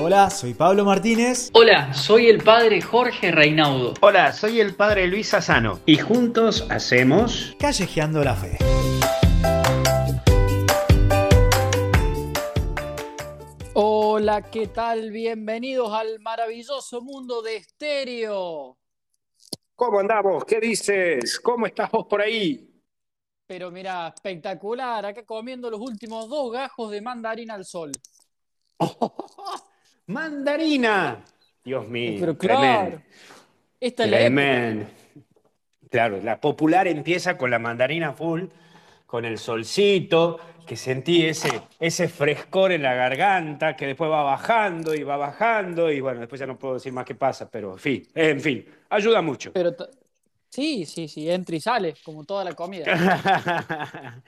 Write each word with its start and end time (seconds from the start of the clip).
Hola, 0.00 0.30
soy 0.30 0.54
Pablo 0.54 0.84
Martínez. 0.84 1.50
Hola, 1.54 1.92
soy 1.92 2.28
el 2.28 2.40
padre 2.44 2.80
Jorge 2.80 3.32
Reinaudo. 3.32 3.94
Hola, 4.00 4.32
soy 4.32 4.60
el 4.60 4.76
padre 4.76 5.08
Luis 5.08 5.34
Asano. 5.34 5.80
Y 5.86 5.96
juntos 5.98 6.64
hacemos 6.70 7.56
Callejeando 7.58 8.22
la 8.22 8.36
Fe. 8.36 8.58
Hola, 13.74 14.42
¿qué 14.48 14.68
tal? 14.68 15.10
Bienvenidos 15.10 15.92
al 15.92 16.20
maravilloso 16.20 17.00
mundo 17.00 17.42
de 17.42 17.56
estéreo. 17.56 18.78
¿Cómo 19.74 19.98
andamos? 19.98 20.44
¿Qué 20.44 20.60
dices? 20.60 21.40
¿Cómo 21.40 21.66
estás 21.66 21.90
vos 21.90 22.06
por 22.06 22.22
ahí? 22.22 22.70
Pero 23.48 23.72
mira, 23.72 24.06
espectacular, 24.14 25.06
acá 25.06 25.24
comiendo 25.24 25.68
los 25.68 25.80
últimos 25.80 26.28
dos 26.28 26.52
gajos 26.52 26.92
de 26.92 27.00
mandarina 27.00 27.54
al 27.54 27.64
sol. 27.64 27.90
¡Mandarina! 30.08 31.22
Dios 31.64 31.86
mío. 31.86 32.16
Pero 32.20 32.36
claro, 32.36 33.02
esta 33.78 34.04
es 34.04 34.10
la. 34.10 34.16
Tremendo. 34.16 34.86
Claro, 35.90 36.20
la 36.22 36.40
popular 36.40 36.86
empieza 36.86 37.36
con 37.38 37.50
la 37.50 37.58
mandarina 37.58 38.12
full, 38.12 38.44
con 39.06 39.24
el 39.24 39.38
solcito, 39.38 40.38
que 40.66 40.76
sentí 40.76 41.24
ese, 41.24 41.62
ese 41.80 42.08
frescor 42.08 42.72
en 42.72 42.82
la 42.82 42.94
garganta, 42.94 43.74
que 43.74 43.86
después 43.86 44.10
va 44.10 44.22
bajando 44.22 44.94
y 44.94 45.02
va 45.02 45.16
bajando, 45.16 45.90
y 45.90 46.00
bueno, 46.00 46.20
después 46.20 46.38
ya 46.38 46.46
no 46.46 46.58
puedo 46.58 46.74
decir 46.74 46.92
más 46.92 47.06
qué 47.06 47.14
pasa, 47.14 47.50
pero 47.50 47.72
en 47.72 47.78
fin, 47.78 48.08
en 48.14 48.40
fin, 48.40 48.66
ayuda 48.90 49.22
mucho. 49.22 49.52
Pero 49.52 49.74
sí, 50.50 50.84
sí, 50.84 51.08
sí, 51.08 51.30
entra 51.30 51.56
y 51.56 51.60
sale, 51.60 51.94
como 52.04 52.24
toda 52.24 52.44
la 52.44 52.54
comida. 52.54 52.84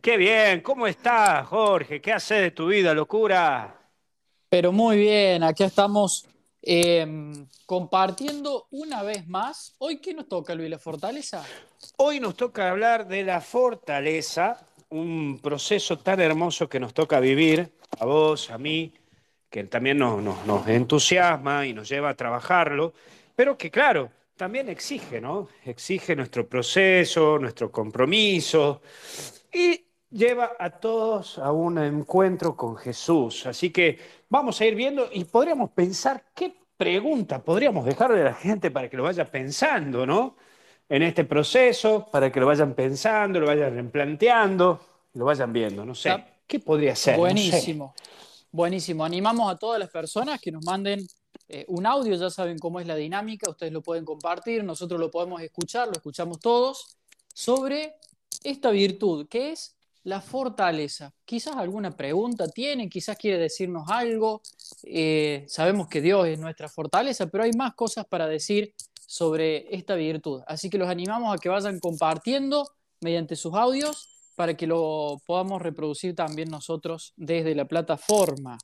Qué 0.00 0.16
bien, 0.16 0.60
¿cómo 0.62 0.86
estás, 0.86 1.46
Jorge? 1.48 2.00
¿Qué 2.00 2.12
haces 2.12 2.40
de 2.40 2.50
tu 2.52 2.68
vida, 2.68 2.94
locura? 2.94 3.79
Pero 4.50 4.72
muy 4.72 4.96
bien, 4.98 5.44
aquí 5.44 5.62
estamos 5.62 6.26
eh, 6.60 7.06
compartiendo 7.66 8.66
una 8.72 9.04
vez 9.04 9.28
más. 9.28 9.76
Hoy, 9.78 9.98
¿qué 9.98 10.12
nos 10.12 10.26
toca, 10.28 10.56
Luis? 10.56 10.68
¿La 10.68 10.78
fortaleza? 10.80 11.44
Hoy 11.98 12.18
nos 12.18 12.36
toca 12.36 12.68
hablar 12.68 13.06
de 13.06 13.22
la 13.22 13.40
fortaleza, 13.40 14.60
un 14.88 15.38
proceso 15.40 15.98
tan 16.00 16.20
hermoso 16.20 16.68
que 16.68 16.80
nos 16.80 16.92
toca 16.92 17.20
vivir, 17.20 17.70
a 18.00 18.04
vos, 18.04 18.50
a 18.50 18.58
mí, 18.58 18.92
que 19.48 19.62
también 19.64 19.98
nos- 19.98 20.20
nos 20.20 20.66
entusiasma 20.66 21.64
y 21.68 21.72
nos 21.72 21.88
lleva 21.88 22.10
a 22.10 22.14
trabajarlo, 22.16 22.92
pero 23.36 23.56
que 23.56 23.70
claro, 23.70 24.10
también 24.36 24.68
exige, 24.68 25.20
¿no? 25.20 25.48
Exige 25.64 26.16
nuestro 26.16 26.48
proceso, 26.48 27.38
nuestro 27.38 27.70
compromiso 27.70 28.82
y 29.52 29.84
lleva 30.10 30.52
a 30.58 30.70
todos 30.70 31.38
a 31.38 31.52
un 31.52 31.78
encuentro 31.78 32.56
con 32.56 32.76
Jesús. 32.76 33.46
Así 33.46 33.70
que 33.70 33.98
vamos 34.28 34.60
a 34.60 34.66
ir 34.66 34.74
viendo 34.74 35.08
y 35.12 35.24
podríamos 35.24 35.70
pensar 35.70 36.24
qué 36.34 36.54
pregunta 36.76 37.42
podríamos 37.42 37.84
dejarle 37.84 38.22
a 38.22 38.24
la 38.24 38.34
gente 38.34 38.70
para 38.70 38.88
que 38.88 38.96
lo 38.96 39.02
vaya 39.02 39.30
pensando, 39.30 40.06
¿no? 40.06 40.34
en 40.90 41.02
este 41.04 41.24
proceso 41.24 42.08
para 42.10 42.30
que 42.30 42.40
lo 42.40 42.46
vayan 42.46 42.74
pensando, 42.74 43.38
lo 43.38 43.46
vayan 43.46 43.74
replanteando, 43.74 44.80
lo 45.14 45.24
vayan 45.24 45.52
viendo, 45.52 45.86
no 45.86 45.94
sé. 45.94 46.12
¿Qué 46.46 46.58
podría 46.58 46.96
ser? 46.96 47.16
No 47.16 47.18
sé. 47.18 47.20
Buenísimo, 47.20 47.94
buenísimo. 48.50 49.04
Animamos 49.04 49.54
a 49.54 49.56
todas 49.56 49.78
las 49.78 49.88
personas 49.88 50.40
que 50.40 50.50
nos 50.50 50.64
manden 50.64 51.06
eh, 51.48 51.64
un 51.68 51.86
audio, 51.86 52.16
ya 52.16 52.28
saben 52.28 52.58
cómo 52.58 52.80
es 52.80 52.88
la 52.88 52.96
dinámica, 52.96 53.48
ustedes 53.48 53.72
lo 53.72 53.82
pueden 53.82 54.04
compartir, 54.04 54.64
nosotros 54.64 54.98
lo 54.98 55.12
podemos 55.12 55.40
escuchar, 55.40 55.86
lo 55.86 55.92
escuchamos 55.92 56.40
todos, 56.40 56.96
sobre 57.32 57.94
esta 58.42 58.70
virtud 58.72 59.28
que 59.28 59.52
es 59.52 59.76
la 60.04 60.20
fortaleza. 60.20 61.12
Quizás 61.24 61.56
alguna 61.56 61.90
pregunta 61.90 62.48
tiene, 62.48 62.88
quizás 62.88 63.16
quiere 63.16 63.38
decirnos 63.38 63.88
algo. 63.88 64.42
Eh, 64.84 65.44
sabemos 65.48 65.88
que 65.88 66.00
Dios 66.00 66.26
es 66.26 66.38
nuestra 66.38 66.68
fortaleza, 66.68 67.26
pero 67.26 67.44
hay 67.44 67.52
más 67.52 67.74
cosas 67.74 68.06
para 68.06 68.26
decir 68.26 68.74
sobre 69.06 69.74
esta 69.74 69.94
virtud. 69.94 70.42
Así 70.46 70.70
que 70.70 70.78
los 70.78 70.88
animamos 70.88 71.34
a 71.34 71.38
que 71.38 71.48
vayan 71.48 71.80
compartiendo 71.80 72.66
mediante 73.00 73.36
sus 73.36 73.54
audios 73.54 74.08
para 74.36 74.54
que 74.54 74.66
lo 74.66 75.20
podamos 75.26 75.60
reproducir 75.60 76.14
también 76.14 76.48
nosotros 76.48 77.12
desde 77.16 77.54
la 77.54 77.66
plataforma. 77.66 78.56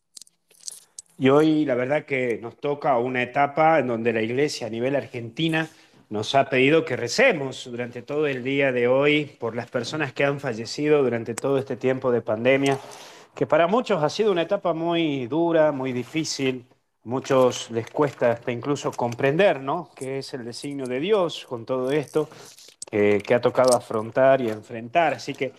Y 1.18 1.30
hoy 1.30 1.64
la 1.64 1.74
verdad 1.74 2.04
que 2.04 2.38
nos 2.40 2.56
toca 2.58 2.98
una 2.98 3.22
etapa 3.22 3.78
en 3.78 3.88
donde 3.88 4.12
la 4.12 4.22
iglesia 4.22 4.66
a 4.66 4.70
nivel 4.70 4.96
argentina 4.96 5.68
nos 6.08 6.34
ha 6.34 6.48
pedido 6.48 6.84
que 6.84 6.96
recemos 6.96 7.68
durante 7.70 8.02
todo 8.02 8.26
el 8.26 8.44
día 8.44 8.70
de 8.72 8.86
hoy 8.86 9.24
por 9.24 9.56
las 9.56 9.68
personas 9.68 10.12
que 10.12 10.24
han 10.24 10.38
fallecido 10.38 11.02
durante 11.02 11.34
todo 11.34 11.58
este 11.58 11.76
tiempo 11.76 12.12
de 12.12 12.22
pandemia, 12.22 12.78
que 13.34 13.46
para 13.46 13.66
muchos 13.66 14.02
ha 14.02 14.08
sido 14.08 14.30
una 14.30 14.42
etapa 14.42 14.72
muy 14.72 15.26
dura, 15.26 15.72
muy 15.72 15.92
difícil. 15.92 16.64
Muchos 17.04 17.70
les 17.70 17.88
cuesta 17.90 18.32
hasta 18.32 18.50
incluso 18.50 18.90
comprender, 18.92 19.60
¿no? 19.60 19.90
qué 19.94 20.18
es 20.18 20.34
el 20.34 20.44
designio 20.44 20.86
de 20.86 20.98
Dios 21.00 21.44
con 21.48 21.64
todo 21.64 21.90
esto 21.92 22.28
que, 22.90 23.22
que 23.24 23.34
ha 23.34 23.40
tocado 23.40 23.76
afrontar 23.76 24.40
y 24.40 24.48
enfrentar. 24.48 25.14
Así 25.14 25.34
que 25.34 25.52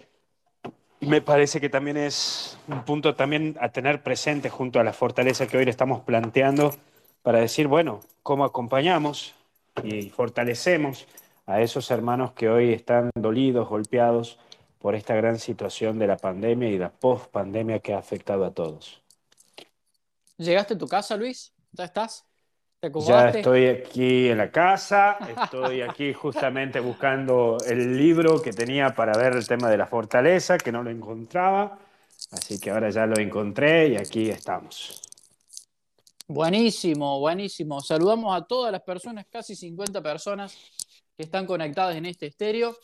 me 0.99 1.21
parece 1.21 1.61
que 1.61 1.69
también 1.69 1.97
es 1.97 2.57
un 2.67 2.83
punto 2.83 3.15
también 3.15 3.55
a 3.61 3.69
tener 3.69 4.01
presente 4.01 4.49
junto 4.49 4.79
a 4.79 4.83
la 4.83 4.93
fortaleza 4.93 5.47
que 5.47 5.57
hoy 5.57 5.65
le 5.65 5.71
estamos 5.71 6.01
planteando 6.01 6.73
para 7.21 7.39
decir, 7.39 7.67
bueno, 7.67 8.01
cómo 8.23 8.43
acompañamos 8.43 9.36
y 9.83 10.09
fortalecemos 10.09 11.07
a 11.45 11.61
esos 11.61 11.89
hermanos 11.91 12.33
que 12.33 12.49
hoy 12.49 12.73
están 12.73 13.09
dolidos, 13.15 13.67
golpeados 13.67 14.37
por 14.79 14.95
esta 14.95 15.15
gran 15.15 15.39
situación 15.39 15.97
de 15.99 16.07
la 16.07 16.17
pandemia 16.17 16.69
y 16.69 16.77
la 16.77 16.91
post-pandemia 16.91 17.79
que 17.79 17.93
ha 17.93 17.97
afectado 17.97 18.45
a 18.45 18.51
todos. 18.51 19.01
¿Llegaste 20.37 20.75
a 20.75 20.77
tu 20.77 20.87
casa, 20.87 21.17
Luis? 21.17 21.53
¿Ya 21.71 21.85
estás? 21.85 22.25
¿Te 22.79 22.91
Ya 22.91 23.29
estoy 23.29 23.67
aquí 23.67 24.29
en 24.29 24.37
la 24.37 24.51
casa, 24.51 25.17
estoy 25.27 25.81
aquí 25.81 26.13
justamente 26.13 26.79
buscando 26.79 27.57
el 27.65 27.97
libro 27.97 28.39
que 28.39 28.53
tenía 28.53 28.93
para 28.93 29.17
ver 29.17 29.33
el 29.33 29.47
tema 29.47 29.67
de 29.67 29.77
la 29.77 29.87
fortaleza, 29.87 30.59
que 30.59 30.71
no 30.71 30.83
lo 30.83 30.91
encontraba, 30.91 31.79
así 32.31 32.59
que 32.59 32.69
ahora 32.69 32.91
ya 32.91 33.07
lo 33.07 33.19
encontré 33.19 33.87
y 33.87 33.97
aquí 33.97 34.29
estamos. 34.29 35.01
Buenísimo, 36.29 37.19
buenísimo. 37.19 37.79
Saludamos 37.79 38.35
a 38.35 38.45
todas 38.45 38.69
las 38.69 38.81
personas, 38.81 39.25
casi 39.31 39.55
50 39.55 40.01
personas 40.03 40.57
que 41.15 41.23
están 41.23 41.45
conectadas 41.45 41.95
en 41.95 42.05
este 42.05 42.27
estéreo, 42.27 42.77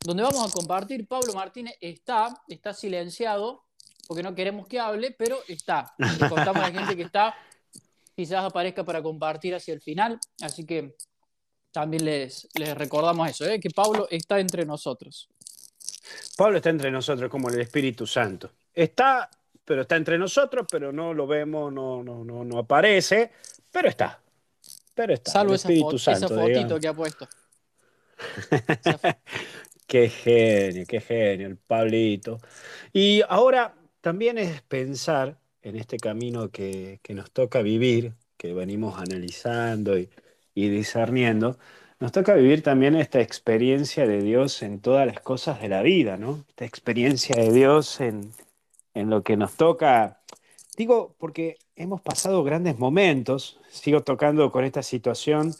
donde 0.00 0.24
vamos 0.24 0.50
a 0.50 0.52
compartir. 0.52 1.06
Pablo 1.06 1.32
Martínez 1.32 1.76
está, 1.80 2.42
está 2.48 2.74
silenciado, 2.74 3.66
porque 4.08 4.24
no 4.24 4.34
queremos 4.34 4.66
que 4.66 4.80
hable, 4.80 5.12
pero 5.12 5.38
está. 5.46 5.94
Le 5.96 6.28
contamos 6.28 6.56
a 6.56 6.70
la 6.70 6.78
gente 6.80 6.96
que 6.96 7.02
está, 7.02 7.36
quizás 8.16 8.44
aparezca 8.44 8.82
para 8.82 9.00
compartir 9.00 9.54
hacia 9.54 9.72
el 9.72 9.80
final, 9.80 10.18
así 10.42 10.66
que 10.66 10.96
también 11.70 12.04
les, 12.04 12.48
recordamos 12.74 13.30
eso, 13.30 13.46
¿eh? 13.46 13.60
que 13.60 13.70
Pablo 13.70 14.08
está 14.10 14.40
entre 14.40 14.66
nosotros. 14.66 15.28
Pablo 16.36 16.56
está 16.56 16.70
entre 16.70 16.90
nosotros 16.90 17.30
como 17.30 17.48
el 17.48 17.60
Espíritu 17.60 18.08
Santo. 18.08 18.50
Está, 18.74 19.30
pero 19.66 19.82
está 19.82 19.96
entre 19.96 20.18
nosotros, 20.18 20.66
pero 20.70 20.92
no 20.92 21.14
lo 21.14 21.26
vemos, 21.28 21.72
no, 21.72 22.02
no, 22.04 22.24
no, 22.24 22.44
no 22.44 22.58
aparece, 22.60 23.32
pero 23.72 23.88
está. 23.88 24.20
Pero 24.94 25.14
está. 25.14 25.32
Salvo 25.32 25.52
el 25.52 25.56
esa, 25.56 25.68
Espíritu 25.68 25.98
fo- 25.98 26.00
esa 26.06 26.28
Santo, 26.28 26.28
fotito 26.28 26.48
digamos. 26.48 26.80
que 26.80 26.88
ha 26.88 26.94
puesto. 26.94 27.28
Esa 28.80 28.98
Qué 29.86 30.08
genio, 30.08 30.84
qué 30.86 31.00
genio, 31.00 31.46
el 31.48 31.56
Pablito. 31.58 32.38
Y 32.92 33.22
ahora 33.28 33.74
también 34.00 34.38
es 34.38 34.62
pensar 34.62 35.38
en 35.62 35.76
este 35.76 35.98
camino 35.98 36.50
que, 36.50 37.00
que 37.02 37.14
nos 37.14 37.30
toca 37.32 37.62
vivir, 37.62 38.14
que 38.36 38.54
venimos 38.54 38.98
analizando 39.00 39.98
y, 39.98 40.10
y 40.54 40.68
discerniendo, 40.70 41.58
nos 42.00 42.12
toca 42.12 42.34
vivir 42.34 42.62
también 42.62 42.96
esta 42.96 43.20
experiencia 43.20 44.06
de 44.06 44.22
Dios 44.22 44.62
en 44.62 44.80
todas 44.80 45.06
las 45.06 45.20
cosas 45.20 45.60
de 45.60 45.68
la 45.68 45.82
vida, 45.82 46.16
¿no? 46.18 46.44
Esta 46.50 46.64
experiencia 46.64 47.36
de 47.36 47.52
Dios 47.52 48.00
en, 48.00 48.32
en 48.96 49.10
lo 49.10 49.22
que 49.22 49.36
nos 49.36 49.54
toca. 49.56 50.20
Digo, 50.76 51.14
porque 51.18 51.58
hemos 51.76 52.00
pasado 52.00 52.42
grandes 52.42 52.78
momentos, 52.78 53.60
sigo 53.70 54.02
tocando 54.02 54.50
con 54.50 54.64
esta 54.64 54.82
situación 54.82 55.54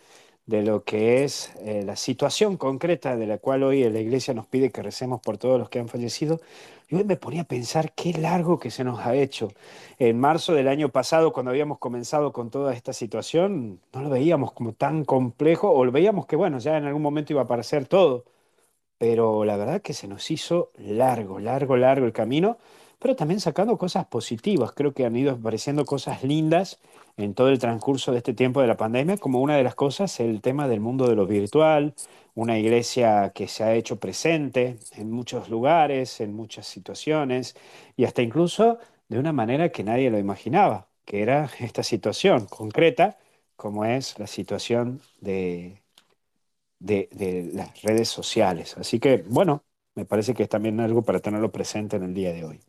de 0.46 0.62
lo 0.62 0.84
que 0.84 1.24
es 1.24 1.52
eh, 1.60 1.82
la 1.84 1.96
situación 1.96 2.56
concreta 2.56 3.16
de 3.16 3.26
la 3.26 3.38
cual 3.38 3.62
hoy 3.64 3.82
la 3.90 3.98
iglesia 4.00 4.32
nos 4.32 4.46
pide 4.46 4.70
que 4.70 4.82
recemos 4.82 5.20
por 5.20 5.38
todos 5.38 5.58
los 5.58 5.68
que 5.68 5.80
han 5.80 5.88
fallecido. 5.88 6.40
Y 6.88 6.94
hoy 6.94 7.04
me 7.04 7.16
ponía 7.16 7.42
a 7.42 7.44
pensar 7.44 7.92
qué 7.92 8.12
largo 8.12 8.58
que 8.58 8.70
se 8.70 8.84
nos 8.84 9.00
ha 9.00 9.14
hecho. 9.14 9.48
En 9.98 10.18
marzo 10.18 10.54
del 10.54 10.68
año 10.68 10.88
pasado, 10.88 11.32
cuando 11.32 11.50
habíamos 11.50 11.78
comenzado 11.78 12.32
con 12.32 12.48
toda 12.50 12.74
esta 12.74 12.92
situación, 12.92 13.80
no 13.92 14.02
lo 14.02 14.08
veíamos 14.08 14.52
como 14.52 14.72
tan 14.72 15.04
complejo, 15.04 15.70
o 15.70 15.84
lo 15.84 15.92
veíamos 15.92 16.26
que, 16.26 16.36
bueno, 16.36 16.58
ya 16.58 16.78
en 16.78 16.84
algún 16.84 17.02
momento 17.02 17.32
iba 17.32 17.42
a 17.42 17.44
aparecer 17.44 17.86
todo. 17.86 18.24
Pero 18.98 19.44
la 19.44 19.56
verdad 19.56 19.82
que 19.82 19.92
se 19.94 20.08
nos 20.08 20.30
hizo 20.30 20.70
largo, 20.78 21.38
largo, 21.40 21.76
largo 21.76 22.06
el 22.06 22.12
camino, 22.12 22.58
pero 22.98 23.16
también 23.16 23.40
sacando 23.40 23.78
cosas 23.78 24.06
positivas. 24.06 24.72
Creo 24.72 24.94
que 24.94 25.04
han 25.04 25.16
ido 25.16 25.32
apareciendo 25.32 25.84
cosas 25.84 26.22
lindas 26.24 26.78
en 27.16 27.34
todo 27.34 27.48
el 27.48 27.58
transcurso 27.58 28.12
de 28.12 28.18
este 28.18 28.34
tiempo 28.34 28.60
de 28.60 28.66
la 28.68 28.76
pandemia, 28.76 29.16
como 29.18 29.40
una 29.40 29.56
de 29.56 29.62
las 29.64 29.74
cosas, 29.74 30.20
el 30.20 30.40
tema 30.40 30.68
del 30.68 30.80
mundo 30.80 31.08
de 31.08 31.16
lo 31.16 31.26
virtual, 31.26 31.94
una 32.34 32.58
iglesia 32.58 33.32
que 33.34 33.48
se 33.48 33.64
ha 33.64 33.74
hecho 33.74 33.98
presente 33.98 34.78
en 34.92 35.10
muchos 35.10 35.48
lugares, 35.48 36.20
en 36.20 36.34
muchas 36.34 36.66
situaciones, 36.66 37.56
y 37.96 38.04
hasta 38.04 38.22
incluso 38.22 38.78
de 39.08 39.18
una 39.18 39.32
manera 39.32 39.70
que 39.70 39.84
nadie 39.84 40.10
lo 40.10 40.18
imaginaba. 40.18 40.88
que 41.04 41.22
era 41.22 41.48
esta 41.60 41.82
situación 41.82 42.46
concreta, 42.46 43.18
como 43.56 43.84
es 43.84 44.18
la 44.18 44.26
situación 44.26 45.00
de, 45.20 45.82
de, 46.78 47.50
las 47.54 47.82
redes 47.82 48.08
sociales. 48.08 48.76
Así 48.78 49.00
que, 49.00 49.18
bueno, 49.28 49.64
me 49.94 50.04
parece 50.04 50.34
que 50.34 50.44
es 50.44 50.48
también 50.48 50.80
algo 50.80 51.02
para 51.02 51.20
tenerlo 51.20 51.52
presente 51.52 51.96
en 51.96 52.04
el 52.04 52.14
día 52.14 52.32
de 52.32 52.44
hoy. 52.44 52.60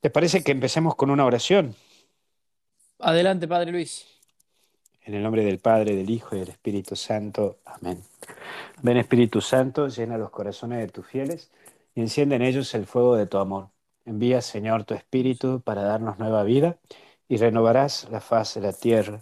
¿Te 0.00 0.10
parece 0.10 0.44
que 0.44 0.52
empecemos 0.52 0.94
con 0.94 1.10
una 1.10 1.24
oración? 1.24 1.74
Adelante, 2.98 3.48
Padre 3.48 3.72
Luis. 3.72 4.06
En 5.02 5.14
el 5.14 5.22
nombre 5.22 5.44
del 5.44 5.58
Padre, 5.58 5.94
del 5.94 6.10
Hijo 6.10 6.36
y 6.36 6.40
del 6.40 6.48
Espíritu 6.48 6.96
Santo. 6.96 7.58
Amén. 7.64 8.02
Ven 8.82 8.96
Espíritu 8.96 9.40
Santo, 9.40 9.88
llena 9.88 10.18
los 10.18 10.30
corazones 10.30 10.78
de 10.78 10.88
tus 10.88 11.06
fieles 11.06 11.50
y 11.94 12.00
enciende 12.00 12.36
en 12.36 12.42
ellos 12.42 12.74
el 12.74 12.86
fuego 12.86 13.16
de 13.16 13.26
tu 13.26 13.38
amor. 13.38 13.70
Envía, 14.04 14.42
Señor, 14.42 14.84
tu 14.84 14.94
Espíritu 14.94 15.60
para 15.60 15.82
darnos 15.82 16.18
nueva 16.18 16.42
vida 16.44 16.76
y 17.28 17.38
renovarás 17.38 18.08
la 18.10 18.20
faz 18.20 18.54
de 18.54 18.60
la 18.60 18.72
tierra. 18.72 19.20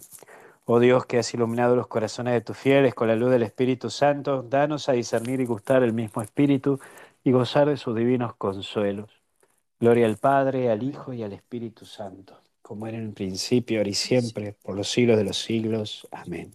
Oh 0.65 0.79
Dios, 0.79 1.05
que 1.05 1.19
has 1.19 1.33
iluminado 1.33 1.75
los 1.75 1.87
corazones 1.87 2.33
de 2.33 2.41
tus 2.41 2.57
fieles 2.57 2.93
con 2.93 3.07
la 3.07 3.15
luz 3.15 3.31
del 3.31 3.43
Espíritu 3.43 3.89
Santo, 3.89 4.43
danos 4.43 4.89
a 4.89 4.93
discernir 4.93 5.39
y 5.39 5.45
gustar 5.45 5.83
el 5.83 5.93
mismo 5.93 6.21
Espíritu 6.21 6.79
y 7.23 7.31
gozar 7.31 7.69
de 7.69 7.77
sus 7.77 7.95
divinos 7.95 8.35
consuelos. 8.35 9.24
Gloria 9.79 10.05
al 10.05 10.17
Padre, 10.17 10.69
al 10.69 10.83
Hijo 10.83 11.13
y 11.13 11.23
al 11.23 11.33
Espíritu 11.33 11.85
Santo, 11.85 12.39
como 12.61 12.87
era 12.87 12.97
en 12.97 13.05
el 13.05 13.13
principio, 13.13 13.79
ahora 13.79 13.89
y 13.89 13.93
siempre, 13.93 14.53
por 14.63 14.75
los 14.75 14.89
siglos 14.89 15.17
de 15.17 15.25
los 15.25 15.37
siglos. 15.37 16.07
Amén. 16.11 16.53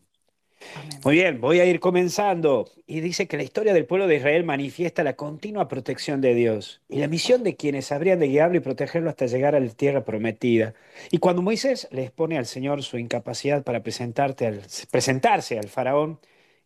Amén. 0.74 1.00
Muy 1.04 1.14
bien, 1.14 1.40
voy 1.40 1.60
a 1.60 1.64
ir 1.64 1.80
comenzando. 1.80 2.68
Y 2.86 3.00
dice 3.00 3.26
que 3.26 3.36
la 3.36 3.42
historia 3.42 3.72
del 3.72 3.86
pueblo 3.86 4.06
de 4.06 4.16
Israel 4.16 4.44
manifiesta 4.44 5.02
la 5.02 5.16
continua 5.16 5.68
protección 5.68 6.20
de 6.20 6.34
Dios 6.34 6.82
y 6.88 6.98
la 6.98 7.08
misión 7.08 7.42
de 7.42 7.56
quienes 7.56 7.92
habrían 7.92 8.18
de 8.18 8.28
guiarlo 8.28 8.56
y 8.56 8.60
protegerlo 8.60 9.08
hasta 9.08 9.26
llegar 9.26 9.54
a 9.54 9.60
la 9.60 9.68
tierra 9.70 10.04
prometida. 10.04 10.74
Y 11.10 11.18
cuando 11.18 11.40
Moisés 11.42 11.88
le 11.92 12.02
expone 12.04 12.36
al 12.36 12.46
Señor 12.46 12.82
su 12.82 12.98
incapacidad 12.98 13.62
para 13.62 13.82
presentarte 13.82 14.46
al- 14.46 14.62
presentarse 14.90 15.58
al 15.58 15.68
faraón 15.68 16.18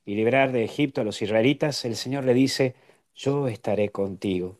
y 0.04 0.16
liberar 0.16 0.50
de 0.50 0.64
Egipto 0.64 1.00
a 1.00 1.04
los 1.04 1.22
israelitas, 1.22 1.84
el 1.84 1.94
Señor 1.94 2.24
le 2.24 2.34
dice, 2.34 2.74
yo 3.14 3.46
estaré 3.48 3.90
contigo. 3.90 4.58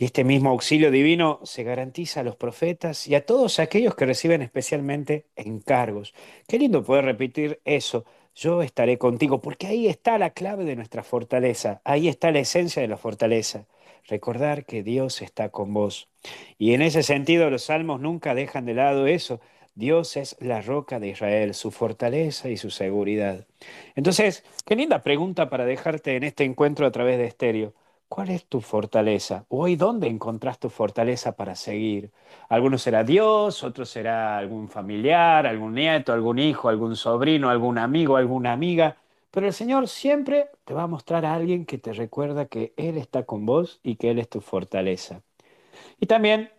Y 0.00 0.04
este 0.04 0.22
mismo 0.22 0.50
auxilio 0.50 0.92
divino 0.92 1.40
se 1.42 1.64
garantiza 1.64 2.20
a 2.20 2.22
los 2.22 2.36
profetas 2.36 3.08
y 3.08 3.16
a 3.16 3.26
todos 3.26 3.58
aquellos 3.58 3.96
que 3.96 4.06
reciben 4.06 4.42
especialmente 4.42 5.26
encargos. 5.34 6.14
Qué 6.46 6.56
lindo 6.56 6.84
poder 6.84 7.04
repetir 7.04 7.60
eso. 7.64 8.04
Yo 8.36 8.62
estaré 8.62 8.96
contigo, 8.98 9.40
porque 9.40 9.66
ahí 9.66 9.88
está 9.88 10.16
la 10.16 10.30
clave 10.30 10.64
de 10.64 10.76
nuestra 10.76 11.02
fortaleza, 11.02 11.80
ahí 11.82 12.06
está 12.06 12.30
la 12.30 12.38
esencia 12.38 12.80
de 12.80 12.86
la 12.86 12.96
fortaleza. 12.96 13.66
Recordar 14.06 14.64
que 14.64 14.84
Dios 14.84 15.20
está 15.20 15.48
con 15.48 15.74
vos. 15.74 16.08
Y 16.58 16.74
en 16.74 16.82
ese 16.82 17.02
sentido 17.02 17.50
los 17.50 17.64
salmos 17.64 18.00
nunca 18.00 18.36
dejan 18.36 18.66
de 18.66 18.74
lado 18.74 19.08
eso. 19.08 19.40
Dios 19.74 20.16
es 20.16 20.36
la 20.38 20.60
roca 20.60 21.00
de 21.00 21.08
Israel, 21.08 21.54
su 21.54 21.72
fortaleza 21.72 22.48
y 22.48 22.56
su 22.56 22.70
seguridad. 22.70 23.46
Entonces, 23.96 24.44
qué 24.64 24.76
linda 24.76 25.02
pregunta 25.02 25.50
para 25.50 25.64
dejarte 25.64 26.14
en 26.14 26.22
este 26.22 26.44
encuentro 26.44 26.86
a 26.86 26.92
través 26.92 27.18
de 27.18 27.26
estéreo. 27.26 27.74
¿Cuál 28.08 28.30
es 28.30 28.46
tu 28.46 28.60
fortaleza? 28.62 29.44
Hoy, 29.48 29.76
¿dónde 29.76 30.06
encontrás 30.08 30.58
tu 30.58 30.70
fortaleza 30.70 31.32
para 31.36 31.54
seguir? 31.54 32.10
Algunos 32.48 32.80
será 32.82 33.04
Dios, 33.04 33.62
otros 33.64 33.90
será 33.90 34.38
algún 34.38 34.68
familiar, 34.68 35.46
algún 35.46 35.74
nieto, 35.74 36.12
algún 36.14 36.38
hijo, 36.38 36.68
algún 36.70 36.96
sobrino, 36.96 37.50
algún 37.50 37.76
amigo, 37.78 38.16
alguna 38.16 38.52
amiga. 38.52 38.96
Pero 39.30 39.46
el 39.46 39.52
Señor 39.52 39.88
siempre 39.88 40.50
te 40.64 40.72
va 40.74 40.84
a 40.84 40.86
mostrar 40.86 41.26
a 41.26 41.34
alguien 41.34 41.66
que 41.66 41.76
te 41.78 41.92
recuerda 41.92 42.46
que 42.46 42.72
Él 42.78 42.96
está 42.96 43.24
con 43.26 43.44
vos 43.44 43.78
y 43.82 43.96
que 43.96 44.10
Él 44.10 44.18
es 44.18 44.28
tu 44.30 44.40
fortaleza. 44.40 45.22
Y 46.00 46.06
también 46.06 46.50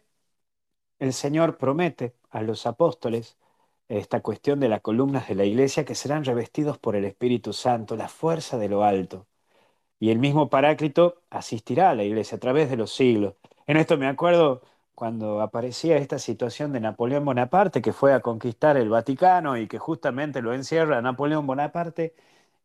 el 1.00 1.14
Señor 1.14 1.58
promete 1.58 2.16
a 2.30 2.42
los 2.42 2.66
apóstoles 2.66 3.38
esta 3.90 4.22
cuestión 4.22 4.60
de 4.62 4.70
las 4.70 4.82
columnas 4.82 5.28
de 5.28 5.36
la 5.36 5.46
iglesia 5.46 5.84
que 5.86 5.96
serán 5.96 6.26
revestidos 6.26 6.78
por 6.78 6.96
el 6.96 7.06
Espíritu 7.06 7.54
Santo, 7.54 7.96
la 7.98 8.08
fuerza 8.10 8.58
de 8.60 8.70
lo 8.70 8.84
alto. 8.86 9.28
Y 10.00 10.12
el 10.12 10.20
mismo 10.20 10.50
Paráclito 10.50 11.22
asistirá 11.30 11.90
a 11.90 11.96
la 11.96 12.04
iglesia 12.04 12.38
a 12.38 12.40
través 12.40 12.70
de 12.70 12.78
los 12.78 12.94
siglos. 12.94 13.36
En 13.68 13.78
esto 13.78 13.98
me 13.98 14.08
acuerdo 14.08 14.62
cuando 14.96 15.42
aparecía 15.42 15.98
esta 15.98 16.20
situación 16.20 16.74
de 16.74 16.80
Napoleón 16.82 17.26
Bonaparte, 17.26 17.82
que 17.82 17.94
fue 17.94 18.14
a 18.14 18.20
conquistar 18.22 18.78
el 18.78 18.90
Vaticano 18.90 19.58
y 19.58 19.68
que 19.68 19.78
justamente 19.80 20.42
lo 20.42 20.54
encierra 20.54 21.02
Napoleón 21.02 21.48
Bonaparte 21.48 22.16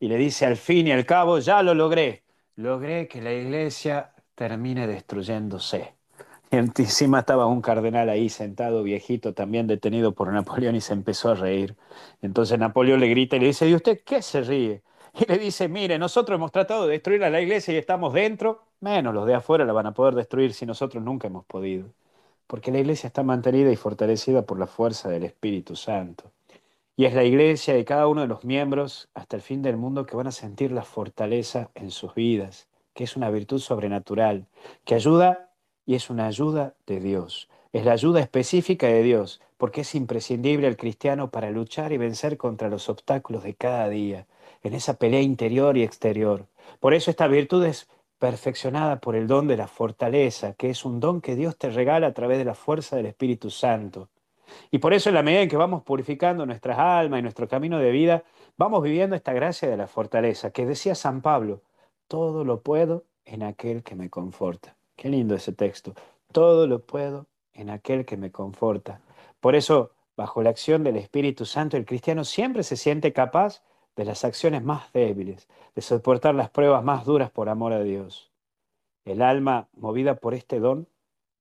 y 0.01 0.09
le 0.09 0.17
dice 0.17 0.47
al 0.47 0.57
fin 0.57 0.89
y 0.89 0.93
al 0.93 1.07
cabo, 1.07 1.39
ya 1.39 1.63
lo 1.63 1.75
logré, 1.75 2.25
logré 2.57 3.09
que 3.09 3.23
la 3.23 3.33
iglesia 3.33 4.13
termine 4.35 4.87
destruyéndose. 4.87 5.95
Y 6.51 6.57
encima 6.57 7.21
estaba 7.21 7.47
un 7.47 7.61
cardenal 7.63 8.09
ahí 8.09 8.29
sentado, 8.29 8.83
viejito, 8.83 9.35
también 9.35 9.67
detenido 9.67 10.13
por 10.13 10.33
Napoleón 10.33 10.77
y 10.77 10.81
se 10.81 10.93
empezó 10.93 11.31
a 11.31 11.35
reír. 11.35 11.77
Entonces 12.23 12.59
Napoleón 12.59 13.01
le 13.01 13.09
grita 13.09 13.37
y 13.37 13.41
le 13.41 13.47
dice, 13.47 13.69
¿y 13.69 13.75
usted 13.75 14.01
qué 14.05 14.23
se 14.23 14.43
ríe? 14.43 14.83
Y 15.21 15.27
le 15.27 15.39
dice, 15.39 15.69
mire, 15.69 15.99
nosotros 15.99 16.37
hemos 16.37 16.51
tratado 16.51 16.87
de 16.87 16.93
destruir 16.93 17.23
a 17.23 17.31
la 17.31 17.41
iglesia 17.41 17.73
y 17.73 17.77
estamos 17.77 18.13
dentro, 18.13 18.63
menos 18.81 19.15
los 19.15 19.27
de 19.27 19.35
afuera 19.35 19.65
la 19.65 19.73
van 19.73 19.87
a 19.87 19.95
poder 19.95 20.15
destruir 20.15 20.53
si 20.53 20.67
nosotros 20.67 21.03
nunca 21.03 21.29
hemos 21.29 21.45
podido. 21.45 21.87
Porque 22.49 22.73
la 22.73 22.81
iglesia 22.81 23.07
está 23.07 23.23
mantenida 23.23 23.71
y 23.71 23.77
fortalecida 23.77 24.43
por 24.43 24.59
la 24.59 24.67
fuerza 24.67 25.09
del 25.09 25.23
Espíritu 25.23 25.77
Santo. 25.77 26.33
Y 26.97 27.07
es 27.07 27.15
la 27.15 27.25
iglesia 27.25 27.79
y 27.79 27.85
cada 27.85 28.07
uno 28.09 28.23
de 28.23 28.27
los 28.27 28.45
miembros 28.45 29.09
hasta 29.15 29.37
el 29.37 29.43
fin 29.43 29.63
del 29.63 29.77
mundo 29.77 30.05
que 30.05 30.17
van 30.17 30.27
a 30.27 30.33
sentir 30.33 30.73
la 30.73 30.83
fortaleza 30.83 31.71
en 31.75 31.91
sus 31.91 32.15
vidas, 32.15 32.69
que 32.93 33.05
es 33.05 33.17
una 33.17 33.31
virtud 33.31 33.61
sobrenatural, 33.61 34.47
que 34.85 34.95
ayuda 34.95 35.51
y 35.87 35.95
es 35.95 36.11
una 36.11 36.27
ayuda 36.27 36.75
de 36.87 37.01
Dios. 37.01 37.49
Es 37.73 37.85
la 37.85 37.93
ayuda 37.93 38.21
específica 38.21 38.87
de 38.87 39.03
Dios, 39.03 39.41
porque 39.57 39.81
es 39.81 39.95
imprescindible 39.95 40.69
el 40.69 40.77
cristiano 40.77 41.31
para 41.31 41.51
luchar 41.51 41.93
y 41.93 41.99
vencer 41.99 42.37
contra 42.37 42.69
los 42.69 42.89
obstáculos 42.89 43.43
de 43.43 43.55
cada 43.55 43.89
día, 43.89 44.27
en 44.65 44.75
esa 44.75 44.95
pelea 44.95 45.21
interior 45.21 45.77
y 45.77 45.85
exterior. 45.85 46.47
Por 46.81 46.95
eso 46.95 47.11
esta 47.11 47.29
virtud 47.29 47.65
es 47.65 47.89
perfeccionada 48.19 49.01
por 49.01 49.15
el 49.15 49.27
don 49.27 49.47
de 49.47 49.57
la 49.57 49.69
fortaleza, 49.69 50.55
que 50.55 50.71
es 50.71 50.85
un 50.85 50.99
don 50.99 51.21
que 51.21 51.37
Dios 51.37 51.57
te 51.57 51.71
regala 51.71 52.09
a 52.09 52.15
través 52.15 52.39
de 52.39 52.45
la 52.45 52.55
fuerza 52.55 52.97
del 52.97 53.07
Espíritu 53.07 53.51
Santo. 53.51 54.09
Y 54.71 54.79
por 54.79 54.95
eso 54.95 55.11
en 55.11 55.15
la 55.15 55.23
medida 55.23 55.43
en 55.43 55.49
que 55.49 55.57
vamos 55.57 55.83
purificando 55.83 56.47
nuestras 56.47 56.79
almas 56.79 57.21
y 57.21 57.23
nuestro 57.23 57.47
camino 57.47 57.79
de 57.79 57.91
vida, 57.91 58.25
vamos 58.57 58.83
viviendo 58.83 59.15
esta 59.15 59.33
gracia 59.33 59.69
de 59.69 59.77
la 59.77 59.87
fortaleza, 59.87 60.51
que 60.51 60.67
decía 60.67 60.95
San 60.95 61.21
Pablo, 61.21 61.61
todo 62.09 62.45
lo 62.45 62.61
puedo 62.61 63.05
en 63.25 63.43
aquel 63.43 63.83
que 63.83 63.95
me 63.95 64.09
conforta. 64.09 64.77
Qué 64.97 65.09
lindo 65.09 65.35
ese 65.35 65.53
texto. 65.53 65.95
Todo 66.33 66.67
lo 66.67 66.81
puedo 66.81 67.27
en 67.53 67.69
aquel 67.69 68.05
que 68.05 68.17
me 68.17 68.31
conforta. 68.31 69.01
Por 69.41 69.55
eso, 69.55 69.91
bajo 70.17 70.43
la 70.43 70.51
acción 70.51 70.85
del 70.85 70.97
Espíritu 70.97 71.45
Santo, 71.45 71.77
el 71.77 71.85
cristiano 71.85 72.25
siempre 72.25 72.63
se 72.63 72.77
siente 72.77 73.13
capaz 73.13 73.63
de 73.97 74.05
las 74.05 74.25
acciones 74.25 74.63
más 74.63 74.93
débiles, 74.93 75.49
de 75.75 75.83
soportar 75.83 76.35
las 76.35 76.51
pruebas 76.51 76.85
más 76.85 77.05
duras 77.05 77.31
por 77.31 77.49
amor 77.49 77.73
a 77.73 77.83
Dios. 77.83 78.33
El 79.05 79.23
alma, 79.23 79.69
movida 79.73 80.17
por 80.17 80.35
este 80.35 80.61
don, 80.61 80.89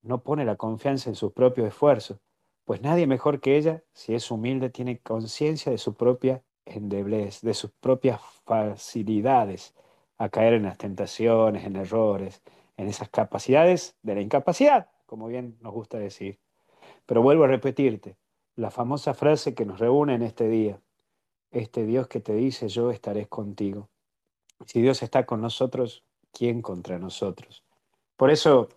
no 0.02 0.22
pone 0.22 0.46
la 0.46 0.56
confianza 0.56 1.10
en 1.10 1.16
sus 1.16 1.32
propios 1.32 1.68
esfuerzos, 1.68 2.20
pues 2.66 2.82
nadie 2.82 3.08
mejor 3.08 3.40
que 3.40 3.58
ella, 3.58 3.84
si 3.94 4.14
es 4.14 4.32
humilde, 4.32 4.70
tiene 4.70 5.00
conciencia 5.00 5.72
de 5.72 5.78
su 5.78 5.96
propia 5.96 6.44
endeblez, 6.66 7.42
de 7.42 7.54
sus 7.54 7.72
propias 7.72 8.22
facilidades 8.46 9.74
a 10.18 10.30
caer 10.30 10.54
en 10.54 10.64
las 10.64 10.78
tentaciones, 10.78 11.66
en 11.66 11.76
errores, 11.76 12.42
en 12.78 12.88
esas 12.88 13.10
capacidades 13.10 13.96
de 14.02 14.16
la 14.16 14.22
incapacidad, 14.22 14.90
como 15.06 15.28
bien 15.28 15.58
nos 15.62 15.74
gusta 15.74 15.98
decir. 15.98 16.40
Pero 17.06 17.22
vuelvo 17.22 17.44
a 17.44 17.48
repetirte, 17.48 18.16
la 18.56 18.72
famosa 18.72 19.14
frase 19.14 19.54
que 19.54 19.66
nos 19.66 19.80
reúne 19.80 20.16
en 20.16 20.22
este 20.22 20.48
día, 20.48 20.80
este 21.54 21.86
Dios 21.86 22.08
que 22.08 22.20
te 22.20 22.34
dice 22.34 22.68
yo 22.68 22.92
estaré 22.92 23.28
contigo. 23.28 23.90
Si 24.66 24.82
Dios 24.82 25.04
está 25.04 25.26
con 25.26 25.42
nosotros, 25.42 26.04
¿quién 26.32 26.62
contra 26.62 27.00
nosotros? 27.00 27.64
Por 28.18 28.32
eso 28.32 28.70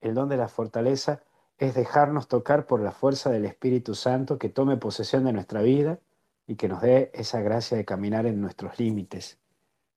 el 0.00 0.14
don 0.14 0.28
de 0.28 0.36
la 0.36 0.48
fortaleza 0.48 1.22
es 1.58 1.74
dejarnos 1.74 2.28
tocar 2.28 2.66
por 2.66 2.80
la 2.80 2.92
fuerza 2.92 3.30
del 3.30 3.44
Espíritu 3.44 3.94
Santo 3.94 4.38
que 4.38 4.48
tome 4.48 4.76
posesión 4.76 5.24
de 5.24 5.32
nuestra 5.32 5.62
vida 5.62 5.98
y 6.46 6.54
que 6.54 6.68
nos 6.68 6.80
dé 6.80 7.10
esa 7.14 7.40
gracia 7.40 7.76
de 7.76 7.84
caminar 7.84 8.26
en 8.26 8.40
nuestros 8.40 8.78
límites. 8.78 9.38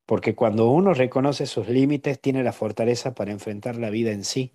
Porque 0.06 0.36
cuando 0.36 0.70
uno 0.70 0.94
reconoce 0.94 1.46
sus 1.46 1.70
límites, 1.70 2.20
tiene 2.20 2.44
la 2.44 2.52
fortaleza 2.52 3.14
para 3.14 3.32
enfrentar 3.32 3.76
la 3.76 3.90
vida 3.90 4.12
en 4.12 4.24
sí. 4.24 4.54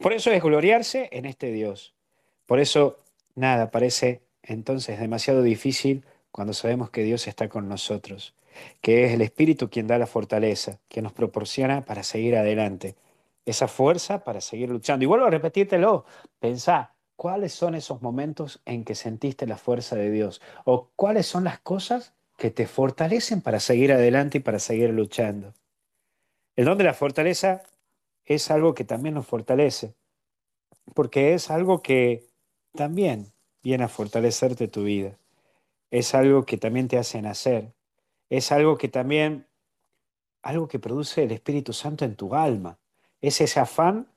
Por 0.00 0.12
eso 0.12 0.30
es 0.30 0.42
gloriarse 0.42 1.08
en 1.12 1.24
este 1.24 1.52
Dios. 1.52 1.94
Por 2.46 2.58
eso 2.60 2.98
nada 3.34 3.70
parece 3.70 4.22
entonces 4.42 4.98
demasiado 4.98 5.42
difícil 5.42 6.04
cuando 6.30 6.52
sabemos 6.52 6.90
que 6.90 7.02
Dios 7.02 7.26
está 7.26 7.48
con 7.48 7.68
nosotros, 7.68 8.34
que 8.80 9.04
es 9.04 9.12
el 9.12 9.22
Espíritu 9.22 9.68
quien 9.70 9.86
da 9.86 9.98
la 9.98 10.06
fortaleza, 10.06 10.78
que 10.88 11.02
nos 11.02 11.12
proporciona 11.12 11.84
para 11.84 12.02
seguir 12.02 12.36
adelante, 12.36 12.96
esa 13.46 13.68
fuerza 13.68 14.24
para 14.24 14.40
seguir 14.40 14.68
luchando. 14.68 15.04
Y 15.04 15.06
vuelvo 15.06 15.26
a 15.26 15.30
repetírtelo, 15.30 16.04
pensá, 16.38 16.94
¿cuáles 17.16 17.52
son 17.52 17.74
esos 17.74 18.02
momentos 18.02 18.60
en 18.64 18.84
que 18.84 18.94
sentiste 18.94 19.46
la 19.46 19.56
fuerza 19.56 19.96
de 19.96 20.10
Dios? 20.10 20.40
¿O 20.64 20.90
cuáles 20.96 21.26
son 21.26 21.44
las 21.44 21.60
cosas 21.60 22.14
que 22.36 22.50
te 22.50 22.66
fortalecen 22.66 23.42
para 23.42 23.60
seguir 23.60 23.92
adelante 23.92 24.38
y 24.38 24.40
para 24.40 24.58
seguir 24.58 24.90
luchando? 24.90 25.54
El 26.56 26.66
don 26.66 26.78
de 26.78 26.84
la 26.84 26.94
fortaleza 26.94 27.62
es 28.24 28.50
algo 28.50 28.74
que 28.74 28.84
también 28.84 29.14
nos 29.14 29.26
fortalece, 29.26 29.94
porque 30.94 31.34
es 31.34 31.50
algo 31.50 31.82
que 31.82 32.26
también 32.74 33.32
viene 33.62 33.84
a 33.84 33.88
fortalecerte 33.88 34.68
tu 34.68 34.84
vida. 34.84 35.19
Es 35.90 36.14
algo 36.14 36.44
que 36.44 36.56
también 36.56 36.88
te 36.88 36.98
hace 36.98 37.20
nacer. 37.22 37.72
Es 38.28 38.52
algo 38.52 38.78
que 38.78 38.88
también, 38.88 39.46
algo 40.42 40.68
que 40.68 40.78
produce 40.78 41.24
el 41.24 41.32
Espíritu 41.32 41.72
Santo 41.72 42.04
en 42.04 42.16
tu 42.16 42.34
alma. 42.34 42.78
Es 43.20 43.40
ese 43.40 43.60
afán 43.60 44.08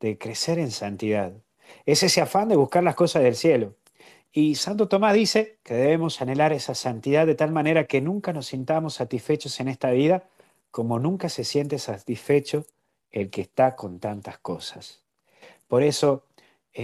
de 0.00 0.18
crecer 0.18 0.58
en 0.58 0.70
santidad. 0.70 1.32
Es 1.84 2.02
ese 2.02 2.20
afán 2.20 2.48
de 2.48 2.56
buscar 2.56 2.82
las 2.82 2.94
cosas 2.94 3.22
del 3.22 3.34
cielo. 3.34 3.74
Y 4.32 4.54
Santo 4.56 4.88
Tomás 4.88 5.14
dice 5.14 5.58
que 5.62 5.74
debemos 5.74 6.20
anhelar 6.20 6.52
esa 6.52 6.74
santidad 6.74 7.26
de 7.26 7.34
tal 7.34 7.50
manera 7.50 7.86
que 7.86 8.00
nunca 8.00 8.32
nos 8.32 8.46
sintamos 8.46 8.94
satisfechos 8.94 9.58
en 9.60 9.68
esta 9.68 9.90
vida 9.90 10.28
como 10.70 10.98
nunca 10.98 11.28
se 11.28 11.44
siente 11.44 11.78
satisfecho 11.78 12.66
el 13.10 13.30
que 13.30 13.40
está 13.40 13.74
con 13.74 14.00
tantas 14.00 14.38
cosas. 14.38 15.02
Por 15.66 15.82
eso 15.82 16.24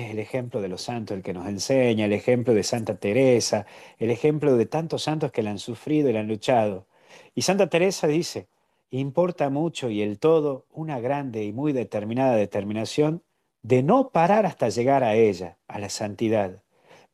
es 0.02 0.10
el 0.10 0.18
ejemplo 0.18 0.60
de 0.60 0.68
los 0.68 0.82
santos 0.82 1.16
el 1.16 1.22
que 1.22 1.32
nos 1.32 1.46
enseña, 1.46 2.06
el 2.06 2.12
ejemplo 2.12 2.54
de 2.54 2.62
Santa 2.62 2.96
Teresa, 2.96 3.66
el 3.98 4.10
ejemplo 4.10 4.56
de 4.56 4.66
tantos 4.66 5.02
santos 5.04 5.30
que 5.30 5.42
la 5.42 5.50
han 5.50 5.58
sufrido 5.58 6.10
y 6.10 6.12
la 6.12 6.20
han 6.20 6.28
luchado. 6.28 6.86
Y 7.34 7.42
Santa 7.42 7.68
Teresa 7.68 8.06
dice, 8.06 8.48
importa 8.90 9.50
mucho 9.50 9.90
y 9.90 10.02
el 10.02 10.18
todo 10.18 10.66
una 10.72 11.00
grande 11.00 11.44
y 11.44 11.52
muy 11.52 11.72
determinada 11.72 12.36
determinación 12.36 13.22
de 13.62 13.82
no 13.82 14.10
parar 14.10 14.46
hasta 14.46 14.68
llegar 14.68 15.04
a 15.04 15.14
ella, 15.14 15.58
a 15.68 15.78
la 15.78 15.88
santidad. 15.88 16.62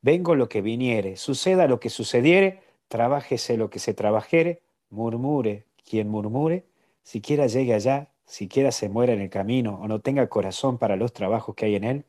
Vengo 0.02 0.34
lo 0.34 0.48
que 0.48 0.62
viniere, 0.62 1.16
suceda 1.16 1.68
lo 1.68 1.80
que 1.80 1.90
sucediere, 1.90 2.60
trabájese 2.88 3.56
lo 3.56 3.70
que 3.70 3.78
se 3.78 3.94
trabajere, 3.94 4.62
murmure 4.88 5.66
quien 5.88 6.08
murmure, 6.08 6.64
siquiera 7.02 7.46
llegue 7.46 7.74
allá, 7.74 8.08
siquiera 8.24 8.72
se 8.72 8.88
muera 8.88 9.12
en 9.12 9.20
el 9.20 9.30
camino 9.30 9.78
o 9.82 9.88
no 9.88 10.00
tenga 10.00 10.28
corazón 10.28 10.78
para 10.78 10.96
los 10.96 11.12
trabajos 11.12 11.54
que 11.54 11.66
hay 11.66 11.74
en 11.76 11.84
él, 11.84 12.04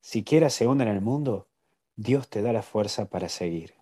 siquiera 0.00 0.50
se 0.50 0.66
hunda 0.66 0.84
en 0.84 0.90
el 0.90 1.00
mundo, 1.00 1.48
Dios 1.96 2.28
te 2.28 2.42
da 2.42 2.52
la 2.52 2.62
fuerza 2.62 3.08
para 3.08 3.28
seguir. 3.28 3.74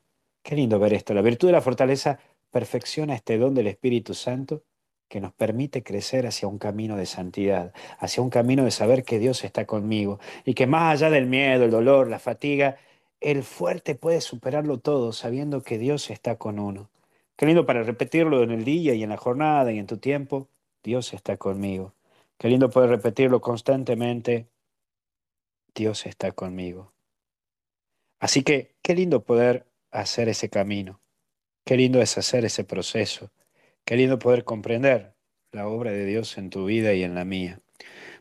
Qué 0.42 0.56
lindo 0.56 0.78
ver 0.78 0.94
esto. 0.94 1.14
La 1.14 1.22
virtud 1.22 1.48
de 1.48 1.52
la 1.52 1.60
fortaleza 1.60 2.18
perfecciona 2.50 3.14
este 3.14 3.38
don 3.38 3.54
del 3.54 3.66
Espíritu 3.66 4.14
Santo 4.14 4.64
que 5.08 5.20
nos 5.20 5.32
permite 5.32 5.82
crecer 5.82 6.26
hacia 6.26 6.48
un 6.48 6.58
camino 6.58 6.96
de 6.96 7.06
santidad, 7.06 7.72
hacia 7.98 8.22
un 8.22 8.30
camino 8.30 8.64
de 8.64 8.70
saber 8.70 9.04
que 9.04 9.18
Dios 9.18 9.42
está 9.42 9.66
conmigo 9.66 10.20
y 10.44 10.54
que 10.54 10.66
más 10.66 10.92
allá 10.92 11.10
del 11.10 11.26
miedo, 11.26 11.64
el 11.64 11.70
dolor, 11.70 12.08
la 12.08 12.18
fatiga, 12.18 12.76
el 13.20 13.42
fuerte 13.42 13.94
puede 13.94 14.20
superarlo 14.20 14.78
todo 14.78 15.12
sabiendo 15.12 15.62
que 15.62 15.78
Dios 15.78 16.10
está 16.10 16.36
con 16.36 16.58
uno. 16.58 16.90
Qué 17.36 17.46
lindo 17.46 17.66
para 17.66 17.82
repetirlo 17.82 18.42
en 18.42 18.50
el 18.50 18.64
día 18.64 18.94
y 18.94 19.02
en 19.02 19.10
la 19.10 19.16
jornada 19.16 19.72
y 19.72 19.78
en 19.78 19.86
tu 19.86 19.98
tiempo. 19.98 20.48
Dios 20.82 21.12
está 21.14 21.36
conmigo. 21.36 21.94
Qué 22.36 22.48
lindo 22.48 22.70
poder 22.70 22.90
repetirlo 22.90 23.40
constantemente. 23.40 24.48
Dios 25.78 26.06
está 26.06 26.32
conmigo. 26.32 26.92
Así 28.18 28.42
que 28.42 28.74
qué 28.82 28.94
lindo 28.96 29.22
poder 29.22 29.66
hacer 29.92 30.28
ese 30.28 30.50
camino. 30.50 31.00
Qué 31.64 31.76
lindo 31.76 32.02
es 32.02 32.18
hacer 32.18 32.44
ese 32.44 32.64
proceso. 32.64 33.30
Qué 33.84 33.96
lindo 33.96 34.18
poder 34.18 34.42
comprender 34.42 35.14
la 35.52 35.68
obra 35.68 35.92
de 35.92 36.04
Dios 36.04 36.36
en 36.36 36.50
tu 36.50 36.64
vida 36.64 36.92
y 36.94 37.04
en 37.04 37.14
la 37.14 37.24
mía. 37.24 37.60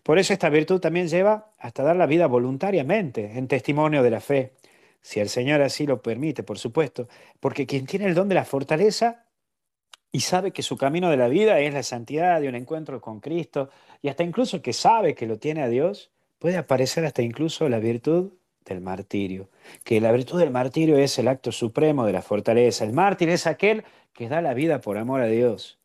Por 0.04 0.20
eso 0.20 0.34
esta 0.34 0.50
virtud 0.50 0.80
también 0.80 1.08
lleva 1.08 1.52
hasta 1.58 1.84
dar 1.84 1.96
la 1.96 2.06
vida 2.06 2.28
voluntariamente, 2.28 3.38
en 3.38 3.48
testimonio 3.48 4.04
de 4.04 4.12
la 4.12 4.22
fe 4.22 4.54
si 5.02 5.22
el 5.22 5.30
Señor 5.30 5.62
así 5.62 5.88
lo 5.88 6.02
permite, 6.02 6.44
por 6.44 6.60
supuesto, 6.60 7.08
porque 7.40 7.66
quien 7.66 7.86
tiene 7.86 8.06
el 8.06 8.14
don 8.14 8.28
de 8.28 8.36
la 8.36 8.44
fortaleza 8.44 9.26
y 10.12 10.20
sabe 10.20 10.52
que 10.52 10.64
su 10.64 10.76
camino 10.76 11.10
de 11.10 11.16
la 11.16 11.30
vida 11.30 11.60
es 11.60 11.74
la 11.74 11.84
santidad 11.84 12.42
de 12.42 12.50
un 12.50 12.56
encuentro 12.56 13.00
con 13.00 13.22
Cristo, 13.22 13.70
y 14.02 14.10
hasta 14.10 14.24
incluso 14.24 14.62
que 14.62 14.74
sabe 14.74 15.16
que 15.16 15.26
lo 15.26 15.38
tiene 15.40 15.64
a 15.64 15.70
Dios, 15.70 16.12
puede 16.40 16.58
aparecer 16.58 17.06
hasta 17.06 17.22
incluso 17.22 17.68
la 17.70 17.80
virtud 17.80 18.34
del 18.66 18.82
martirio, 18.82 19.50
que 19.84 20.02
la 20.02 20.12
virtud 20.12 20.40
del 20.40 20.52
martirio 20.52 20.98
es 20.98 21.18
el 21.20 21.28
acto 21.28 21.52
supremo 21.52 22.06
de 22.06 22.14
la 22.14 22.22
fortaleza. 22.22 22.84
El 22.84 22.94
mártir 22.94 23.30
es 23.30 23.48
aquel 23.48 23.84
que 24.14 24.30
da 24.30 24.42
la 24.42 24.54
vida 24.54 24.82
por 24.82 24.98
amor 24.98 25.22
a 25.22 25.28
Dios. 25.28 25.80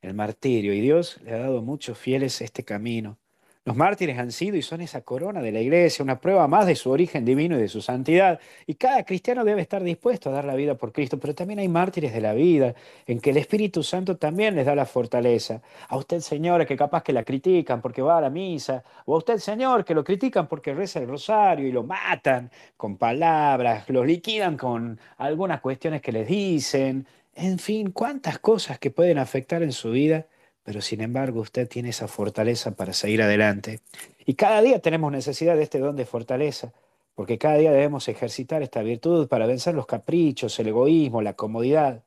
El 0.00 0.14
martirio, 0.14 0.74
y 0.74 0.80
Dios 0.80 1.20
le 1.22 1.32
ha 1.32 1.38
dado 1.38 1.62
muchos 1.62 1.98
fieles 1.98 2.40
este 2.40 2.64
camino. 2.64 3.18
Los 3.68 3.76
mártires 3.76 4.18
han 4.18 4.32
sido 4.32 4.56
y 4.56 4.62
son 4.62 4.80
esa 4.80 5.02
corona 5.02 5.42
de 5.42 5.52
la 5.52 5.60
iglesia, 5.60 6.02
una 6.02 6.18
prueba 6.18 6.48
más 6.48 6.66
de 6.66 6.74
su 6.74 6.90
origen 6.90 7.26
divino 7.26 7.58
y 7.58 7.60
de 7.60 7.68
su 7.68 7.82
santidad. 7.82 8.40
Y 8.66 8.76
cada 8.76 9.02
cristiano 9.04 9.44
debe 9.44 9.60
estar 9.60 9.82
dispuesto 9.82 10.30
a 10.30 10.32
dar 10.32 10.46
la 10.46 10.54
vida 10.54 10.76
por 10.76 10.90
Cristo, 10.90 11.18
pero 11.20 11.34
también 11.34 11.58
hay 11.58 11.68
mártires 11.68 12.14
de 12.14 12.22
la 12.22 12.32
vida, 12.32 12.74
en 13.06 13.20
que 13.20 13.28
el 13.28 13.36
Espíritu 13.36 13.82
Santo 13.82 14.16
también 14.16 14.56
les 14.56 14.64
da 14.64 14.74
la 14.74 14.86
fortaleza. 14.86 15.60
A 15.86 15.98
usted, 15.98 16.20
señora, 16.20 16.64
que 16.64 16.78
capaz 16.78 17.02
que 17.02 17.12
la 17.12 17.24
critican 17.24 17.82
porque 17.82 18.00
va 18.00 18.16
a 18.16 18.22
la 18.22 18.30
misa, 18.30 18.82
o 19.04 19.16
a 19.16 19.18
usted, 19.18 19.36
señor, 19.36 19.84
que 19.84 19.94
lo 19.94 20.02
critican 20.02 20.48
porque 20.48 20.72
reza 20.72 21.00
el 21.00 21.06
rosario 21.06 21.68
y 21.68 21.70
lo 21.70 21.82
matan 21.82 22.50
con 22.74 22.96
palabras, 22.96 23.86
lo 23.90 24.02
liquidan 24.02 24.56
con 24.56 24.98
algunas 25.18 25.60
cuestiones 25.60 26.00
que 26.00 26.12
les 26.12 26.26
dicen. 26.26 27.06
En 27.34 27.58
fin, 27.58 27.90
cuántas 27.90 28.38
cosas 28.38 28.78
que 28.78 28.90
pueden 28.90 29.18
afectar 29.18 29.62
en 29.62 29.72
su 29.72 29.90
vida 29.90 30.24
pero 30.68 30.82
sin 30.82 31.00
embargo 31.00 31.40
usted 31.40 31.66
tiene 31.66 31.88
esa 31.88 32.08
fortaleza 32.08 32.72
para 32.72 32.92
seguir 32.92 33.22
adelante. 33.22 33.80
Y 34.26 34.34
cada 34.34 34.60
día 34.60 34.82
tenemos 34.82 35.10
necesidad 35.10 35.56
de 35.56 35.62
este 35.62 35.78
don 35.78 35.96
de 35.96 36.04
fortaleza, 36.04 36.74
porque 37.14 37.38
cada 37.38 37.56
día 37.56 37.72
debemos 37.72 38.06
ejercitar 38.06 38.60
esta 38.62 38.82
virtud 38.82 39.28
para 39.28 39.46
vencer 39.46 39.74
los 39.74 39.86
caprichos, 39.86 40.58
el 40.60 40.68
egoísmo, 40.68 41.22
la 41.22 41.32
comodidad, 41.32 42.02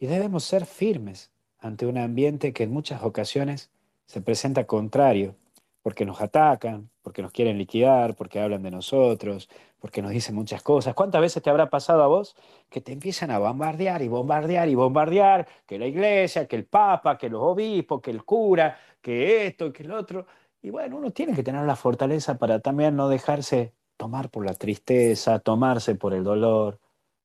y 0.00 0.06
debemos 0.06 0.44
ser 0.44 0.64
firmes 0.64 1.30
ante 1.58 1.84
un 1.84 1.98
ambiente 1.98 2.54
que 2.54 2.62
en 2.62 2.72
muchas 2.72 3.02
ocasiones 3.02 3.68
se 4.06 4.22
presenta 4.22 4.64
contrario 4.64 5.34
porque 5.82 6.06
nos 6.06 6.22
atacan, 6.22 6.88
porque 7.02 7.20
nos 7.20 7.32
quieren 7.32 7.58
liquidar, 7.58 8.14
porque 8.14 8.40
hablan 8.40 8.62
de 8.62 8.70
nosotros, 8.70 9.50
porque 9.80 10.02
nos 10.02 10.10
dicen 10.10 10.34
muchas 10.34 10.62
cosas. 10.62 10.94
¿Cuántas 10.94 11.20
veces 11.20 11.42
te 11.42 11.50
habrá 11.50 11.68
pasado 11.68 12.02
a 12.02 12.06
vos 12.06 12.34
que 12.68 12.80
te 12.80 12.92
empiezan 12.92 13.30
a 13.30 13.38
bombardear 13.38 14.02
y 14.02 14.08
bombardear 14.08 14.68
y 14.68 14.74
bombardear, 14.74 15.46
que 15.66 15.78
la 15.78 15.86
iglesia, 15.86 16.46
que 16.46 16.56
el 16.56 16.64
papa, 16.64 17.18
que 17.18 17.28
los 17.28 17.42
obispos, 17.42 18.00
que 18.00 18.10
el 18.10 18.24
cura, 18.24 18.78
que 19.00 19.46
esto, 19.46 19.72
que 19.72 19.82
el 19.82 19.92
otro? 19.92 20.26
Y 20.62 20.70
bueno, 20.70 20.96
uno 20.96 21.10
tiene 21.10 21.34
que 21.34 21.42
tener 21.42 21.64
la 21.64 21.76
fortaleza 21.76 22.38
para 22.38 22.60
también 22.60 22.96
no 22.96 23.08
dejarse 23.08 23.72
tomar 23.96 24.30
por 24.30 24.44
la 24.44 24.54
tristeza, 24.54 25.38
tomarse 25.38 25.94
por 25.94 26.14
el 26.14 26.24
dolor, 26.24 26.80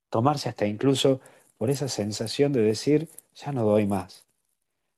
tomarse 0.10 0.50
hasta 0.50 0.66
incluso 0.66 1.22
por 1.58 1.70
esa 1.70 1.88
sensación 1.88 2.54
de 2.54 2.62
decir, 2.62 3.10
ya 3.36 3.52
no 3.52 3.64
doy 3.64 3.88
más. 3.88 4.26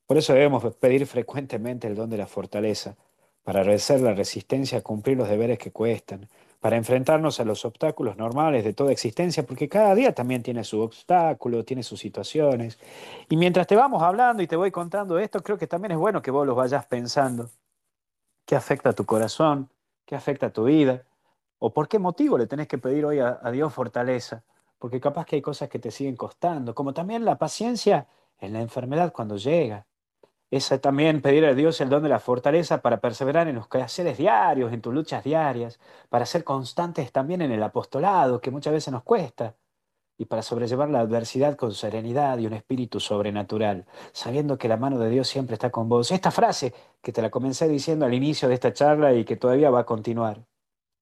Por 0.06 0.18
eso 0.18 0.34
debemos 0.34 0.64
pedir 0.76 1.06
frecuentemente 1.08 1.88
el 1.88 1.96
don 1.96 2.10
de 2.10 2.18
la 2.18 2.28
fortaleza 2.28 2.96
para 3.44 3.64
vencer 3.64 4.02
la 4.02 4.14
resistencia 4.14 4.80
a 4.80 4.82
cumplir 4.82 5.18
los 5.18 5.30
deberes 5.30 5.58
que 5.60 5.72
cuestan, 5.72 6.30
para 6.64 6.78
enfrentarnos 6.78 7.42
a 7.42 7.44
los 7.44 7.66
obstáculos 7.66 8.16
normales 8.16 8.64
de 8.64 8.72
toda 8.72 8.94
existencia, 8.94 9.46
porque 9.46 9.68
cada 9.68 9.94
día 9.96 10.16
también 10.16 10.42
tiene 10.42 10.64
su 10.64 10.80
obstáculo, 10.80 11.66
tiene 11.66 11.84
sus 11.84 12.00
situaciones. 12.00 12.80
Y 13.28 13.36
mientras 13.36 13.68
te 13.68 13.76
vamos 13.76 14.02
hablando 14.02 14.42
y 14.42 14.48
te 14.48 14.56
voy 14.56 14.72
contando 14.72 15.20
esto, 15.20 15.44
creo 15.44 15.58
que 15.58 15.68
también 15.68 15.92
es 15.92 15.98
bueno 15.98 16.22
que 16.22 16.32
vos 16.32 16.48
los 16.48 16.56
vayas 16.56 16.86
pensando. 16.86 17.50
¿Qué 18.46 18.56
afecta 18.56 18.92
a 18.92 18.94
tu 18.94 19.04
corazón? 19.06 19.70
¿Qué 20.06 20.16
afecta 20.16 20.46
a 20.46 20.50
tu 20.52 20.64
vida? 20.64 21.04
¿O 21.60 21.74
por 21.74 21.90
qué 21.90 22.00
motivo 22.00 22.38
le 22.38 22.48
tenés 22.48 22.70
que 22.70 22.78
pedir 22.78 23.04
hoy 23.04 23.20
a, 23.20 23.42
a 23.44 23.52
Dios 23.52 23.74
fortaleza? 23.74 24.46
Porque 24.80 25.02
capaz 25.02 25.26
que 25.26 25.36
hay 25.36 25.42
cosas 25.42 25.68
que 25.68 25.80
te 25.80 25.92
siguen 25.92 26.16
costando, 26.16 26.74
como 26.74 26.94
también 26.94 27.26
la 27.26 27.38
paciencia 27.38 28.08
en 28.40 28.54
la 28.54 28.62
enfermedad 28.62 29.12
cuando 29.12 29.36
llega 29.36 29.86
es 30.56 30.70
también 30.82 31.22
pedir 31.22 31.46
a 31.46 31.56
Dios 31.56 31.82
el 31.82 31.90
don 31.90 32.04
de 32.04 32.10
la 32.10 32.20
fortaleza 32.20 32.82
para 32.82 33.00
perseverar 33.00 33.48
en 33.48 33.56
los 33.56 33.68
quehaceres 33.68 34.20
diarios, 34.20 34.72
en 34.72 34.82
tus 34.82 34.94
luchas 34.94 35.24
diarias, 35.24 35.80
para 36.10 36.28
ser 36.28 36.44
constantes 36.44 37.12
también 37.12 37.42
en 37.42 37.52
el 37.52 37.64
apostolado, 37.64 38.40
que 38.40 38.52
muchas 38.52 38.72
veces 38.72 38.92
nos 38.94 39.02
cuesta, 39.02 39.56
y 40.16 40.26
para 40.26 40.44
sobrellevar 40.44 40.90
la 40.92 41.00
adversidad 41.00 41.56
con 41.56 41.74
serenidad 41.74 42.38
y 42.38 42.46
un 42.46 42.54
espíritu 42.54 43.00
sobrenatural, 43.00 43.86
sabiendo 44.12 44.58
que 44.60 44.68
la 44.68 44.78
mano 44.78 45.00
de 45.00 45.10
Dios 45.10 45.28
siempre 45.28 45.56
está 45.56 45.72
con 45.72 45.90
vos. 45.90 46.12
Esta 46.12 46.30
frase 46.30 46.74
que 47.02 47.12
te 47.12 47.24
la 47.24 47.32
comencé 47.32 47.68
diciendo 47.68 48.06
al 48.06 48.14
inicio 48.14 48.48
de 48.48 48.54
esta 48.54 48.74
charla 48.74 49.14
y 49.14 49.26
que 49.26 49.38
todavía 49.38 49.72
va 49.72 49.80
a 49.80 49.86
continuar, 49.86 50.46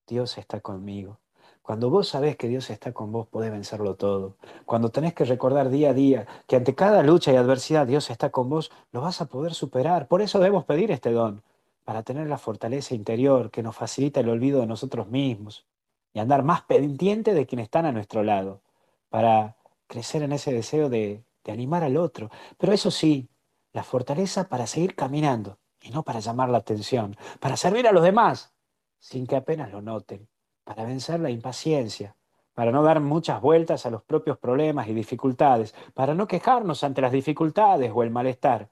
Dios 0.08 0.38
está 0.38 0.62
conmigo. 0.62 1.20
Cuando 1.62 1.92
vos 1.92 2.08
sabés 2.08 2.38
que 2.38 2.48
Dios 2.48 2.70
está 2.72 2.92
con 2.92 3.12
vos, 3.12 3.28
podés 3.28 3.52
vencerlo 3.52 3.96
todo. 3.96 4.36
Cuando 4.66 4.90
tenés 4.90 5.14
que 5.14 5.26
recordar 5.26 5.70
día 5.70 5.92
a 5.92 5.94
día 5.94 6.28
que 6.48 6.56
ante 6.56 6.74
cada 6.74 7.04
lucha 7.04 7.32
y 7.32 7.36
adversidad 7.36 7.86
Dios 7.86 8.10
está 8.10 8.32
con 8.32 8.50
vos, 8.50 8.72
lo 8.92 9.02
vas 9.02 9.22
a 9.22 9.28
poder 9.28 9.54
superar. 9.54 10.08
Por 10.08 10.22
eso 10.22 10.40
debemos 10.40 10.66
pedir 10.66 10.90
este 10.92 11.12
don, 11.12 11.44
para 11.84 12.02
tener 12.04 12.28
la 12.28 12.40
fortaleza 12.40 12.96
interior 12.96 13.52
que 13.52 13.62
nos 13.62 13.76
facilita 13.76 14.22
el 14.22 14.30
olvido 14.30 14.60
de 14.60 14.68
nosotros 14.68 15.08
mismos 15.08 15.68
y 16.14 16.20
andar 16.20 16.44
más 16.44 16.64
pendiente 16.64 17.34
de 17.34 17.46
quienes 17.46 17.66
están 17.66 17.86
a 17.86 17.92
nuestro 17.92 18.24
lado, 18.24 18.62
para 19.10 19.56
crecer 19.88 20.24
en 20.24 20.32
ese 20.32 20.52
deseo 20.52 20.90
de, 20.90 21.24
de 21.44 21.52
animar 21.52 21.84
al 21.84 21.98
otro. 21.98 22.32
Pero 22.58 22.74
eso 22.74 22.90
sí, 22.90 23.30
la 23.72 23.84
fortaleza 23.84 24.50
para 24.50 24.66
seguir 24.68 24.96
caminando 24.96 25.60
y 25.80 25.92
no 25.92 26.04
para 26.04 26.20
llamar 26.22 26.50
la 26.50 26.58
atención, 26.58 27.16
para 27.40 27.56
servir 27.56 27.88
a 27.88 27.92
los 27.92 28.04
demás 28.04 28.52
sin 29.00 29.28
que 29.28 29.36
apenas 29.36 29.72
lo 29.72 29.82
noten 29.82 30.31
para 30.64 30.86
vencer 30.86 31.20
la 31.20 31.30
impaciencia, 31.30 32.16
para 32.54 32.72
no 32.72 32.84
dar 32.84 33.00
muchas 33.00 33.42
vueltas 33.42 33.86
a 33.86 33.90
los 33.90 34.04
propios 34.04 34.38
problemas 34.38 34.88
y 34.88 34.94
dificultades, 34.94 35.74
para 35.94 36.14
no 36.14 36.28
quejarnos 36.28 36.84
ante 36.84 37.02
las 37.02 37.12
dificultades 37.12 37.92
o 37.94 38.04
el 38.04 38.12
malestar, 38.12 38.70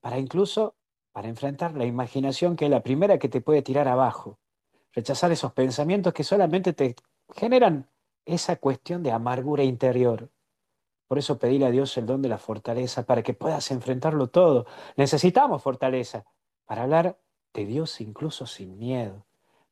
para 0.00 0.18
incluso 0.18 0.74
para 1.12 1.28
enfrentar 1.28 1.74
la 1.74 1.84
imaginación 1.84 2.56
que 2.56 2.66
es 2.66 2.70
la 2.70 2.82
primera 2.82 3.18
que 3.18 3.28
te 3.28 3.40
puede 3.40 3.62
tirar 3.62 3.88
abajo, 3.88 4.38
rechazar 4.92 5.32
esos 5.32 5.52
pensamientos 5.52 6.12
que 6.12 6.24
solamente 6.24 6.72
te 6.72 6.96
generan 7.34 7.88
esa 8.24 8.56
cuestión 8.56 9.02
de 9.02 9.12
amargura 9.12 9.64
interior. 9.64 10.30
Por 11.08 11.18
eso 11.18 11.38
pedirle 11.38 11.66
a 11.66 11.70
Dios 11.70 11.96
el 11.96 12.06
don 12.06 12.22
de 12.22 12.28
la 12.28 12.38
fortaleza 12.38 13.04
para 13.04 13.22
que 13.22 13.34
puedas 13.34 13.70
enfrentarlo 13.70 14.28
todo. 14.28 14.66
Necesitamos 14.96 15.62
fortaleza 15.62 16.24
para 16.66 16.82
hablar 16.84 17.18
de 17.52 17.66
Dios 17.66 18.00
incluso 18.00 18.46
sin 18.46 18.78
miedo, 18.78 19.26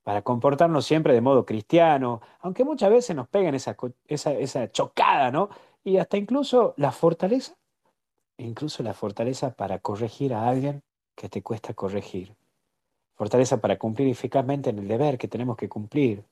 para 0.09 0.23
comportarnos 0.23 0.87
siempre 0.87 1.12
de 1.12 1.21
modo 1.21 1.45
cristiano, 1.45 2.23
aunque 2.41 2.65
muchas 2.65 2.88
veces 2.88 3.15
nos 3.15 3.29
peguen 3.29 3.55
esa, 3.55 3.77
esa, 4.07 4.33
esa 4.33 4.73
chocada, 4.73 5.31
¿no? 5.31 5.50
Y 5.85 5.99
hasta 5.99 6.17
incluso 6.17 6.73
la 6.79 6.93
fortaleza, 6.93 7.59
incluso 8.38 8.83
la 8.83 8.95
fortaleza 8.95 9.55
para 9.55 9.81
corregir 9.81 10.33
a 10.33 10.49
alguien 10.49 10.83
que 11.15 11.29
te 11.29 11.43
cuesta 11.43 11.75
corregir. 11.75 12.35
Fortaleza 13.17 13.61
para 13.61 13.77
cumplir 13.77 14.09
eficazmente 14.09 14.71
en 14.71 14.79
el 14.79 14.88
deber 14.88 15.19
que 15.19 15.29
tenemos 15.29 15.59
que 15.59 15.69
cumplir. 15.69 16.25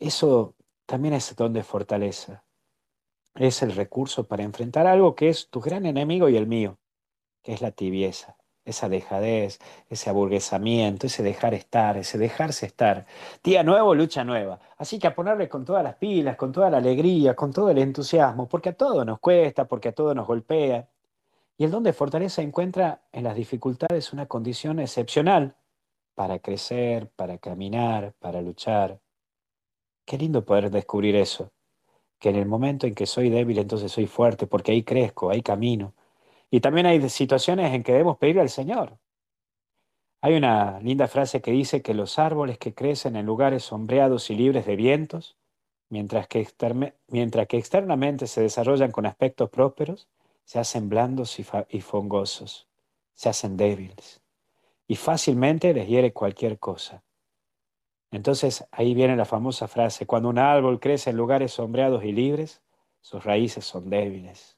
Eso 0.00 0.56
también 0.86 1.14
es 1.14 1.36
don 1.36 1.52
de 1.52 1.62
fortaleza. 1.62 2.42
Es 3.36 3.62
el 3.62 3.76
recurso 3.76 4.24
para 4.24 4.42
enfrentar 4.42 4.88
algo 4.88 5.14
que 5.14 5.28
es 5.28 5.50
tu 5.50 5.60
gran 5.60 5.86
enemigo 5.86 6.28
y 6.28 6.36
el 6.36 6.48
mío, 6.48 6.80
que 7.44 7.52
es 7.52 7.62
la 7.62 7.70
tibieza, 7.70 8.36
esa 8.66 8.88
dejadez, 8.88 9.58
ese 9.88 10.10
aburguesamiento, 10.10 11.06
ese 11.06 11.22
dejar 11.22 11.54
estar, 11.54 11.96
ese 11.96 12.18
dejarse 12.18 12.66
estar. 12.66 13.06
Día 13.42 13.62
nuevo, 13.62 13.94
lucha 13.94 14.24
nueva. 14.24 14.58
Así 14.76 14.98
que 14.98 15.06
a 15.06 15.14
ponerle 15.14 15.48
con 15.48 15.64
todas 15.64 15.84
las 15.84 15.94
pilas, 15.94 16.36
con 16.36 16.52
toda 16.52 16.68
la 16.68 16.78
alegría, 16.78 17.34
con 17.34 17.52
todo 17.52 17.70
el 17.70 17.78
entusiasmo, 17.78 18.48
porque 18.48 18.70
a 18.70 18.76
todo 18.76 19.04
nos 19.04 19.20
cuesta, 19.20 19.66
porque 19.66 19.88
a 19.90 19.92
todo 19.92 20.14
nos 20.14 20.26
golpea. 20.26 20.88
Y 21.56 21.64
el 21.64 21.70
don 21.70 21.84
de 21.84 21.92
fortaleza 21.92 22.42
encuentra 22.42 23.02
en 23.12 23.24
las 23.24 23.36
dificultades 23.36 24.12
una 24.12 24.26
condición 24.26 24.80
excepcional 24.80 25.54
para 26.14 26.40
crecer, 26.40 27.08
para 27.14 27.38
caminar, 27.38 28.14
para 28.18 28.42
luchar. 28.42 29.00
Qué 30.04 30.18
lindo 30.18 30.44
poder 30.44 30.70
descubrir 30.70 31.14
eso, 31.16 31.52
que 32.18 32.30
en 32.30 32.36
el 32.36 32.46
momento 32.46 32.86
en 32.86 32.94
que 32.94 33.06
soy 33.06 33.30
débil 33.30 33.58
entonces 33.58 33.92
soy 33.92 34.06
fuerte, 34.06 34.46
porque 34.46 34.72
ahí 34.72 34.82
crezco, 34.82 35.30
ahí 35.30 35.42
camino. 35.42 35.94
Y 36.56 36.60
también 36.60 36.86
hay 36.86 37.06
situaciones 37.10 37.74
en 37.74 37.82
que 37.82 37.92
debemos 37.92 38.16
pedirle 38.16 38.40
al 38.40 38.48
Señor. 38.48 38.96
Hay 40.22 40.36
una 40.36 40.80
linda 40.80 41.06
frase 41.06 41.42
que 41.42 41.50
dice 41.50 41.82
que 41.82 41.92
los 41.92 42.18
árboles 42.18 42.56
que 42.56 42.72
crecen 42.72 43.14
en 43.14 43.26
lugares 43.26 43.62
sombreados 43.62 44.30
y 44.30 44.36
libres 44.36 44.64
de 44.64 44.74
vientos, 44.74 45.36
mientras 45.90 46.28
que, 46.28 46.48
mientras 47.08 47.46
que 47.46 47.58
externamente 47.58 48.26
se 48.26 48.40
desarrollan 48.40 48.90
con 48.90 49.04
aspectos 49.04 49.50
prósperos, 49.50 50.08
se 50.44 50.58
hacen 50.58 50.88
blandos 50.88 51.38
y, 51.38 51.44
y 51.68 51.82
fongosos, 51.82 52.66
se 53.12 53.28
hacen 53.28 53.58
débiles 53.58 54.22
y 54.88 54.96
fácilmente 54.96 55.74
les 55.74 55.86
hiere 55.86 56.14
cualquier 56.14 56.58
cosa. 56.58 57.04
Entonces 58.10 58.66
ahí 58.70 58.94
viene 58.94 59.14
la 59.14 59.26
famosa 59.26 59.68
frase, 59.68 60.06
cuando 60.06 60.30
un 60.30 60.38
árbol 60.38 60.80
crece 60.80 61.10
en 61.10 61.18
lugares 61.18 61.52
sombreados 61.52 62.02
y 62.02 62.12
libres, 62.12 62.62
sus 63.02 63.22
raíces 63.24 63.66
son 63.66 63.90
débiles. 63.90 64.55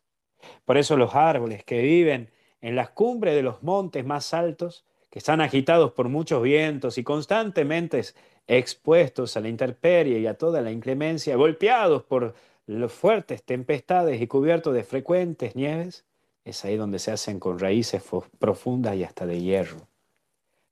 Por 0.65 0.77
eso 0.77 0.97
los 0.97 1.15
árboles 1.15 1.65
que 1.65 1.81
viven 1.83 2.31
en 2.61 2.77
las 2.77 2.91
cumbres 2.91 3.35
de 3.35 3.43
los 3.43 3.63
montes 3.63 4.05
más 4.05 4.35
altos, 4.35 4.85
que 5.11 5.19
están 5.19 5.41
agitados 5.41 5.93
por 5.93 6.09
muchos 6.09 6.43
vientos 6.43 6.99
y 6.99 7.05
constantemente 7.05 8.03
expuestos 8.47 9.37
a 9.37 9.41
la 9.41 9.49
intemperie 9.49 10.19
y 10.19 10.27
a 10.27 10.35
toda 10.35 10.61
la 10.61 10.71
inclemencia, 10.71 11.37
golpeados 11.37 12.03
por 12.03 12.35
las 12.67 12.93
fuertes 12.93 13.43
tempestades 13.43 14.21
y 14.21 14.27
cubiertos 14.27 14.75
de 14.75 14.85
frecuentes 14.85 15.57
nieves, 15.57 16.05
es 16.45 16.65
ahí 16.65 16.77
donde 16.77 16.99
se 16.99 17.11
hacen 17.11 17.41
con 17.41 17.59
raíces 17.59 18.03
profundas 18.39 18.97
y 18.97 19.05
hasta 19.05 19.27
de 19.27 19.41
hierro. 19.41 19.89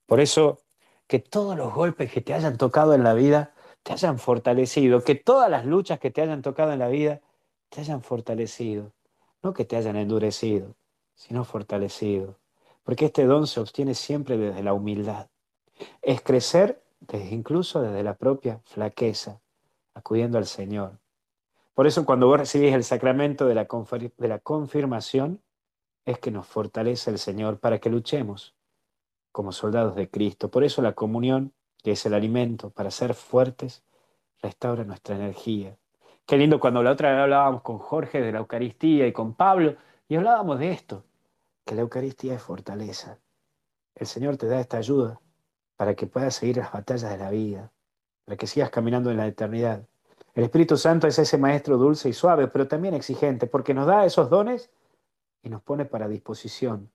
Por 0.07 0.21
eso 0.21 0.61
que 1.07 1.19
todos 1.19 1.57
los 1.57 1.73
golpes 1.75 2.11
que 2.11 2.21
te 2.21 2.35
hayan 2.35 2.57
tocado 2.57 2.95
en 2.95 3.05
la 3.05 3.15
vida 3.15 3.55
te 3.83 3.93
hayan 3.93 4.19
fortalecido, 4.19 5.05
que 5.05 5.15
todas 5.15 5.51
las 5.51 5.65
luchas 5.65 6.01
que 6.01 6.11
te 6.11 6.21
hayan 6.21 6.43
tocado 6.43 6.73
en 6.73 6.81
la 6.81 6.89
vida 6.89 7.21
te 7.69 7.81
hayan 7.81 8.03
fortalecido, 8.03 8.93
que 9.55 9.65
te 9.65 9.77
hayan 9.77 9.97
endurecido, 9.97 10.75
sino 11.15 11.45
fortalecido, 11.45 12.39
porque 12.83 13.07
este 13.07 13.25
don 13.25 13.47
se 13.47 13.61
obtiene 13.61 13.95
siempre 13.95 14.37
desde 14.37 14.63
la 14.63 14.73
humildad. 14.73 15.29
Es 16.03 16.21
crecer 16.21 16.83
desde, 17.01 17.35
incluso 17.35 17.83
desde 17.83 18.03
la 18.03 18.17
propia 18.17 18.61
flaqueza, 18.65 19.41
acudiendo 19.95 20.39
al 20.39 20.47
Señor. 20.47 20.99
Por 21.75 21.87
eso 21.87 22.07
cuando 22.07 22.27
vos 22.27 22.39
recibís 22.39 22.73
el 22.73 22.85
sacramento 22.85 23.47
de 23.47 23.55
la, 23.55 23.67
de 24.17 24.29
la 24.29 24.39
confirmación, 24.39 25.43
es 26.07 26.19
que 26.19 26.31
nos 26.31 26.47
fortalece 26.47 27.11
el 27.11 27.19
Señor 27.19 27.59
para 27.59 27.81
que 27.81 27.91
luchemos 27.91 28.55
como 29.33 29.53
soldados 29.53 29.95
de 29.97 30.09
Cristo. 30.09 30.51
Por 30.51 30.65
eso 30.65 30.81
la 30.81 30.95
comunión, 30.95 31.53
que 31.83 31.93
es 31.93 32.07
el 32.07 32.15
alimento 32.15 32.71
para 32.71 32.91
ser 32.91 33.13
fuertes, 33.13 33.83
restaura 34.41 34.85
nuestra 34.85 35.17
energía. 35.17 35.77
Qué 36.27 36.37
lindo 36.37 36.59
cuando 36.59 36.83
la 36.83 36.91
otra 36.91 37.11
vez 37.11 37.21
hablábamos 37.21 37.63
con 37.63 37.79
Jorge 37.79 38.21
de 38.21 38.33
la 38.33 38.39
Eucaristía 38.39 39.07
y 39.07 39.13
con 39.13 39.35
Pablo, 39.35 39.77
y 40.09 40.17
hablábamos 40.17 40.59
de 40.59 40.73
esto, 40.73 41.05
que 41.65 41.75
la 41.75 41.83
Eucaristía 41.83 42.35
es 42.35 42.43
fortaleza. 42.43 43.19
El 43.95 44.07
Señor 44.07 44.37
te 44.37 44.47
da 44.47 44.61
esta 44.61 44.77
ayuda 44.77 45.21
para 45.77 45.95
que 45.95 46.07
puedas 46.07 46.35
seguir 46.35 46.57
las 46.57 46.73
batallas 46.73 47.11
de 47.11 47.19
la 47.19 47.31
vida, 47.31 47.71
para 48.25 48.37
que 48.37 48.47
sigas 48.47 48.71
caminando 48.71 49.11
en 49.11 49.19
la 49.19 49.27
eternidad. 49.27 49.87
El 50.35 50.45
Espíritu 50.45 50.77
Santo 50.77 51.07
es 51.07 51.19
ese 51.19 51.39
maestro 51.39 51.79
dulce 51.79 52.09
y 52.09 52.13
suave, 52.13 52.49
pero 52.49 52.67
también 52.67 52.95
exigente, 52.95 53.47
porque 53.47 53.73
nos 53.73 53.87
da 53.87 54.05
esos 54.05 54.29
dones 54.29 54.71
y 55.43 55.49
nos 55.49 55.63
pone 55.63 55.85
para 55.85 56.09
disposición 56.09 56.91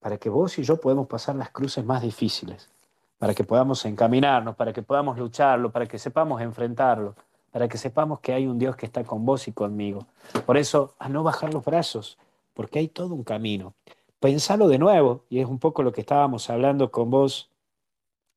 para 0.00 0.16
que 0.18 0.28
vos 0.28 0.58
y 0.58 0.62
yo 0.62 0.80
podamos 0.80 1.06
pasar 1.06 1.36
las 1.36 1.50
cruces 1.50 1.84
más 1.84 2.02
difíciles, 2.02 2.70
para 3.18 3.34
que 3.34 3.44
podamos 3.44 3.84
encaminarnos, 3.84 4.56
para 4.56 4.72
que 4.72 4.82
podamos 4.82 5.18
lucharlo, 5.18 5.70
para 5.70 5.86
que 5.86 5.98
sepamos 5.98 6.40
enfrentarlo, 6.40 7.14
para 7.50 7.68
que 7.68 7.78
sepamos 7.78 8.20
que 8.20 8.32
hay 8.32 8.46
un 8.46 8.58
Dios 8.58 8.76
que 8.76 8.86
está 8.86 9.04
con 9.04 9.24
vos 9.24 9.48
y 9.48 9.52
conmigo. 9.52 10.06
Por 10.46 10.56
eso, 10.56 10.94
a 10.98 11.08
no 11.08 11.22
bajar 11.22 11.52
los 11.52 11.64
brazos, 11.64 12.18
porque 12.54 12.78
hay 12.78 12.88
todo 12.88 13.14
un 13.14 13.24
camino. 13.24 13.74
Pensalo 14.20 14.68
de 14.68 14.78
nuevo, 14.78 15.24
y 15.28 15.40
es 15.40 15.46
un 15.46 15.58
poco 15.58 15.82
lo 15.82 15.92
que 15.92 16.00
estábamos 16.00 16.50
hablando 16.50 16.90
con 16.90 17.10
vos 17.10 17.50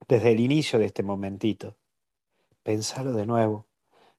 desde 0.08 0.32
el 0.32 0.40
inicio 0.40 0.80
de 0.80 0.86
este 0.86 1.04
momentito. 1.04 1.76
Pensalo 2.64 3.14
de 3.14 3.26
nuevo. 3.26 3.66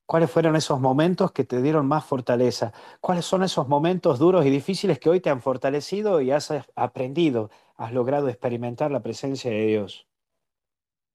¿Cuáles 0.06 0.30
fueron 0.30 0.56
esos 0.56 0.80
momentos 0.80 1.32
que 1.32 1.44
te 1.44 1.62
dieron 1.62 1.86
más 1.86 2.04
fortaleza? 2.04 2.72
¿Cuáles 3.00 3.24
son 3.24 3.44
esos 3.44 3.68
momentos 3.68 4.18
duros 4.18 4.44
y 4.44 4.50
difíciles 4.50 4.98
que 4.98 5.08
hoy 5.08 5.20
te 5.20 5.30
han 5.30 5.40
fortalecido 5.40 6.20
y 6.20 6.32
has 6.32 6.52
aprendido, 6.74 7.50
has 7.76 7.92
logrado 7.92 8.28
experimentar 8.28 8.90
la 8.90 9.00
presencia 9.00 9.50
de 9.50 9.66
Dios? 9.66 10.06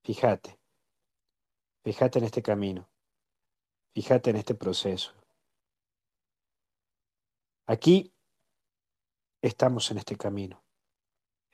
Fíjate, 0.04 0.58
fíjate 1.84 2.20
en 2.20 2.26
este 2.26 2.42
camino, 2.42 2.88
fíjate 3.97 4.29
en 4.29 4.36
este 4.36 4.53
proceso. 4.53 5.12
Aquí 7.65 8.13
estamos 9.41 9.89
en 9.89 9.97
este 9.97 10.15
camino, 10.15 10.63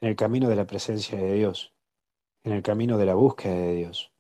en 0.02 0.10
el 0.10 0.18
camino 0.18 0.50
de 0.50 0.58
la 0.58 0.68
presencia 0.68 1.18
de 1.18 1.36
Dios, 1.36 1.74
en 2.44 2.52
el 2.52 2.62
camino 2.62 2.98
de 2.98 3.06
la 3.06 3.16
búsqueda 3.16 3.56
de 3.56 3.76
Dios. 3.76 4.12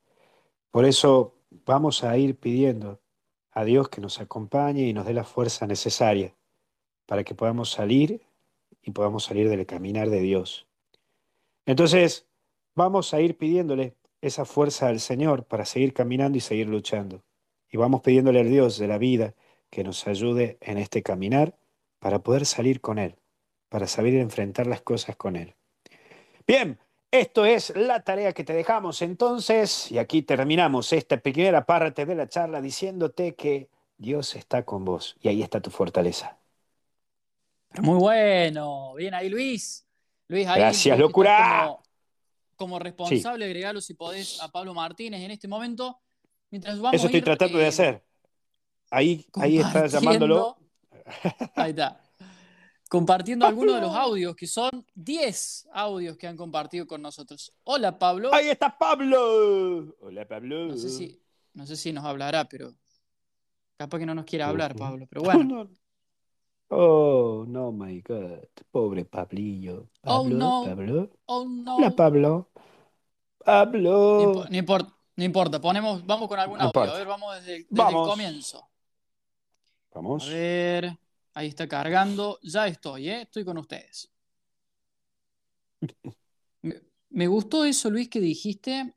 Por 0.71 0.85
eso 0.85 1.35
vamos 1.65 2.05
a 2.05 2.17
ir 2.17 2.39
pidiendo 2.39 3.01
a 3.51 3.65
Dios 3.65 3.89
que 3.89 3.99
nos 3.99 4.21
acompañe 4.21 4.83
y 4.83 4.93
nos 4.93 5.05
dé 5.05 5.13
la 5.13 5.25
fuerza 5.25 5.67
necesaria 5.67 6.33
para 7.05 7.25
que 7.25 7.35
podamos 7.35 7.71
salir 7.71 8.25
y 8.81 8.91
podamos 8.91 9.25
salir 9.25 9.49
del 9.49 9.65
caminar 9.65 10.09
de 10.09 10.21
Dios. 10.21 10.65
Entonces, 11.65 12.25
vamos 12.73 13.13
a 13.13 13.19
ir 13.19 13.37
pidiéndole 13.37 13.97
esa 14.21 14.45
fuerza 14.45 14.87
al 14.87 15.01
Señor 15.01 15.43
para 15.43 15.65
seguir 15.65 15.93
caminando 15.93 16.37
y 16.37 16.41
seguir 16.41 16.69
luchando. 16.69 17.21
Y 17.73 17.77
vamos 17.77 18.01
pidiéndole 18.01 18.39
al 18.39 18.49
Dios 18.49 18.77
de 18.77 18.87
la 18.87 18.99
vida 18.99 19.33
que 19.71 19.83
nos 19.83 20.05
ayude 20.05 20.59
en 20.61 20.77
este 20.77 21.01
caminar 21.01 21.57
para 21.97 22.19
poder 22.19 22.45
salir 22.45 22.81
con 22.81 22.99
Él, 22.99 23.15
para 23.67 23.87
saber 23.87 24.13
enfrentar 24.13 24.67
las 24.67 24.81
cosas 24.81 25.15
con 25.15 25.35
Él. 25.35 25.55
Bien, 26.45 26.77
esto 27.09 27.45
es 27.45 27.75
la 27.75 28.03
tarea 28.03 28.31
que 28.31 28.43
te 28.43 28.53
dejamos 28.53 29.01
entonces, 29.01 29.91
y 29.91 29.97
aquí 29.97 30.21
terminamos 30.21 30.93
esta 30.93 31.17
primera 31.17 31.65
parte 31.65 32.05
de 32.05 32.13
la 32.13 32.29
charla 32.29 32.61
diciéndote 32.61 33.33
que 33.33 33.69
Dios 33.97 34.35
está 34.35 34.63
con 34.63 34.85
vos 34.85 35.15
y 35.19 35.29
ahí 35.29 35.41
está 35.41 35.59
tu 35.59 35.71
fortaleza. 35.71 36.37
muy 37.81 37.97
bueno, 37.97 38.93
bien 38.93 39.15
ahí 39.15 39.29
Luis. 39.29 39.83
Luis 40.27 40.45
ahí 40.45 40.59
Gracias, 40.59 40.99
locura. 40.99 41.75
Como, 42.55 42.77
responsable, 42.77 43.45
agregalo 43.45 43.81
si 43.81 43.95
podés 43.95 44.39
a 44.43 44.51
Pablo 44.51 44.75
Martínez 44.75 45.21
en 45.21 45.31
este 45.31 45.47
momento. 45.47 45.99
Mientras 46.53 46.77
Eso 46.93 47.07
estoy 47.07 47.23
tratando 47.23 47.57
de 47.57 47.65
hacer. 47.65 48.03
Ahí, 48.91 49.25
ahí 49.33 49.57
está 49.57 49.87
llamándolo. 49.87 50.55
Ahí 51.55 51.71
está 51.71 51.99
compartiendo 52.87 53.47
algunos 53.47 53.73
de 53.73 53.81
los 53.81 53.95
audios, 53.95 54.35
que 54.35 54.45
son 54.45 54.69
10 54.93 55.67
audios 55.73 56.15
que 56.15 56.27
han 56.27 56.37
compartido 56.37 56.85
con 56.85 57.01
nosotros. 57.01 57.51
Hola, 57.63 57.97
Pablo. 57.97 58.31
Ahí 58.31 58.49
está 58.49 58.77
Pablo. 58.77 59.95
Hola, 59.99 60.27
Pablo. 60.27 60.67
No 60.67 60.77
sé 60.77 60.89
si, 60.89 61.19
no 61.55 61.65
sé 61.65 61.75
si 61.75 61.91
nos 61.91 62.05
hablará, 62.05 62.47
pero 62.47 62.71
capaz 63.75 63.97
que 63.97 64.05
no 64.05 64.13
nos 64.13 64.25
quiera 64.25 64.47
hablar, 64.47 64.75
Pablo, 64.75 65.07
pero 65.09 65.23
bueno. 65.23 65.67
Oh, 66.67 67.45
no, 67.47 67.71
my 67.71 67.99
God. 68.01 68.45
Pobre 68.69 69.05
Pablillo. 69.05 69.89
oh, 70.03 70.29
no. 70.29 70.65
Pablo. 70.65 71.09
Oh, 71.25 71.45
no. 71.45 71.77
Hola, 71.77 71.95
Pablo. 71.95 72.51
Pablo. 73.43 74.45
No, 74.51 74.55
importa. 74.55 75.02
No 75.15 75.23
importa, 75.23 75.61
ponemos, 75.61 76.05
vamos 76.05 76.27
con 76.27 76.39
audio. 76.39 76.63
importa. 76.65 76.93
A 76.93 76.97
ver, 76.97 77.07
vamos 77.07 77.35
desde, 77.35 77.51
desde 77.53 77.67
Vamos. 77.69 78.07
el 78.07 78.11
comienzo. 78.11 78.69
Vamos. 79.93 80.27
A 80.27 80.29
ver, 80.29 80.97
ahí 81.35 81.47
está 81.47 81.67
cargando. 81.67 82.39
Ya 82.41 82.67
estoy, 82.67 83.09
¿eh? 83.09 83.21
Estoy 83.21 83.45
con 83.45 83.57
ustedes. 83.57 84.09
Me, 86.61 86.81
me 87.09 87.27
gustó 87.27 87.65
eso, 87.65 87.89
Luis, 87.89 88.09
que 88.09 88.19
dijiste 88.21 88.93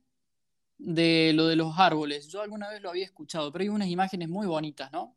de 0.78 1.32
lo 1.34 1.46
de 1.48 1.56
los 1.56 1.78
árboles. 1.78 2.28
Yo 2.28 2.40
alguna 2.42 2.68
vez 2.70 2.80
lo 2.80 2.90
había 2.90 3.04
escuchado, 3.04 3.50
pero 3.52 3.62
hay 3.64 3.68
unas 3.68 3.88
imágenes 3.88 4.28
muy 4.28 4.46
bonitas, 4.46 4.90
¿no? 4.92 5.16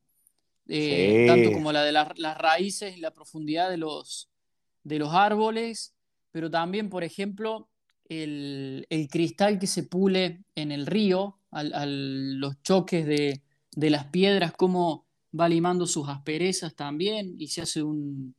Eh, 0.67 1.21
Sí. 1.21 1.27
Tanto 1.27 1.51
como 1.51 1.71
la 1.71 1.83
de 1.83 1.91
las, 1.91 2.17
las 2.19 2.37
raíces 2.37 2.95
y 2.97 2.99
la 2.99 3.11
profundidad 3.11 3.69
de 3.69 3.77
los, 3.77 4.29
de 4.83 4.99
los 4.99 5.13
árboles, 5.13 5.95
pero 6.31 6.49
también, 6.49 6.89
por 6.89 7.03
ejemplo, 7.03 7.68
el, 8.09 8.85
el 8.89 9.07
cristal 9.07 9.57
que 9.59 9.67
se 9.67 9.83
pule 9.83 10.43
en 10.55 10.71
el 10.71 10.85
río, 10.85 11.37
al, 11.51 11.73
al- 11.73 12.39
los 12.39 12.61
choques 12.61 13.05
de, 13.05 13.41
de 13.71 13.89
las 13.89 14.05
piedras, 14.07 14.51
cómo 14.53 15.05
va 15.39 15.47
limando 15.47 15.85
sus 15.87 16.09
asperezas 16.09 16.75
también 16.75 17.35
y 17.37 17.47
se 17.47 17.61
hace 17.61 17.83
un, 17.83 18.35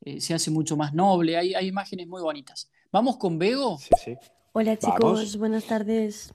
eh, 0.00 0.20
se 0.20 0.32
hace 0.34 0.50
mucho 0.50 0.76
más 0.76 0.94
noble. 0.94 1.36
Hay, 1.36 1.54
hay 1.54 1.66
imágenes 1.68 2.06
muy 2.08 2.22
bonitas. 2.22 2.70
Vamos 2.90 3.18
con 3.18 3.38
Bego. 3.38 3.78
Sí, 3.78 3.88
sí. 4.04 4.16
Hola 4.52 4.76
chicos, 4.78 4.98
Vamos. 5.00 5.36
buenas 5.36 5.64
tardes. 5.64 6.32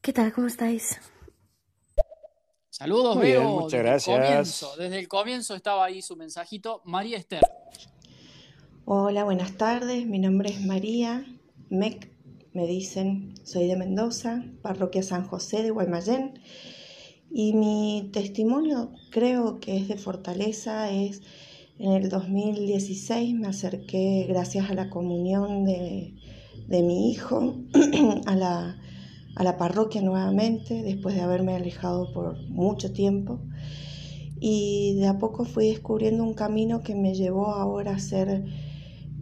¿Qué 0.00 0.12
tal? 0.12 0.32
¿Cómo 0.32 0.46
estáis? 0.46 0.98
Saludos, 2.70 3.16
Muy 3.16 3.26
bien, 3.26 3.40
Bego. 3.40 3.60
muchas 3.60 3.72
desde 3.72 3.78
el 3.78 3.84
gracias. 3.84 4.18
comienzo, 4.26 4.76
desde 4.76 4.98
el 4.98 5.08
comienzo 5.08 5.54
estaba 5.54 5.84
ahí 5.84 6.00
su 6.02 6.16
mensajito. 6.16 6.80
María 6.84 7.18
Esther. 7.18 7.42
Hola, 8.84 9.22
buenas 9.22 9.56
tardes. 9.56 10.06
Mi 10.08 10.18
nombre 10.18 10.50
es 10.50 10.60
María 10.60 11.24
Mec. 11.70 12.10
Me 12.52 12.66
dicen, 12.66 13.32
soy 13.44 13.68
de 13.68 13.76
Mendoza, 13.76 14.44
parroquia 14.60 15.04
San 15.04 15.24
José 15.24 15.62
de 15.62 15.70
Guaymallén. 15.70 16.40
Y 17.30 17.52
mi 17.52 18.10
testimonio 18.12 18.90
creo 19.12 19.60
que 19.60 19.76
es 19.76 19.86
de 19.86 19.96
fortaleza. 19.96 20.90
Es 20.90 21.22
en 21.78 21.92
el 21.92 22.08
2016 22.08 23.36
me 23.36 23.46
acerqué 23.46 24.26
gracias 24.28 24.68
a 24.68 24.74
la 24.74 24.90
comunión 24.90 25.64
de, 25.64 26.16
de 26.66 26.82
mi 26.82 27.12
hijo 27.12 27.54
a 28.26 28.34
la, 28.34 28.80
a 29.36 29.44
la 29.44 29.56
parroquia 29.58 30.02
nuevamente, 30.02 30.82
después 30.82 31.14
de 31.14 31.20
haberme 31.20 31.54
alejado 31.54 32.12
por 32.12 32.36
mucho 32.48 32.92
tiempo. 32.92 33.38
Y 34.40 34.96
de 34.96 35.06
a 35.06 35.20
poco 35.20 35.44
fui 35.44 35.68
descubriendo 35.68 36.24
un 36.24 36.34
camino 36.34 36.82
que 36.82 36.96
me 36.96 37.14
llevó 37.14 37.54
ahora 37.54 37.94
a 37.94 38.00
ser 38.00 38.44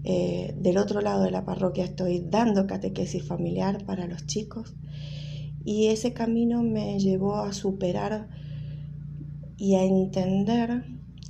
eh, 0.04 0.54
del 0.58 0.78
otro 0.78 1.00
lado 1.00 1.22
de 1.22 1.30
la 1.30 1.44
parroquia. 1.44 1.84
Estoy 1.84 2.24
dando 2.28 2.66
catequesis 2.66 3.26
familiar 3.26 3.84
para 3.84 4.06
los 4.06 4.26
chicos. 4.26 4.74
Y 5.64 5.88
ese 5.88 6.12
camino 6.12 6.62
me 6.62 6.98
llevó 6.98 7.36
a 7.36 7.52
superar 7.52 8.28
y 9.56 9.74
a 9.74 9.84
entender 9.84 10.84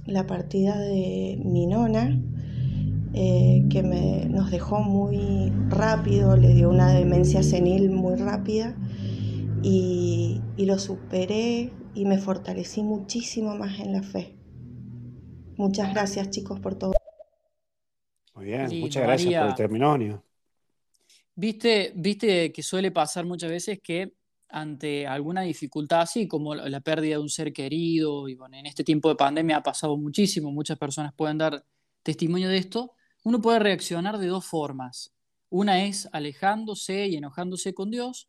la 0.06 0.26
partida 0.26 0.78
de 0.78 1.40
mi 1.44 1.66
nona, 1.66 2.22
eh, 3.12 3.66
que 3.68 3.82
me, 3.82 4.26
nos 4.26 4.52
dejó 4.52 4.80
muy 4.80 5.52
rápido, 5.68 6.36
le 6.36 6.54
dio 6.54 6.70
una 6.70 6.92
demencia 6.92 7.42
senil 7.42 7.90
muy 7.90 8.14
rápida 8.14 8.76
y, 9.64 10.40
y 10.56 10.64
lo 10.66 10.78
superé 10.78 11.72
y 11.94 12.04
me 12.04 12.18
fortalecí 12.18 12.84
muchísimo 12.84 13.56
más 13.56 13.80
en 13.80 13.92
la 13.92 14.02
fe. 14.02 14.36
Muchas 15.56 15.92
gracias 15.92 16.30
chicos 16.30 16.60
por 16.60 16.76
todo. 16.76 16.99
Muy 18.34 18.46
bien. 18.46 18.68
Lindo, 18.68 18.86
Muchas 18.86 19.02
gracias 19.02 19.26
María. 19.26 19.40
por 19.40 19.50
el 19.50 19.54
testimonio. 19.56 20.24
Viste, 21.34 21.92
viste 21.94 22.52
que 22.52 22.62
suele 22.62 22.90
pasar 22.90 23.24
muchas 23.24 23.50
veces 23.50 23.80
que 23.82 24.14
ante 24.50 25.06
alguna 25.06 25.42
dificultad 25.42 26.02
así, 26.02 26.26
como 26.26 26.54
la, 26.54 26.80
pérdida 26.80 27.14
de 27.14 27.22
un 27.22 27.28
ser 27.28 27.52
querido, 27.52 28.28
y 28.28 28.34
bueno, 28.34 28.56
en 28.56 28.66
este 28.66 28.84
tiempo 28.84 29.08
de 29.08 29.14
pandemia 29.14 29.58
ha 29.58 29.62
pasado 29.62 29.96
muchísimo, 29.96 30.50
muchas 30.50 30.78
personas 30.78 31.14
pueden 31.14 31.38
dar 31.38 31.64
testimonio 32.02 32.48
de 32.48 32.58
esto, 32.58 32.92
uno 33.22 33.40
puede 33.40 33.58
reaccionar 33.58 34.18
de 34.18 34.26
dos 34.26 34.44
formas. 34.44 35.12
Una 35.50 35.84
es 35.84 36.08
alejándose 36.12 37.06
y 37.06 37.16
enojándose 37.16 37.74
con 37.74 37.90
Dios, 37.90 38.26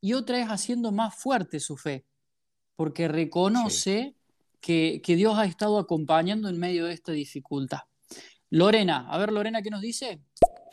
y 0.00 0.12
otra 0.12 0.40
es 0.40 0.48
haciendo 0.48 0.92
más 0.92 1.14
fuerte 1.14 1.60
su 1.60 1.76
fe, 1.76 2.06
porque 2.76 3.08
reconoce 3.08 4.14
que, 4.60 5.00
que 5.02 5.16
Dios 5.16 5.36
ha 5.38 5.44
estado 5.44 5.78
acompañando 5.78 6.48
en 6.48 6.58
medio 6.58 6.86
de 6.86 6.94
esta 6.94 7.12
dificultad. 7.12 7.80
Lorena, 8.50 9.06
a 9.10 9.18
ver 9.18 9.32
Lorena, 9.32 9.62
¿qué 9.62 9.70
nos 9.70 9.80
dice? 9.80 10.20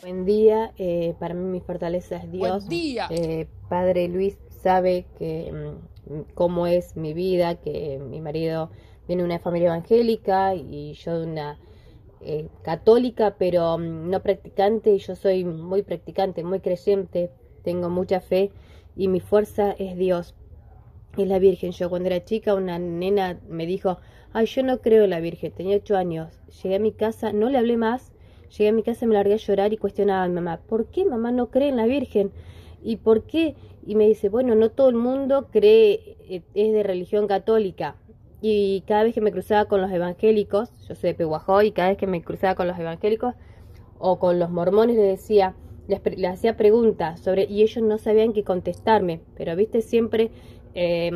Buen 0.02 0.26
día, 0.26 0.74
eh, 0.78 1.16
para 1.20 1.34
mí 1.34 1.44
mi 1.44 1.62
fortaleza 1.62 2.18
es 2.18 2.32
Dios. 2.32 2.66
Buen 2.66 2.70
día. 2.70 3.08
Eh, 3.10 3.48
Padre 3.70 4.08
Luis 4.08 4.38
sabe 4.62 5.06
que 5.18 5.52
mm, 5.52 6.34
cómo 6.34 6.68
es 6.68 6.96
mi 6.96 7.14
vida, 7.14 7.56
que 7.56 8.00
mi 8.00 8.20
marido 8.22 8.72
viene 9.08 9.24
de 9.24 9.28
una 9.28 9.40
familia 9.40 9.68
evangélica 9.68 10.56
y 10.56 10.94
yo 10.94 11.20
de 11.20 11.28
una 11.28 11.60
eh, 12.22 12.50
católica, 12.64 13.36
pero 13.38 13.78
mm, 13.78 14.10
no 14.10 14.22
practicante, 14.22 14.94
y 14.94 15.00
yo 15.00 15.16
soy 15.16 15.44
muy 15.44 15.84
practicante, 15.84 16.44
muy 16.44 16.60
creyente, 16.60 17.32
tengo 17.64 17.90
mucha 17.90 18.22
fe 18.22 18.52
y 18.96 19.08
mi 19.08 19.20
fuerza 19.20 19.72
es 19.72 19.98
Dios, 19.98 20.36
es 21.18 21.28
la 21.28 21.40
Virgen. 21.40 21.72
Yo 21.72 21.90
cuando 21.90 22.08
era 22.08 22.24
chica 22.24 22.54
una 22.54 22.80
nena 22.80 23.40
me 23.48 23.66
dijo, 23.66 23.98
ay, 24.34 24.46
yo 24.46 24.64
no 24.64 24.80
creo 24.80 25.04
en 25.04 25.10
la 25.10 25.20
Virgen, 25.20 25.52
tenía 25.52 25.78
ocho 25.78 25.98
años, 25.98 26.42
llegué 26.62 26.76
a 26.76 26.80
mi 26.80 26.92
casa, 26.92 27.34
no 27.34 27.50
le 27.50 27.58
hablé 27.58 27.78
más, 27.78 28.12
llegué 28.58 28.70
a 28.70 28.74
mi 28.74 28.84
casa, 28.84 29.06
me 29.06 29.14
largué 29.14 29.34
a 29.34 29.38
llorar 29.38 29.74
y 29.74 29.78
cuestionaba 29.78 30.24
a 30.24 30.28
mi 30.28 30.36
mamá, 30.36 30.60
¿por 30.68 30.88
qué 30.88 31.06
mamá 31.06 31.32
no 31.32 31.50
cree 31.50 31.70
en 31.70 31.78
la 31.78 31.86
Virgen? 31.86 32.32
¿Y 32.84 32.98
por 32.98 33.24
qué? 33.24 33.56
Y 33.86 33.96
me 33.96 34.08
dice, 34.08 34.30
bueno, 34.30 34.56
no 34.56 34.70
todo 34.70 34.90
el 34.90 34.96
mundo 34.96 35.48
cree, 35.52 36.18
eh, 36.30 36.42
es 36.54 36.74
de 36.74 36.84
religión 36.84 37.28
católica. 37.28 37.96
Y 38.42 38.84
cada 38.88 39.04
vez 39.04 39.14
que 39.14 39.22
me 39.22 39.32
cruzaba 39.32 39.66
con 39.66 39.82
los 39.82 39.92
evangélicos, 39.92 40.70
yo 40.88 40.96
soy 40.96 41.12
de 41.12 41.16
Pehuajó, 41.16 41.62
y 41.62 41.72
cada 41.72 41.90
vez 41.90 41.98
que 41.98 42.08
me 42.08 42.24
cruzaba 42.24 42.56
con 42.56 42.68
los 42.68 42.78
evangélicos 42.80 43.36
o 44.00 44.18
con 44.18 44.40
los 44.40 44.50
mormones 44.50 44.96
les 44.96 45.20
decía, 45.20 45.54
les, 45.88 46.02
hacía 46.26 46.58
preguntas 46.58 47.20
sobre, 47.20 47.46
y 47.46 47.62
ellos 47.62 47.84
no 47.84 47.98
sabían 48.00 48.34
qué 48.34 48.44
contestarme, 48.44 49.22
pero 49.36 49.56
viste 49.56 49.82
siempre 49.82 50.32
eh, 50.74 51.12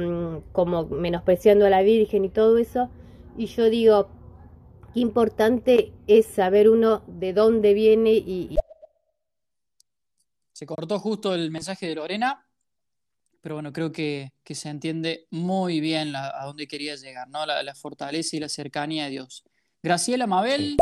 como 0.51 0.85
menospreciando 0.85 1.65
a 1.65 1.69
la 1.69 1.81
Virgen 1.81 2.25
y 2.25 2.29
todo 2.29 2.59
eso, 2.59 2.89
y 3.37 3.47
yo 3.47 3.69
digo, 3.69 4.09
qué 4.93 4.99
importante 5.01 5.93
es 6.07 6.25
saber 6.25 6.69
uno 6.69 7.03
de 7.07 7.33
dónde 7.33 7.73
viene 7.73 8.11
y, 8.13 8.47
y 8.51 8.57
Se 10.53 10.65
cortó 10.65 10.99
justo 10.99 11.35
el 11.35 11.51
mensaje 11.51 11.87
de 11.87 11.95
Lorena, 11.95 12.47
pero 13.41 13.55
bueno, 13.55 13.73
creo 13.73 13.91
que, 13.91 14.31
que 14.43 14.55
se 14.55 14.69
entiende 14.69 15.27
muy 15.29 15.79
bien 15.81 16.11
la- 16.11 16.33
a 16.41 16.45
dónde 16.45 16.67
quería 16.67 16.95
llegar, 16.95 17.27
¿no? 17.29 17.45
La, 17.45 17.61
la 17.61 17.75
fortaleza 17.75 18.35
y 18.35 18.39
la 18.39 18.49
cercanía 18.49 19.05
de 19.05 19.11
Dios. 19.11 19.43
Graciela 19.83 20.27
Mabel, 20.27 20.77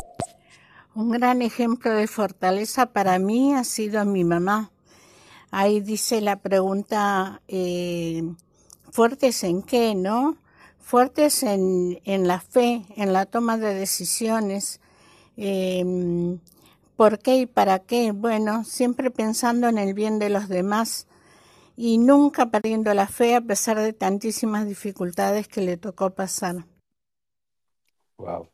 Un 0.95 1.09
gran 1.09 1.41
ejemplo 1.41 1.91
de 1.91 2.07
fortaleza 2.07 2.93
para 2.93 3.17
mí 3.19 3.53
ha 3.55 3.63
sido 3.63 4.05
mi 4.05 4.23
mamá. 4.23 4.71
Ahí 5.51 5.81
dice 5.81 6.21
la 6.21 6.37
pregunta, 6.41 7.41
eh, 7.47 8.23
¿fuertes 8.91 9.43
en 9.43 9.63
qué, 9.63 9.95
no? 9.95 10.37
Fuertes 10.83 11.41
en, 11.43 12.01
en 12.03 12.27
la 12.27 12.39
fe, 12.39 12.85
en 12.97 13.13
la 13.13 13.25
toma 13.25 13.57
de 13.57 13.73
decisiones. 13.73 14.81
Eh, 15.37 16.37
¿Por 16.95 17.19
qué 17.19 17.37
y 17.37 17.45
para 17.47 17.79
qué? 17.79 18.11
Bueno, 18.11 18.63
siempre 18.65 19.09
pensando 19.09 19.67
en 19.67 19.77
el 19.77 19.93
bien 19.93 20.19
de 20.19 20.29
los 20.29 20.49
demás 20.49 21.07
y 21.75 21.97
nunca 21.97 22.51
perdiendo 22.51 22.93
la 22.93 23.07
fe 23.07 23.35
a 23.35 23.41
pesar 23.41 23.79
de 23.79 23.93
tantísimas 23.93 24.67
dificultades 24.67 25.47
que 25.47 25.61
le 25.61 25.77
tocó 25.77 26.11
pasar. 26.11 26.65
Wow. 28.17 28.47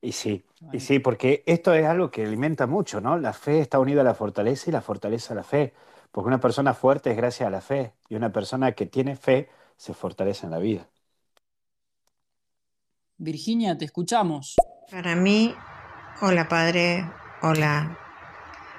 Y 0.00 0.12
sí, 0.12 0.44
y 0.72 0.80
sí, 0.80 0.98
porque 0.98 1.42
esto 1.46 1.74
es 1.74 1.84
algo 1.84 2.10
que 2.10 2.24
alimenta 2.24 2.66
mucho, 2.66 3.00
¿no? 3.00 3.18
La 3.18 3.32
fe 3.32 3.60
está 3.60 3.78
unida 3.78 4.00
a 4.00 4.04
la 4.04 4.14
fortaleza 4.14 4.70
y 4.70 4.72
la 4.72 4.80
fortaleza 4.80 5.34
a 5.34 5.36
la 5.36 5.44
fe. 5.44 5.74
Porque 6.10 6.28
una 6.28 6.40
persona 6.40 6.74
fuerte 6.74 7.10
es 7.10 7.16
gracias 7.16 7.46
a 7.46 7.50
la 7.50 7.60
fe 7.60 7.92
y 8.08 8.14
una 8.16 8.32
persona 8.32 8.72
que 8.72 8.86
tiene 8.86 9.16
fe 9.16 9.48
se 9.76 9.94
fortalece 9.94 10.46
en 10.46 10.52
la 10.52 10.58
vida. 10.58 10.88
Virginia, 13.18 13.76
te 13.76 13.84
escuchamos. 13.84 14.54
Para 14.90 15.14
mí, 15.16 15.54
hola 16.20 16.48
padre, 16.48 17.10
hola 17.42 17.98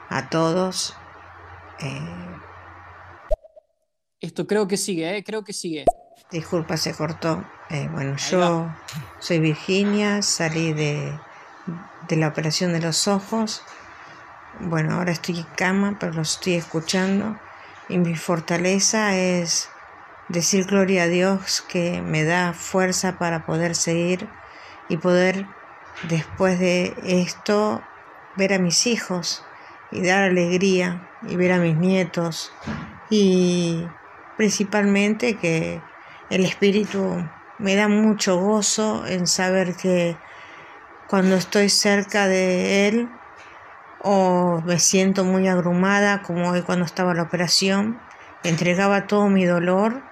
a 0.10 0.30
todos. 0.30 0.95
Eh, 1.80 2.36
Esto 4.21 4.47
creo 4.47 4.67
que 4.67 4.78
sigue, 4.78 5.17
¿eh? 5.17 5.23
Creo 5.23 5.43
que 5.43 5.54
sigue. 5.54 5.86
disculpa, 6.32 6.78
se 6.78 6.93
cortó. 6.93 7.43
Eh, 7.69 7.88
bueno, 7.91 8.15
yo 8.17 8.73
soy 9.19 9.39
Virginia, 9.39 10.21
salí 10.21 10.73
de, 10.73 11.19
de 12.08 12.15
la 12.15 12.30
operación 12.30 12.71
de 12.73 12.80
los 12.80 13.08
ojos. 13.08 13.62
Bueno, 14.62 14.95
ahora 14.95 15.12
estoy 15.12 15.39
en 15.39 15.47
cama, 15.56 15.97
pero 15.99 16.13
lo 16.13 16.21
estoy 16.21 16.54
escuchando. 16.56 17.38
Y 17.89 17.97
mi 17.97 18.15
fortaleza 18.15 19.15
es 19.15 19.69
decir 20.30 20.65
gloria 20.65 21.04
a 21.04 21.08
Dios 21.08 21.62
que 21.68 22.02
me 22.02 22.24
da 22.24 22.54
fuerza 22.54 23.18
para 23.18 23.46
poder 23.46 23.76
seguir 23.76 24.30
y 24.88 24.98
poder 24.98 25.48
después 26.08 26.60
de 26.60 26.94
esto 27.04 27.82
ver 28.38 28.54
a 28.54 28.60
mis 28.60 28.88
hijos 28.88 29.44
y 29.92 30.06
dar 30.06 30.24
alegría 30.24 31.10
y 31.28 31.36
ver 31.36 31.52
a 31.52 31.58
mis 31.58 31.76
nietos. 31.76 32.54
Y 33.10 33.86
principalmente 34.38 35.36
que 35.36 35.82
el 36.30 36.46
espíritu 36.46 37.28
me 37.58 37.76
da 37.76 37.88
mucho 37.88 38.38
gozo 38.38 39.06
en 39.08 39.28
saber 39.28 39.76
que 39.76 40.15
cuando 41.08 41.36
estoy 41.36 41.70
cerca 41.70 42.28
de 42.28 42.88
él 42.88 43.10
o 44.02 44.62
me 44.63 44.80
siento 44.80 45.26
muy 45.26 45.48
abrumada 45.48 46.22
como 46.22 46.52
hoy 46.52 46.62
cuando 46.62 46.86
estaba 46.86 47.15
la 47.15 47.24
operación, 47.24 48.00
entregaba 48.44 49.08
todo 49.08 49.28
mi 49.28 49.44
dolor 49.44 50.09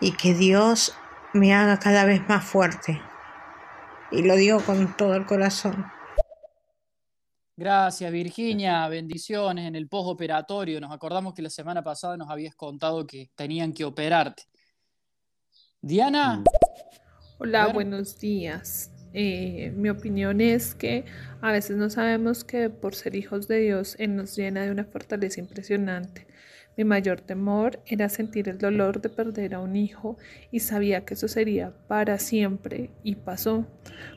y 0.00 0.12
que 0.12 0.34
Dios 0.34 0.94
me 1.32 1.54
haga 1.54 1.78
cada 1.78 2.04
vez 2.04 2.26
más 2.28 2.44
fuerte. 2.44 3.00
Y 4.10 4.22
lo 4.22 4.36
digo 4.36 4.60
con 4.60 4.96
todo 4.96 5.14
el 5.14 5.26
corazón. 5.26 5.84
Gracias, 7.56 8.12
Virginia. 8.12 8.86
Bendiciones 8.86 9.66
en 9.66 9.74
el 9.74 9.88
postoperatorio. 9.88 10.80
Nos 10.80 10.92
acordamos 10.92 11.34
que 11.34 11.42
la 11.42 11.50
semana 11.50 11.82
pasada 11.82 12.16
nos 12.16 12.30
habías 12.30 12.54
contado 12.54 13.04
que 13.04 13.30
tenían 13.34 13.72
que 13.72 13.84
operarte. 13.84 14.44
Diana. 15.80 16.44
Hola, 17.38 17.66
buenos 17.72 18.16
días. 18.20 18.92
Eh, 19.12 19.72
mi 19.74 19.88
opinión 19.88 20.40
es 20.40 20.76
que 20.76 21.04
a 21.40 21.50
veces 21.50 21.76
no 21.76 21.90
sabemos 21.90 22.44
que 22.44 22.70
por 22.70 22.94
ser 22.94 23.16
hijos 23.16 23.48
de 23.48 23.58
Dios 23.58 23.96
Él 23.98 24.14
nos 24.14 24.36
llena 24.36 24.62
de 24.62 24.70
una 24.70 24.84
fortaleza 24.84 25.40
impresionante. 25.40 26.27
Mi 26.78 26.84
mayor 26.84 27.20
temor 27.20 27.80
era 27.86 28.08
sentir 28.08 28.48
el 28.48 28.58
dolor 28.58 29.00
de 29.00 29.08
perder 29.08 29.56
a 29.56 29.58
un 29.58 29.74
hijo 29.74 30.16
y 30.52 30.60
sabía 30.60 31.04
que 31.04 31.14
eso 31.14 31.26
sería 31.26 31.72
para 31.88 32.20
siempre 32.20 32.92
y 33.02 33.16
pasó. 33.16 33.66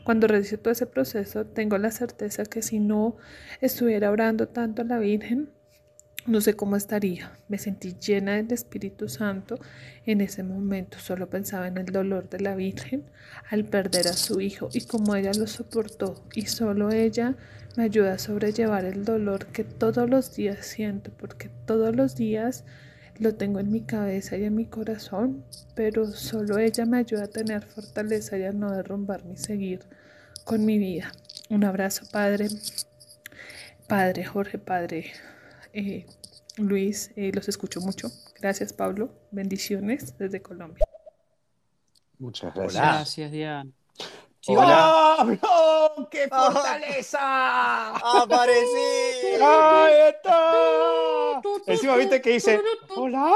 Cuando 0.03 0.27
realicé 0.27 0.59
todo 0.59 0.71
ese 0.71 0.85
proceso 0.85 1.47
tengo 1.47 1.79
la 1.79 1.89
certeza 1.89 2.45
que 2.45 2.61
si 2.61 2.79
no 2.79 3.17
estuviera 3.61 4.11
orando 4.11 4.47
tanto 4.47 4.83
a 4.83 4.85
la 4.85 4.99
Virgen, 4.99 5.49
no 6.27 6.41
sé 6.41 6.55
cómo 6.55 6.75
estaría. 6.75 7.31
Me 7.47 7.57
sentí 7.57 7.95
llena 7.99 8.35
del 8.35 8.51
Espíritu 8.51 9.09
Santo 9.09 9.59
en 10.05 10.21
ese 10.21 10.43
momento. 10.43 10.99
Solo 10.99 11.29
pensaba 11.29 11.67
en 11.67 11.77
el 11.77 11.87
dolor 11.87 12.29
de 12.29 12.39
la 12.39 12.55
Virgen 12.55 13.03
al 13.49 13.65
perder 13.65 14.07
a 14.07 14.13
su 14.13 14.39
hijo 14.39 14.69
y 14.73 14.85
cómo 14.85 15.15
ella 15.15 15.31
lo 15.33 15.47
soportó. 15.47 16.23
Y 16.35 16.45
solo 16.45 16.91
ella 16.91 17.35
me 17.75 17.83
ayuda 17.83 18.13
a 18.13 18.19
sobrellevar 18.19 18.85
el 18.85 19.03
dolor 19.05 19.47
que 19.47 19.63
todos 19.63 20.09
los 20.09 20.35
días 20.35 20.65
siento, 20.65 21.11
porque 21.17 21.49
todos 21.65 21.95
los 21.95 22.15
días 22.15 22.65
lo 23.17 23.35
tengo 23.35 23.59
en 23.59 23.71
mi 23.71 23.81
cabeza 23.81 24.37
y 24.37 24.43
en 24.43 24.55
mi 24.55 24.65
corazón, 24.65 25.43
pero 25.75 26.07
solo 26.07 26.57
ella 26.57 26.85
me 26.85 26.97
ayuda 26.97 27.25
a 27.25 27.27
tener 27.27 27.63
fortaleza 27.63 28.37
y 28.37 28.43
a 28.43 28.51
no 28.51 28.71
derrumbarme 28.71 29.33
y 29.33 29.37
seguir 29.37 29.81
con 30.43 30.65
mi 30.65 30.77
vida. 30.77 31.11
Un 31.49 31.63
abrazo, 31.63 32.05
Padre. 32.11 32.47
Padre 33.87 34.23
Jorge, 34.23 34.57
Padre 34.57 35.11
eh, 35.73 36.05
Luis, 36.57 37.11
eh, 37.15 37.31
los 37.33 37.47
escucho 37.47 37.81
mucho. 37.81 38.09
Gracias, 38.39 38.73
Pablo. 38.73 39.09
Bendiciones 39.31 40.17
desde 40.17 40.41
Colombia. 40.41 40.85
Muchas 42.19 42.53
gracias. 42.53 42.83
Gracias, 42.83 43.31
Diana. 43.31 43.71
¡Hola, 44.47 45.17
bro! 45.23 46.09
¡Qué 46.09 46.27
fortaleza! 46.27 47.95
¡Aparecí! 47.95 49.39
¡Ahí 49.39 50.09
está! 50.09 51.41
Encima 51.67 51.95
viste 51.95 52.21
que 52.21 52.31
dice, 52.31 52.59
¡Hola! 52.95 53.35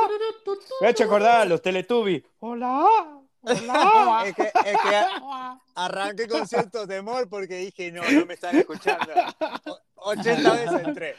Me 0.82 0.88
ha 0.88 0.90
hecho 0.90 1.04
acordar 1.04 1.42
a 1.42 1.46
los 1.46 1.62
Teletubbies. 1.62 2.24
¡Hola! 2.40 3.22
¡Hola! 3.46 4.24
Es 4.28 4.36
que, 4.36 4.44
es 4.44 4.52
que 4.82 5.06
arranqué 5.76 6.28
con 6.28 6.48
cierto 6.48 6.88
temor 6.88 7.28
porque 7.30 7.58
dije, 7.58 7.92
no, 7.92 8.02
no 8.10 8.26
me 8.26 8.34
están 8.36 8.56
escuchando. 8.58 9.12
O- 9.66 9.80
80 10.08 10.54
veces 10.54 10.82
entré. 10.88 11.16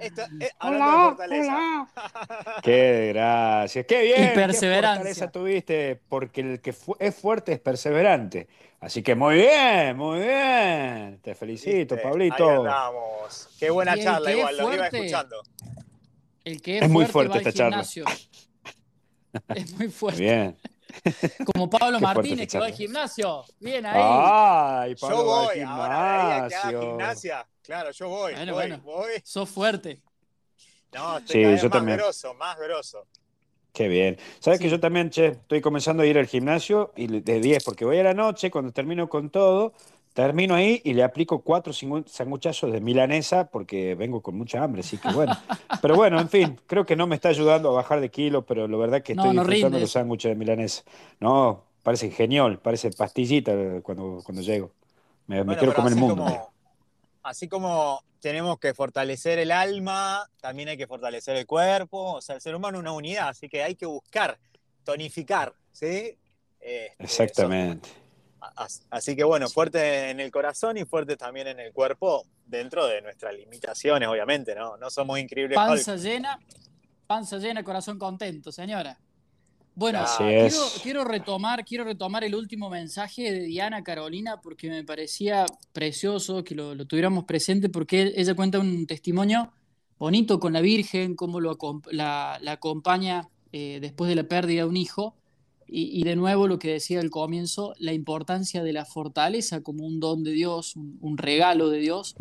Esto, 0.00 0.22
eh, 0.40 0.50
hablando 0.58 0.98
de 0.98 1.04
fortaleza. 1.08 1.86
¡Qué 2.62 3.10
gracias! 3.14 3.86
¡Qué 3.86 4.02
bien! 4.02 4.24
Y 4.24 4.28
¡Qué 4.28 4.34
perseverancia. 4.34 4.98
fortaleza 4.98 5.30
tuviste! 5.30 6.00
Porque 6.08 6.40
el 6.42 6.60
que 6.60 6.72
fu- 6.74 6.96
es 6.98 7.14
fuerte 7.14 7.52
es 7.52 7.60
perseverante. 7.60 8.48
Así 8.80 9.02
que 9.02 9.14
muy 9.14 9.36
bien, 9.36 9.96
muy 9.96 10.18
bien. 10.20 11.20
Te 11.22 11.34
felicito, 11.34 11.94
Viste, 11.94 11.96
Pablito. 12.08 12.50
Ahí 12.50 12.56
andamos. 12.58 13.48
Qué 13.58 13.70
buena 13.70 13.96
charla, 13.96 14.32
igual, 14.32 14.56
lo 14.58 14.62
iba 14.64 14.76
fuerte. 14.76 14.96
escuchando. 14.98 15.42
El 16.44 16.60
que 16.60 16.78
es, 16.78 16.82
Es 16.82 16.90
muy 16.90 17.06
fuerte, 17.06 17.40
fuerte 17.40 17.60
va 17.60 17.70
al 17.74 17.80
esta 17.82 17.96
charla. 17.96 18.12
Es 19.54 19.72
muy 19.78 19.88
fuerte. 19.88 20.20
Bien. 20.20 20.56
Como 21.52 21.68
Pablo 21.70 22.00
Martínez, 22.00 22.48
que 22.50 22.58
va 22.58 22.66
al 22.66 22.72
gimnasio. 22.72 23.44
Bien 23.60 23.84
ahí. 23.86 24.00
¡Ay, 24.02 24.94
Pablo 24.96 25.16
Yo 25.18 25.26
va 25.26 25.40
al 25.40 25.46
voy, 25.46 25.60
ahora 25.60 26.48
que 26.48 26.54
haga 26.54 26.80
gimnasia. 26.80 27.46
Claro, 27.62 27.90
yo 27.92 28.08
voy, 28.08 28.32
Bueno, 28.34 28.52
voy, 28.54 28.68
bueno. 28.68 28.82
voy. 28.84 29.10
Sos 29.24 29.48
fuerte. 29.48 30.02
No, 30.92 31.18
estoy 31.18 31.32
Sí, 31.34 31.40
cada 31.42 31.52
vez 31.52 31.62
yo 31.62 31.68
más 31.68 31.78
también. 31.78 31.98
grosso, 31.98 32.34
más 32.34 32.56
grosso. 32.58 33.06
Qué 33.72 33.88
bien. 33.88 34.18
¿Sabes 34.40 34.58
Sí. 34.58 34.64
que 34.64 34.70
yo 34.70 34.78
también, 34.80 35.08
che, 35.08 35.28
estoy 35.28 35.62
comenzando 35.62 36.02
a 36.02 36.06
ir 36.06 36.18
al 36.18 36.26
gimnasio 36.26 36.92
y 36.94 37.06
de 37.20 37.40
10, 37.40 37.64
porque 37.64 37.86
voy 37.86 37.98
a 37.98 38.02
la 38.02 38.12
noche, 38.12 38.50
cuando 38.50 38.70
termino 38.72 39.08
con 39.08 39.30
todo, 39.30 39.72
termino 40.12 40.54
ahí 40.54 40.80
y 40.84 40.94
le 40.94 41.02
aplico 41.04 41.42
cuatro 41.42 41.72
sangu- 41.72 42.06
sanguchazos 42.06 42.72
de 42.72 42.80
milanesa 42.80 43.48
porque 43.50 43.94
vengo 43.94 44.22
con 44.22 44.36
mucha 44.36 44.62
hambre, 44.62 44.80
así 44.80 44.98
que 44.98 45.08
bueno. 45.10 45.36
Pero 45.80 45.96
bueno, 45.96 46.20
en 46.20 46.28
fin, 46.28 46.60
creo 46.66 46.86
que 46.86 46.96
no 46.96 47.06
me 47.06 47.14
está 47.16 47.28
ayudando 47.30 47.70
a 47.70 47.72
bajar 47.72 48.00
de 48.00 48.10
kilo, 48.10 48.44
pero 48.46 48.68
la 48.68 48.76
verdad 48.76 49.02
que 49.02 49.14
No, 49.14 49.22
estoy 49.24 49.36
no 49.36 49.42
disfrutando 49.42 49.76
rinde 49.76 49.80
los 49.80 49.92
sándwiches 49.92 50.30
de 50.30 50.34
milanesa. 50.36 50.82
No, 51.20 51.64
parece 51.82 52.10
genial, 52.10 52.58
parece 52.60 52.90
pastillita 52.90 53.52
cuando, 53.82 54.20
cuando 54.24 54.42
llego. 54.42 54.70
Me, 55.26 55.36
me 55.36 55.44
Bueno, 55.44 55.58
quiero 55.58 55.72
pero 55.72 55.76
comer 55.76 55.92
el 55.92 55.98
así 55.98 56.00
mundo. 56.00 56.24
como, 56.24 56.52
así 57.22 57.48
como 57.48 58.02
tenemos 58.20 58.58
que 58.58 58.74
fortalecer 58.74 59.38
el 59.38 59.50
alma, 59.50 60.28
también 60.40 60.68
hay 60.68 60.76
que 60.76 60.86
fortalecer 60.86 61.36
el 61.36 61.46
cuerpo. 61.46 62.14
O 62.14 62.20
sea, 62.20 62.36
el 62.36 62.40
ser 62.40 62.54
humano 62.54 62.78
es 62.78 62.82
una 62.82 62.92
unidad, 62.92 63.28
así 63.28 63.48
que 63.48 63.62
hay 63.62 63.74
que 63.74 63.86
buscar 63.86 64.38
tonificar, 64.84 65.54
¿sí? 65.72 66.16
Este, 66.60 66.98
Exactamente. 66.98 67.88
eso. 67.88 68.01
As- 68.56 68.84
Así 68.90 69.16
que 69.16 69.24
bueno, 69.24 69.48
fuerte 69.48 70.10
en 70.10 70.20
el 70.20 70.30
corazón 70.30 70.76
y 70.76 70.84
fuerte 70.84 71.16
también 71.16 71.48
en 71.48 71.60
el 71.60 71.72
cuerpo, 71.72 72.26
dentro 72.46 72.86
de 72.86 73.00
nuestras 73.02 73.34
limitaciones, 73.34 74.08
obviamente, 74.08 74.54
¿no? 74.54 74.76
No 74.76 74.90
somos 74.90 75.18
increíbles. 75.18 75.56
Panza 75.56 75.94
Hulk. 75.94 76.02
llena, 76.02 76.38
panza 77.06 77.38
llena, 77.38 77.62
corazón 77.64 77.98
contento, 77.98 78.52
señora. 78.52 78.98
Bueno, 79.74 80.04
quiero, 80.82 81.02
retomar, 81.02 81.64
quiero 81.64 81.84
retomar 81.84 82.24
el 82.24 82.34
último 82.34 82.68
mensaje 82.68 83.32
de 83.32 83.40
Diana 83.44 83.82
Carolina 83.82 84.38
porque 84.42 84.68
me 84.68 84.84
parecía 84.84 85.46
precioso 85.72 86.44
que 86.44 86.54
lo, 86.54 86.74
lo 86.74 86.84
tuviéramos 86.86 87.24
presente 87.24 87.70
porque 87.70 88.12
ella 88.14 88.34
cuenta 88.34 88.58
un 88.58 88.86
testimonio 88.86 89.50
bonito 89.98 90.38
con 90.38 90.52
la 90.52 90.60
Virgen, 90.60 91.16
cómo 91.16 91.40
lo, 91.40 91.56
la 91.90 92.38
acompaña 92.48 93.28
eh, 93.52 93.78
después 93.80 94.08
de 94.08 94.14
la 94.14 94.24
pérdida 94.24 94.62
de 94.62 94.68
un 94.68 94.76
hijo. 94.76 95.14
Y, 95.66 95.98
y 96.00 96.02
de 96.04 96.16
nuevo 96.16 96.46
lo 96.48 96.58
que 96.58 96.72
decía 96.72 97.00
al 97.00 97.10
comienzo, 97.10 97.74
la 97.78 97.92
importancia 97.92 98.62
de 98.62 98.72
la 98.72 98.84
fortaleza 98.84 99.62
como 99.62 99.86
un 99.86 100.00
don 100.00 100.22
de 100.22 100.32
Dios, 100.32 100.76
un, 100.76 100.98
un 101.00 101.18
regalo 101.18 101.68
de 101.70 101.78
Dios, 101.78 102.14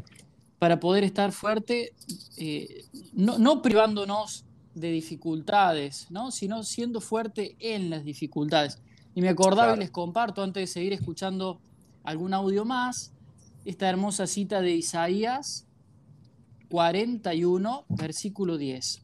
para 0.59 0.79
poder 0.79 1.03
estar 1.03 1.31
fuerte, 1.31 1.93
eh, 2.37 2.85
no, 3.13 3.39
no 3.39 3.61
privándonos 3.61 4.45
de 4.75 4.91
dificultades, 4.91 6.07
¿no? 6.11 6.31
sino 6.31 6.63
siendo 6.63 7.01
fuerte 7.01 7.55
en 7.59 7.89
las 7.89 8.05
dificultades. 8.05 8.77
Y 9.15 9.21
me 9.21 9.29
acordaba 9.29 9.69
Claro. 9.69 9.81
y 9.81 9.85
les 9.85 9.91
comparto, 9.91 10.43
antes 10.43 10.61
de 10.61 10.67
seguir 10.67 10.93
escuchando 10.93 11.59
algún 12.03 12.33
audio 12.33 12.63
más, 12.63 13.11
esta 13.65 13.89
hermosa 13.89 14.27
cita 14.27 14.61
de 14.61 14.71
Isaías 14.75 15.65
41, 16.69 17.85
versículo 17.89 18.57
10. 18.57 19.01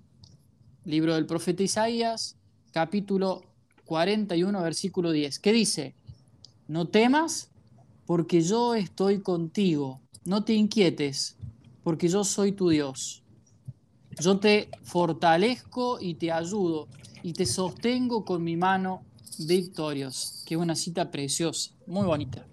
Libro 0.85 1.15
del 1.15 1.25
profeta 1.25 1.63
Isaías, 1.63 2.37
capítulo 2.71 3.41
41, 3.87 4.61
versículo 4.61 5.11
10. 5.11 5.39
¿Qué 5.39 5.51
dice? 5.51 5.95
No 6.67 6.89
temas, 6.89 7.49
porque 8.05 8.41
yo 8.41 8.75
estoy 8.75 9.21
contigo. 9.21 10.01
No 10.25 10.43
te 10.43 10.53
inquietes, 10.53 11.37
porque 11.83 12.07
yo 12.07 12.23
soy 12.23 12.51
tu 12.51 12.69
Dios. 12.69 13.23
Yo 14.19 14.39
te 14.39 14.69
fortalezco 14.83 15.99
y 15.99 16.15
te 16.15 16.31
ayudo 16.31 16.87
y 17.23 17.33
te 17.33 17.45
sostengo 17.45 18.25
con 18.25 18.43
mi 18.43 18.57
mano 18.57 19.03
victorios. 19.39 20.43
Que 20.45 20.55
es 20.55 20.61
una 20.61 20.75
cita 20.75 21.09
preciosa, 21.09 21.71
muy 21.85 22.05
bonita. 22.05 22.45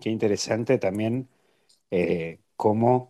Qué 0.00 0.10
interesante 0.10 0.78
también 0.78 1.28
eh, 1.90 2.40
cómo 2.56 3.08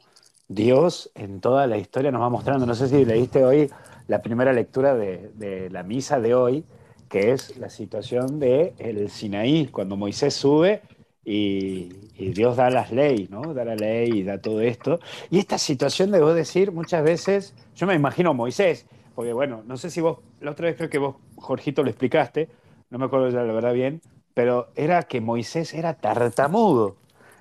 Dios 0.49 1.11
en 1.15 1.41
toda 1.41 1.67
la 1.67 1.79
historia 1.79 2.11
nos 2.11 2.21
va 2.21 2.29
mostrando. 2.29 2.67
No 2.67 2.75
sé 2.75 2.89
si 2.89 3.05
leíste 3.05 3.45
hoy 3.45 3.71
la 4.13 4.21
primera 4.21 4.53
lectura 4.53 4.95
de, 4.95 5.31
de 5.37 5.71
la 5.71 5.83
misa 5.83 6.21
de 6.21 6.35
hoy, 6.35 6.67
que 7.09 7.33
es 7.33 7.57
la 7.57 7.71
situación 7.71 8.39
de 8.39 8.75
el 8.77 9.09
Sinaí, 9.09 9.69
cuando 9.69 9.97
Moisés 9.97 10.35
sube 10.35 10.83
y, 11.25 11.89
y 12.15 12.35
Dios 12.35 12.59
da 12.59 12.69
las 12.69 12.93
leyes, 12.93 13.31
¿no? 13.31 13.55
Da 13.55 13.65
la 13.65 13.75
ley 13.75 14.11
y 14.19 14.23
da 14.23 14.37
todo 14.37 14.61
esto. 14.61 15.01
Y 15.31 15.39
esta 15.39 15.57
situación 15.57 16.11
de 16.11 16.21
vos 16.21 16.35
decir 16.35 16.73
muchas 16.73 17.03
veces, 17.03 17.55
yo 17.75 17.87
me 17.87 17.95
imagino 17.95 18.31
a 18.31 18.33
Moisés, 18.35 18.85
porque 19.15 19.33
bueno, 19.33 19.63
no 19.67 19.79
sé 19.79 19.89
si 19.89 20.03
vos, 20.03 20.19
la 20.43 20.51
otra 20.51 20.67
vez 20.67 20.77
creo 20.77 20.91
que 20.91 20.99
vos, 20.99 21.17
Jorgito, 21.37 21.83
lo 21.83 21.89
explicaste, 21.89 22.51
no 22.91 22.99
me 22.99 23.07
acuerdo 23.07 23.31
ya 23.31 23.43
la 23.45 23.55
verdad 23.55 23.73
bien, 23.73 24.03
pero 24.35 24.69
era 24.77 25.05
que 25.05 25.23
Moisés 25.23 25.73
era 25.73 25.95
tartamudo. 25.95 26.97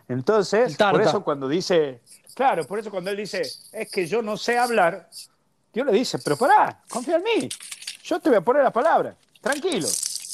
Entonces, 0.08 0.78
por 0.78 1.02
eso 1.02 1.22
cuando 1.26 1.50
dice, 1.50 2.00
claro, 2.34 2.64
por 2.66 2.80
eso 2.80 2.92
cuando 2.92 3.10
él 3.10 3.18
dice, 3.18 3.42
es 3.42 3.92
que 3.92 4.08
yo 4.08 4.22
no 4.22 4.38
sé 4.38 4.58
hablar, 4.58 5.10
Dios 5.74 5.86
le 5.86 5.94
dice, 5.94 6.20
pero 6.20 6.38
pará, 6.38 6.82
confía 6.90 7.18
en 7.18 7.24
mí. 7.24 7.50
Yo 8.04 8.20
te 8.20 8.30
voy 8.30 8.38
a 8.38 8.42
poner 8.42 8.64
la 8.64 8.72
palabra, 8.72 9.16
tranquilo. 9.40 9.88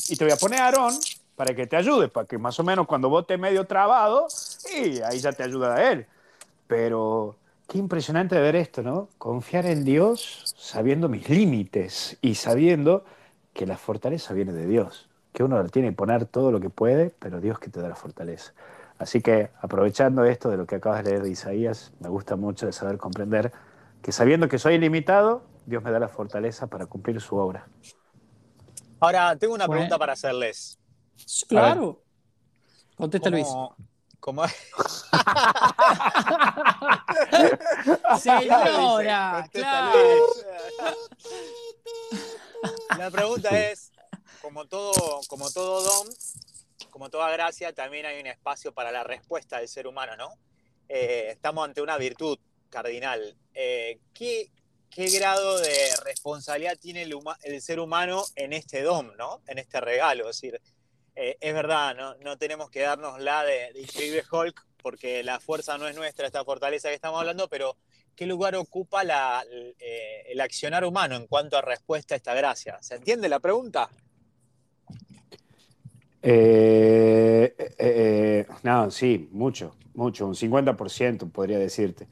Y 0.10 0.15
te 0.15 0.23
voy 0.23 0.34
a 0.34 0.38
poner 0.38 0.62
a 0.62 0.65
Aarón 0.65 0.93
para 1.36 1.54
que 1.54 1.67
te 1.67 1.76
ayude, 1.76 2.08
para 2.08 2.26
que 2.26 2.38
más 2.38 2.60
o 2.60 2.63
menos 2.63 2.88
cuando 2.88 3.10
vos 3.10 3.26
medio 3.38 3.65
trabado, 3.65 4.28
y 4.76 5.02
ahí 5.02 5.19
ya 5.19 5.32
te 5.32 5.43
ayuda 5.43 5.76
a 5.76 5.91
él. 5.91 6.08
Pero 6.65 7.36
qué 7.67 7.78
impresionante 7.78 8.39
ver 8.39 8.56
esto, 8.56 8.82
¿no? 8.82 9.10
Confiar 9.17 9.67
en 9.67 9.84
Dios 9.84 10.56
sabiendo 10.58 11.10
mis 11.10 11.30
límites 11.30 12.17
y 12.21 12.36
sabiendo 12.36 13.06
que 13.54 13.67
la 13.67 13.78
fortaleza 13.78 14.34
viene 14.34 14.54
de 14.54 14.65
Dios, 14.65 15.08
que 15.34 15.43
uno 15.43 15.63
tiene 15.69 15.89
que 15.89 15.95
poner 15.95 16.26
todo 16.26 16.52
lo 16.52 16.60
que 16.60 16.69
puede, 16.69 17.12
pero 17.19 17.39
Dios 17.39 17.60
que 17.60 17.69
te 17.69 17.80
da 17.82 17.89
la 17.89 17.95
fortaleza. 17.95 18.54
Así 18.97 19.21
que 19.21 19.52
aprovechando 19.62 20.26
esto 20.26 20.50
de 20.50 20.58
lo 20.58 20.65
que 20.65 20.76
acabas 20.76 21.04
de 21.04 21.12
leer 21.12 21.23
de 21.23 21.30
Isaías, 21.30 21.91
me 22.00 22.10
gusta 22.10 22.36
mucho 22.36 22.65
de 22.65 22.71
saber 22.71 22.97
comprender 22.97 23.52
que 24.08 24.13
sabiendo 24.13 24.48
que 24.48 24.58
soy 24.58 24.76
ilimitado, 24.76 25.43
Dios 25.65 25.84
me 25.84 25.91
da 25.91 26.00
la 26.00 26.08
fortaleza 26.08 26.67
para 26.67 26.86
cumplir 26.86 27.20
su 27.20 27.36
obra. 27.36 27.67
Ahora, 29.02 29.36
tengo 29.36 29.54
una 29.54 29.67
pregunta 29.67 30.00
para 30.00 30.13
hacerles. 30.13 30.80
Claro. 31.50 32.02
Contesta 32.96 33.30
Luis. 33.30 33.50
¿Cómo? 34.22 34.46
Señora, 38.17 39.46
claro. 39.52 40.00
La 42.98 43.12
pregunta 43.12 43.60
es, 43.60 43.91
como 44.41 44.67
todo, 44.67 45.20
como 45.28 45.52
todo 45.52 45.82
don, 45.82 46.08
como 46.91 47.10
toda 47.10 47.30
gracia, 47.32 47.74
también 47.74 48.06
hay 48.06 48.22
un 48.22 48.28
espacio 48.28 48.74
para 48.74 48.89
la 48.89 49.04
respuesta 49.04 49.58
del 49.58 49.67
ser 49.67 49.86
humano, 49.86 50.15
¿no? 50.15 50.30
Eh, 50.88 51.32
estamos 51.32 51.65
ante 51.65 51.82
una 51.82 51.98
virtud 51.98 52.39
cardinal. 52.69 53.36
Eh, 53.53 53.99
¿qué, 54.13 54.51
¿qué, 54.89 55.10
grado 55.10 55.60
de 55.60 55.89
responsabilidad 56.06 56.77
tiene 56.80 57.03
el, 57.03 57.62
ser 57.62 57.80
humano 57.80 58.23
en 58.36 58.53
este 58.53 58.82
don, 58.82 59.15
¿no? 59.17 59.41
En 59.47 59.58
este 59.58 59.82
regalo. 59.82 60.30
Es 60.30 60.41
decir, 60.41 60.62
eh, 61.15 61.38
es 61.39 61.53
verdad, 61.53 61.95
¿no? 61.95 62.15
no 62.15 62.38
tenemos 62.38 62.69
que 62.69 62.82
darnos 62.82 63.19
la 63.19 63.43
de, 63.43 63.71
de 63.73 64.23
Hulk, 64.30 64.65
porque 64.82 65.23
la 65.23 65.39
fuerza 65.39 65.77
no 65.77 65.88
es 65.88 65.95
nuestra, 65.95 66.27
esta 66.27 66.45
fortaleza 66.45 66.89
que 66.89 66.95
estamos 66.95 67.19
hablando, 67.19 67.47
pero 67.49 67.75
¿qué 68.15 68.25
lugar 68.25 68.56
ocupa 68.56 69.01
eh, 69.03 70.23
el 70.27 70.39
accionar 70.39 70.86
humano 70.86 71.15
en 71.15 71.27
cuanto 71.27 71.58
a 71.58 71.62
respuesta 71.62 72.15
a 72.15 72.17
esta 72.17 72.34
gracia? 72.36 72.77
¿Se 72.82 72.95
entiende 72.95 73.27
la 73.30 73.39
pregunta? 73.39 73.89
No, 78.63 78.91
sí, 78.91 79.30
mucho, 79.32 79.75
mucho, 79.93 80.27
un 80.27 80.36
50% 80.36 81.32
podría 81.32 81.58
decirte, 81.58 82.08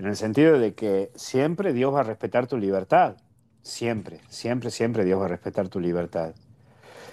en 0.00 0.06
el 0.06 0.16
sentido 0.16 0.58
de 0.58 0.72
que 0.72 1.12
siempre 1.14 1.74
Dios 1.74 1.94
va 1.94 2.00
a 2.00 2.04
respetar 2.04 2.46
tu 2.46 2.56
libertad, 2.56 3.16
siempre, 3.60 4.20
siempre, 4.30 4.70
siempre 4.70 5.04
Dios 5.04 5.20
va 5.20 5.26
a 5.26 5.28
respetar 5.28 5.68
tu 5.68 5.78
libertad. 5.78 6.34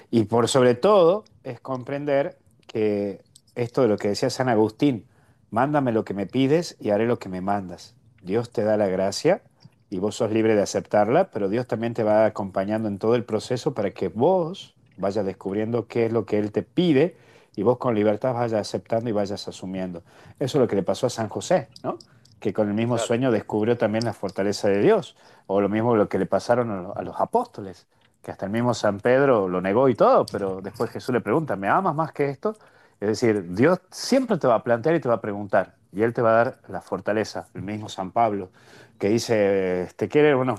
Y 0.10 0.24
por 0.24 0.48
sobre 0.48 0.74
todo 0.74 1.26
es 1.44 1.60
comprender 1.60 2.38
que 2.66 3.22
esto 3.56 3.82
de 3.82 3.90
lo 3.90 3.98
que 3.98 4.08
decía 4.08 4.30
San 4.30 4.48
Agustín, 4.48 5.06
mándame 5.50 5.92
lo 5.92 6.06
que 6.06 6.14
me 6.14 6.28
pides 6.28 6.78
y 6.80 6.92
haré 6.92 7.08
lo 7.08 7.20
que 7.20 7.28
me 7.28 7.42
mandas. 7.42 7.94
Dios 8.22 8.52
te 8.52 8.64
da 8.64 8.78
la 8.78 8.88
gracia 8.88 9.42
y 9.90 10.00
vos 10.00 10.16
sos 10.16 10.32
libre 10.32 10.56
de 10.56 10.62
aceptarla, 10.62 11.30
pero 11.30 11.50
Dios 11.50 11.68
también 11.68 11.94
te 11.94 12.04
va 12.04 12.24
acompañando 12.24 12.88
en 12.88 13.00
todo 13.00 13.16
el 13.16 13.26
proceso 13.26 13.74
para 13.74 13.92
que 13.92 14.08
vos 14.08 14.76
vayas 14.96 15.26
descubriendo 15.26 15.88
qué 15.88 16.06
es 16.06 16.14
lo 16.14 16.26
que 16.26 16.40
Él 16.40 16.54
te 16.54 16.64
pide 16.64 17.18
y 17.54 17.64
vos 17.64 17.80
con 17.80 17.96
libertad 17.96 18.34
vayas 18.34 18.62
aceptando 18.62 19.10
y 19.10 19.14
vayas 19.14 19.46
asumiendo. 19.50 20.04
Eso 20.40 20.58
es 20.58 20.62
lo 20.62 20.70
que 20.70 20.78
le 20.78 20.84
pasó 20.84 21.08
a 21.08 21.10
San 21.10 21.28
José, 21.28 21.68
¿no? 21.84 21.98
Que 22.40 22.54
con 22.54 22.68
el 22.68 22.74
mismo 22.74 22.96
claro. 22.96 23.08
sueño 23.08 23.32
descubrió 23.32 23.78
también 23.78 24.06
la 24.06 24.14
fortaleza 24.14 24.68
de 24.70 24.82
Dios, 24.82 25.16
o 25.48 25.62
lo 25.62 25.70
mismo 25.70 25.96
lo 25.96 26.08
que 26.10 26.20
le 26.20 26.26
pasaron 26.26 26.92
a 26.96 27.02
los 27.02 27.20
apóstoles, 27.20 27.88
que 28.22 28.32
hasta 28.32 28.46
el 28.46 28.52
mismo 28.52 28.74
San 28.74 29.00
Pedro 29.00 29.48
lo 29.48 29.62
negó 29.62 29.90
y 29.90 29.96
todo, 29.96 30.26
pero 30.26 30.62
después 30.62 30.92
Jesús 30.92 31.14
le 31.14 31.22
pregunta, 31.22 31.56
¿me 31.56 31.68
amas 31.68 31.96
más 31.96 32.12
que 32.12 32.30
esto? 32.30 32.56
Es 33.00 33.08
decir, 33.10 33.54
Dios 33.56 33.80
siempre 33.92 34.38
te 34.38 34.48
va 34.48 34.56
a 34.56 34.64
plantear 34.64 34.96
y 34.96 35.00
te 35.00 35.08
va 35.08 35.16
a 35.16 35.22
preguntar, 35.22 35.76
y 35.92 36.02
Él 36.04 36.14
te 36.14 36.22
va 36.22 36.32
a 36.32 36.44
dar 36.44 36.60
la 36.68 36.82
fortaleza, 36.82 37.48
el 37.54 37.62
mismo 37.62 37.90
San 37.90 38.12
Pablo, 38.12 38.50
que 39.00 39.10
dice, 39.10 39.88
¿te 39.96 40.08
quiere? 40.08 40.34
Bueno, 40.34 40.56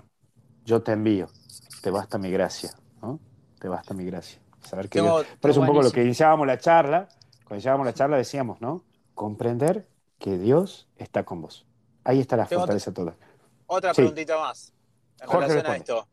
yo 0.65 0.83
te 0.83 0.93
envío, 0.93 1.29
te 1.83 1.91
basta 1.91 2.19
mi 2.19 2.31
gracia, 2.31 2.71
¿no? 3.03 3.19
Te 3.59 3.69
basta 3.69 3.95
mi 3.95 4.05
gracia. 4.05 4.41
Saber 4.63 4.89
que 4.89 5.01
Dios- 5.01 5.27
Por 5.41 5.51
eso 5.51 5.61
un 5.61 5.67
poco 5.67 5.83
lo 5.83 5.91
que 5.91 6.03
iniciábamos 6.03 6.47
la 6.47 6.59
charla, 6.59 7.09
cuando 7.45 7.57
iniciábamos 7.57 7.87
la 7.87 7.95
charla 7.95 8.17
decíamos, 8.17 8.61
¿no? 8.61 8.83
Comprender 9.15 9.87
que 10.19 10.39
Dios 10.39 10.89
está 10.97 11.25
con 11.25 11.43
vos. 11.43 11.68
Ahí 12.09 12.21
está 12.21 12.37
la 12.39 12.47
Tengo 12.47 12.63
fortaleza 12.63 12.91
toda. 12.93 13.15
Otra 13.67 13.93
Sí. 13.93 13.97
preguntita 14.01 14.39
más 14.39 14.73
en 15.21 15.27
Jorge 15.29 15.49
relación 15.49 15.67
a 15.67 15.75
responde. 15.75 15.79
esto. 15.79 16.09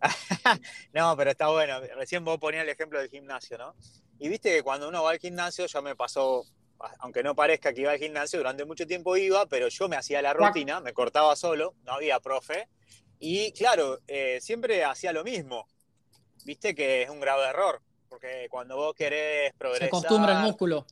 no, 0.94 1.14
pero 1.14 1.30
está 1.30 1.48
bueno. 1.48 1.78
Recién 1.94 2.24
vos 2.24 2.38
ponías 2.38 2.62
el 2.62 2.70
ejemplo 2.70 2.98
del 2.98 3.10
gimnasio, 3.10 3.58
¿no? 3.58 3.74
Y 4.18 4.30
viste 4.30 4.50
que 4.50 4.62
cuando 4.62 4.88
uno 4.88 5.02
va 5.02 5.10
al 5.10 5.18
gimnasio, 5.18 5.66
ya 5.66 5.82
me 5.82 5.94
pasó, 5.94 6.44
aunque 7.00 7.22
no 7.22 7.34
parezca 7.34 7.74
que 7.74 7.82
iba 7.82 7.92
al 7.92 7.98
gimnasio, 7.98 8.38
durante 8.38 8.64
mucho 8.64 8.86
tiempo 8.86 9.14
iba, 9.18 9.44
pero 9.44 9.68
yo 9.68 9.88
me 9.90 9.96
hacía 9.96 10.22
la 10.22 10.32
rutina, 10.32 10.80
me 10.80 10.94
cortaba 10.94 11.36
solo, 11.36 11.74
no 11.84 11.92
había 11.92 12.18
profe. 12.20 12.68
Y 13.18 13.52
claro, 13.52 14.00
eh, 14.06 14.38
siempre 14.40 14.84
hacía 14.84 15.12
lo 15.12 15.22
mismo. 15.22 15.66
Viste 16.46 16.74
que 16.74 17.02
es 17.02 17.10
un 17.10 17.20
grave 17.20 17.44
error, 17.48 17.82
porque 18.08 18.46
cuando 18.50 18.76
vos 18.76 18.94
querés 18.94 19.50
Se 19.52 19.58
progresar... 19.58 19.88
acostumbra 19.88 20.32
el 20.38 20.46
músculo. 20.46 20.86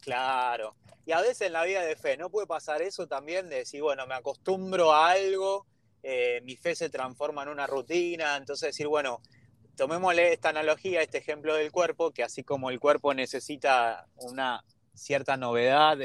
Claro. 0.00 0.74
Y 1.06 1.12
a 1.12 1.20
veces 1.20 1.42
en 1.42 1.52
la 1.52 1.64
vida 1.64 1.82
de 1.82 1.96
fe, 1.96 2.16
¿no 2.16 2.30
puede 2.30 2.46
pasar 2.46 2.82
eso 2.82 3.06
también 3.06 3.48
de 3.48 3.56
decir, 3.56 3.82
bueno, 3.82 4.06
me 4.06 4.14
acostumbro 4.14 4.92
a 4.92 5.10
algo, 5.10 5.66
eh, 6.02 6.40
mi 6.44 6.56
fe 6.56 6.74
se 6.74 6.90
transforma 6.90 7.42
en 7.42 7.48
una 7.48 7.66
rutina, 7.66 8.36
entonces 8.36 8.68
decir, 8.68 8.86
bueno, 8.86 9.20
tomémosle 9.76 10.32
esta 10.32 10.50
analogía, 10.50 11.02
este 11.02 11.18
ejemplo 11.18 11.54
del 11.54 11.72
cuerpo, 11.72 12.10
que 12.10 12.22
así 12.22 12.44
como 12.44 12.70
el 12.70 12.78
cuerpo 12.78 13.14
necesita 13.14 14.06
una 14.16 14.62
cierta 14.94 15.36
novedad 15.36 15.96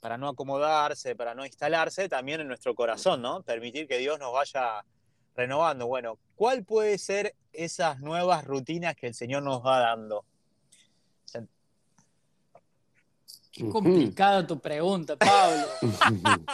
para 0.00 0.18
no 0.18 0.28
acomodarse, 0.28 1.14
para 1.14 1.34
no 1.34 1.44
instalarse, 1.44 2.08
también 2.08 2.40
en 2.40 2.48
nuestro 2.48 2.74
corazón, 2.74 3.22
¿no? 3.22 3.42
Permitir 3.42 3.86
que 3.86 3.98
Dios 3.98 4.18
nos 4.18 4.32
vaya 4.32 4.84
renovando. 5.34 5.86
Bueno, 5.86 6.18
¿cuál 6.34 6.64
puede 6.64 6.98
ser 6.98 7.34
esas 7.52 8.00
nuevas 8.00 8.44
rutinas 8.44 8.96
que 8.96 9.08
el 9.08 9.14
Señor 9.14 9.42
nos 9.42 9.64
va 9.64 9.78
dando? 9.78 10.24
Qué 13.52 13.68
complicada 13.68 14.46
tu 14.46 14.58
pregunta, 14.58 15.16
Pablo. 15.16 15.66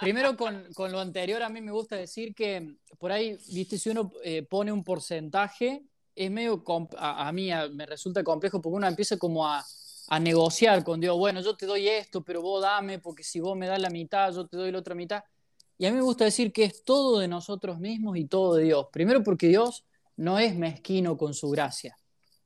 Primero, 0.00 0.36
con, 0.36 0.72
con 0.74 0.92
lo 0.92 1.00
anterior, 1.00 1.42
a 1.42 1.48
mí 1.48 1.60
me 1.60 1.72
gusta 1.72 1.96
decir 1.96 2.34
que 2.34 2.76
por 2.98 3.10
ahí, 3.12 3.38
viste, 3.52 3.78
si 3.78 3.90
uno 3.90 4.12
eh, 4.22 4.42
pone 4.42 4.70
un 4.70 4.84
porcentaje, 4.84 5.82
es 6.14 6.30
medio, 6.30 6.62
a, 6.98 7.28
a 7.28 7.32
mí 7.32 7.50
a- 7.50 7.68
me 7.68 7.86
resulta 7.86 8.22
complejo 8.22 8.60
porque 8.60 8.76
uno 8.76 8.86
empieza 8.86 9.16
como 9.16 9.46
a, 9.46 9.64
a 10.08 10.20
negociar 10.20 10.84
con 10.84 11.00
Dios, 11.00 11.16
bueno, 11.16 11.40
yo 11.40 11.56
te 11.56 11.64
doy 11.66 11.88
esto, 11.88 12.22
pero 12.22 12.42
vos 12.42 12.62
dame, 12.62 12.98
porque 12.98 13.22
si 13.22 13.40
vos 13.40 13.56
me 13.56 13.66
das 13.66 13.80
la 13.80 13.90
mitad, 13.90 14.32
yo 14.32 14.46
te 14.46 14.56
doy 14.56 14.70
la 14.72 14.78
otra 14.78 14.94
mitad. 14.94 15.22
Y 15.78 15.86
a 15.86 15.90
mí 15.90 15.96
me 15.96 16.02
gusta 16.02 16.24
decir 16.24 16.52
que 16.52 16.64
es 16.64 16.82
todo 16.84 17.20
de 17.20 17.28
nosotros 17.28 17.78
mismos 17.78 18.16
y 18.18 18.24
todo 18.24 18.54
de 18.56 18.64
Dios. 18.64 18.86
Primero 18.92 19.22
porque 19.22 19.46
Dios 19.48 19.84
no 20.16 20.38
es 20.38 20.56
mezquino 20.56 21.16
con 21.16 21.34
su 21.34 21.50
gracia. 21.50 21.96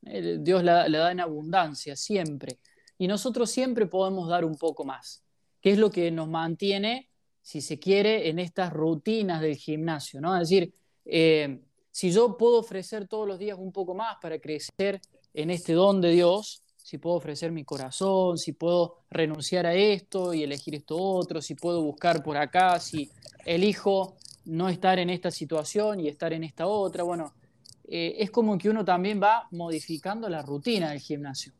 Eh, 0.05 0.37
Dios 0.41 0.63
la, 0.63 0.87
la 0.89 0.99
da 0.99 1.13
en 1.13 1.21
abundancia, 1.21 1.97
siempre. 1.97 2.59
Y 3.03 3.09
nosotros 3.09 3.51
siempre 3.51 3.87
podemos 3.87 4.29
dar 4.29 4.45
un 4.45 4.55
poco 4.55 4.85
más, 4.85 5.25
que 5.61 5.73
es 5.73 5.79
lo 5.79 5.91
que 5.91 6.13
nos 6.13 6.29
mantiene, 6.29 7.11
si 7.43 7.61
se 7.61 7.81
quiere, 7.81 8.29
en 8.29 8.39
estas 8.39 8.73
rutinas 8.73 9.41
del 9.41 9.57
gimnasio, 9.57 10.21
¿no? 10.21 10.37
Es 10.37 10.49
decir, 10.49 10.73
eh, 11.05 11.63
si 11.91 12.13
yo 12.13 12.37
puedo 12.37 12.61
ofrecer 12.61 13.09
todos 13.09 13.27
los 13.27 13.41
días 13.41 13.59
un 13.59 13.73
poco 13.73 13.93
más 13.93 14.19
para 14.23 14.39
crecer 14.39 15.01
en 15.35 15.51
este 15.51 15.73
don 15.73 16.01
de 16.01 16.11
Dios, 16.13 16.63
si 16.77 16.99
puedo 16.99 17.17
ofrecer 17.17 17.51
mi 17.51 17.65
corazón, 17.65 18.39
si 18.39 18.53
puedo 18.53 18.99
renunciar 19.11 19.67
a 19.67 19.75
esto 19.75 20.33
y 20.33 20.45
elegir 20.45 20.77
esto 20.77 20.97
otro, 20.97 21.43
si 21.43 21.57
puedo 21.57 21.83
buscar 21.83 22.23
por 22.23 22.37
acá, 22.37 22.79
si 22.79 23.11
elijo 23.45 24.15
no 24.45 24.69
estar 24.69 25.01
en 25.01 25.11
esta 25.11 25.33
situación 25.33 25.99
y 25.99 26.07
estar 26.07 26.33
en 26.33 26.45
esta 26.45 26.69
otra, 26.69 27.03
bueno, 27.03 27.35
eh, 27.83 28.15
es 28.19 28.31
como 28.31 28.57
que 28.57 28.71
uno 28.71 28.85
también 28.85 29.21
va 29.21 29.49
modificando 29.51 30.29
la 30.29 30.43
rutina 30.43 30.91
del 30.91 31.01
gimnasio. 31.01 31.53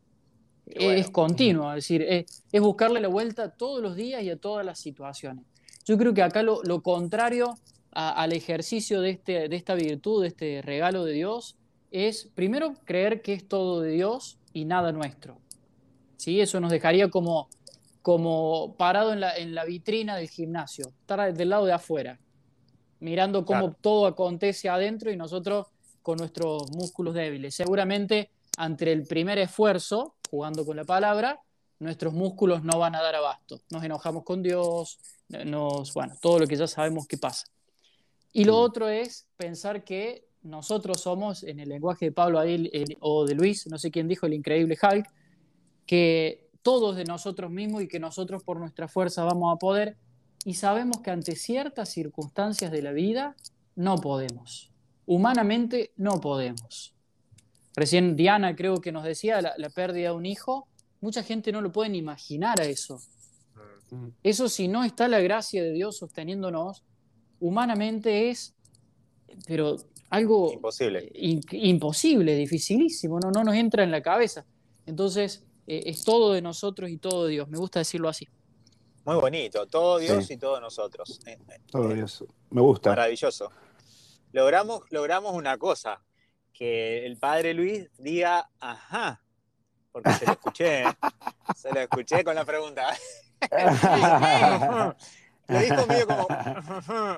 Es 0.65 1.09
continuo, 1.09 1.69
es 1.71 1.75
decir, 1.75 2.01
es, 2.03 2.43
es 2.51 2.61
buscarle 2.61 2.99
la 3.01 3.07
vuelta 3.09 3.49
todos 3.51 3.81
los 3.81 3.95
días 3.95 4.23
y 4.23 4.29
a 4.29 4.37
todas 4.37 4.65
las 4.65 4.79
situaciones. 4.79 5.45
Yo 5.85 5.97
creo 5.97 6.13
que 6.13 6.23
acá 6.23 6.41
lo, 6.43 6.61
lo 6.63 6.81
contrario 6.81 7.57
a- 7.91 8.11
al 8.21 8.31
ejercicio 8.31 9.01
de, 9.01 9.09
este, 9.11 9.49
de 9.49 9.55
esta 9.55 9.75
virtud, 9.75 10.21
de 10.21 10.29
este 10.29 10.61
regalo 10.61 11.03
de 11.03 11.13
Dios, 11.13 11.57
es 11.91 12.29
primero 12.33 12.73
creer 12.85 13.21
que 13.21 13.33
es 13.33 13.47
todo 13.47 13.81
de 13.81 13.91
Dios 13.91 14.39
y 14.53 14.65
nada 14.65 14.91
nuestro. 14.91 15.37
¿Sí? 16.17 16.39
Eso 16.39 16.59
nos 16.61 16.71
dejaría 16.71 17.09
como, 17.09 17.49
como 18.01 18.75
parado 18.77 19.11
en 19.13 19.19
la, 19.19 19.35
en 19.37 19.53
la 19.53 19.65
vitrina 19.65 20.15
del 20.15 20.29
gimnasio, 20.29 20.87
estar 21.01 21.33
del 21.33 21.49
lado 21.49 21.65
de 21.65 21.73
afuera, 21.73 22.19
mirando 23.01 23.45
cómo 23.45 23.59
Claro. 23.65 23.77
todo 23.81 24.05
acontece 24.07 24.69
adentro 24.69 25.11
y 25.11 25.17
nosotros 25.17 25.67
con 26.01 26.17
nuestros 26.17 26.71
músculos 26.71 27.13
débiles. 27.13 27.53
Seguramente 27.55 28.29
ante 28.57 28.91
el 28.91 29.05
primer 29.07 29.37
esfuerzo, 29.39 30.15
jugando 30.29 30.65
con 30.65 30.77
la 30.77 30.83
palabra, 30.83 31.41
nuestros 31.79 32.13
músculos 32.13 32.63
no 32.63 32.79
van 32.79 32.95
a 32.95 33.01
dar 33.01 33.15
abasto. 33.15 33.61
Nos 33.69 33.83
enojamos 33.83 34.23
con 34.23 34.41
Dios, 34.41 34.99
nos, 35.29 35.93
bueno, 35.93 36.15
todo 36.21 36.39
lo 36.39 36.47
que 36.47 36.55
ya 36.55 36.67
sabemos 36.67 37.07
que 37.07 37.17
pasa. 37.17 37.47
Y 38.31 38.45
lo 38.45 38.57
otro 38.57 38.89
es 38.89 39.27
pensar 39.37 39.83
que 39.83 40.27
nosotros 40.41 41.01
somos, 41.01 41.43
en 41.43 41.59
el 41.59 41.69
lenguaje 41.69 42.05
de 42.05 42.11
Pablo 42.11 42.41
el- 42.41 42.97
o 42.99 43.25
de 43.25 43.35
Luis, 43.35 43.67
no 43.67 43.77
sé 43.77 43.91
quién 43.91 44.07
dijo, 44.07 44.25
el 44.25 44.33
increíble 44.33 44.77
Hulk, 44.81 45.07
que 45.85 46.49
todos 46.61 46.95
de 46.95 47.03
nosotros 47.05 47.51
mismos 47.51 47.83
y 47.83 47.87
que 47.87 47.99
nosotros 47.99 48.43
por 48.43 48.59
nuestra 48.59 48.87
fuerza 48.87 49.23
vamos 49.23 49.53
a 49.53 49.59
poder, 49.59 49.97
y 50.45 50.55
sabemos 50.55 51.01
que 51.01 51.11
ante 51.11 51.35
ciertas 51.35 51.89
circunstancias 51.89 52.71
de 52.71 52.81
la 52.81 52.91
vida 52.91 53.35
no 53.75 53.97
podemos. 53.97 54.71
Humanamente 55.05 55.91
no 55.95 56.19
podemos. 56.19 56.93
Recién 57.75 58.15
Diana 58.15 58.55
creo 58.55 58.81
que 58.81 58.91
nos 58.91 59.03
decía 59.03 59.41
la, 59.41 59.53
la 59.57 59.69
pérdida 59.69 60.09
de 60.09 60.15
un 60.15 60.25
hijo. 60.25 60.67
Mucha 61.01 61.23
gente 61.23 61.51
no 61.51 61.61
lo 61.61 61.71
puede 61.71 61.89
ni 61.89 61.97
imaginar 61.97 62.59
a 62.61 62.65
eso. 62.65 63.01
Eso 64.23 64.49
si 64.49 64.67
no 64.67 64.83
está 64.83 65.07
la 65.07 65.19
gracia 65.19 65.61
de 65.63 65.71
Dios 65.71 65.97
sosteniéndonos, 65.97 66.83
humanamente 67.39 68.29
es, 68.29 68.55
pero 69.47 69.75
algo 70.09 70.51
Imposible. 70.53 71.11
in- 71.15 71.41
imposible, 71.51 72.35
dificilísimo, 72.35 73.19
no, 73.19 73.31
no 73.31 73.43
nos 73.43 73.55
entra 73.55 73.83
en 73.83 73.91
la 73.91 74.01
cabeza. 74.01 74.45
Entonces, 74.85 75.43
eh, 75.67 75.83
es 75.85 76.03
todo 76.03 76.33
de 76.33 76.41
nosotros 76.41 76.89
y 76.89 76.97
todo 76.97 77.25
de 77.25 77.31
Dios. 77.33 77.49
Me 77.49 77.57
gusta 77.57 77.79
decirlo 77.79 78.09
así. 78.09 78.27
Muy 79.05 79.15
bonito. 79.17 79.65
Todo 79.67 79.97
Dios 79.99 80.25
Sí. 80.25 80.33
y 80.33 80.37
todos 80.37 80.59
nosotros. 80.61 81.19
Eh, 81.25 81.37
eh, 81.49 81.59
Todo 81.69 81.91
eso. 81.93 82.25
Me 82.51 82.61
gusta. 82.61 82.91
Maravilloso. 82.91 83.51
Logramos, 84.31 84.81
logramos 84.89 85.33
una 85.35 85.57
cosa, 85.57 86.01
que 86.53 87.05
el 87.05 87.17
padre 87.17 87.53
Luis 87.53 87.89
diga, 87.97 88.49
ajá, 88.59 89.21
porque 89.91 90.13
se 90.13 90.25
lo 90.25 90.31
escuché, 90.33 90.83
¿eh? 90.83 90.97
se 91.55 91.71
lo 91.71 91.79
escuché 91.81 92.23
con 92.23 92.35
la 92.35 92.45
pregunta. 92.45 92.87
Lo 95.47 95.59
dijo 95.59 95.85
medio 95.87 96.07
como 96.07 96.27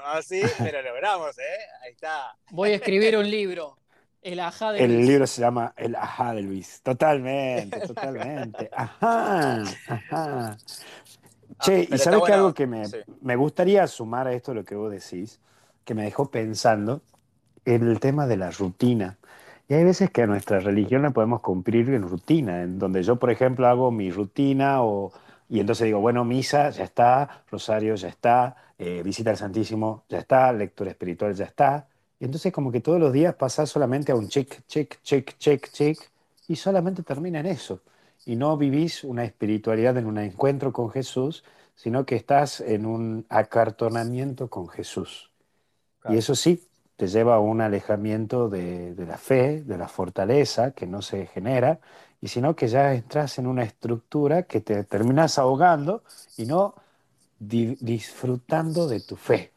así, 0.05 0.41
pero 0.57 0.81
logramos, 0.81 1.37
¿eh? 1.37 1.57
Ahí 1.83 1.91
está. 1.91 2.35
Voy 2.49 2.71
a 2.71 2.75
escribir 2.75 3.15
un 3.17 3.29
libro, 3.29 3.77
El 4.21 4.39
ajá 4.39 4.71
de 4.71 4.83
El 4.83 4.95
Luis. 4.95 5.07
libro 5.07 5.27
se 5.27 5.41
llama 5.41 5.73
El 5.77 5.95
Ajá 5.95 6.33
de 6.33 6.41
Luis. 6.41 6.81
Totalmente, 6.81 7.79
totalmente. 7.87 8.69
Ajá, 8.73 9.61
ajá. 9.87 10.57
Che, 11.61 11.87
y 11.89 11.97
sabes 11.99 12.23
que 12.23 12.33
algo 12.33 12.53
que 12.53 12.65
me, 12.65 12.85
sí. 12.87 12.97
me 13.21 13.35
gustaría 13.35 13.85
sumar 13.87 14.27
a 14.27 14.33
esto 14.33 14.55
lo 14.55 14.65
que 14.65 14.75
vos 14.75 14.91
decís, 14.91 15.39
que 15.83 15.93
me 15.93 16.03
dejó 16.03 16.31
pensando, 16.31 17.03
en 17.13 17.14
el 17.65 17.99
tema 17.99 18.27
de 18.27 18.37
la 18.37 18.51
rutina. 18.51 19.17
Y 19.67 19.73
hay 19.73 19.83
veces 19.83 20.11
que 20.11 20.21
a 20.23 20.27
nuestra 20.27 20.59
religión 20.59 21.01
la 21.01 21.11
podemos 21.11 21.41
cumplir 21.41 21.89
en 21.89 22.03
rutina, 22.03 22.61
en 22.63 22.77
donde 22.79 23.03
yo, 23.03 23.17
por 23.17 23.31
ejemplo, 23.31 23.67
hago 23.67 23.91
mi 23.91 24.11
rutina 24.11 24.83
o, 24.83 25.11
y 25.49 25.59
entonces 25.59 25.85
digo, 25.85 25.99
bueno, 25.99 26.23
misa 26.23 26.69
ya 26.69 26.83
está, 26.83 27.43
rosario 27.51 27.95
ya 27.95 28.09
está, 28.09 28.55
eh, 28.77 29.01
visita 29.03 29.31
al 29.31 29.37
Santísimo 29.37 30.03
ya 30.09 30.19
está, 30.19 30.51
lectura 30.53 30.91
espiritual 30.91 31.33
ya 31.33 31.45
está. 31.45 31.87
Y 32.19 32.25
entonces 32.25 32.53
como 32.53 32.71
que 32.71 32.81
todos 32.81 32.99
los 32.99 33.11
días 33.13 33.35
pasás 33.35 33.69
solamente 33.69 34.11
a 34.11 34.15
un 34.15 34.29
check, 34.29 34.61
check, 34.67 35.01
check, 35.03 35.37
check, 35.37 35.69
check, 35.71 35.97
y 36.47 36.55
solamente 36.55 37.03
termina 37.03 37.39
en 37.39 37.47
eso. 37.47 37.81
Y 38.25 38.35
no 38.35 38.57
vivís 38.57 39.03
una 39.03 39.23
espiritualidad 39.23 39.97
en 39.97 40.05
un 40.05 40.17
encuentro 40.17 40.71
con 40.73 40.89
Jesús, 40.91 41.43
sino 41.75 42.05
que 42.05 42.15
estás 42.15 42.61
en 42.61 42.85
un 42.85 43.25
acartonamiento 43.29 44.49
con 44.49 44.67
Jesús. 44.67 45.31
Y 46.07 46.17
eso 46.17 46.35
sí, 46.35 46.63
te 46.95 47.07
lleva 47.07 47.35
a 47.35 47.39
un 47.39 47.61
alejamiento 47.61 48.49
de, 48.49 48.93
de 48.95 49.05
la 49.05 49.17
fe, 49.17 49.61
de 49.63 49.77
la 49.77 49.87
fortaleza 49.87 50.71
que 50.71 50.87
no 50.87 51.01
se 51.01 51.27
genera, 51.27 51.79
y 52.21 52.27
sino 52.29 52.55
que 52.55 52.67
ya 52.67 52.93
entras 52.93 53.37
en 53.39 53.47
una 53.47 53.63
estructura 53.63 54.43
que 54.43 54.61
te 54.61 54.83
terminas 54.85 55.37
ahogando 55.37 56.03
y 56.37 56.45
no 56.45 56.75
di- 57.39 57.77
disfrutando 57.81 58.87
de 58.87 59.01
tu 59.01 59.15
fe, 59.15 59.51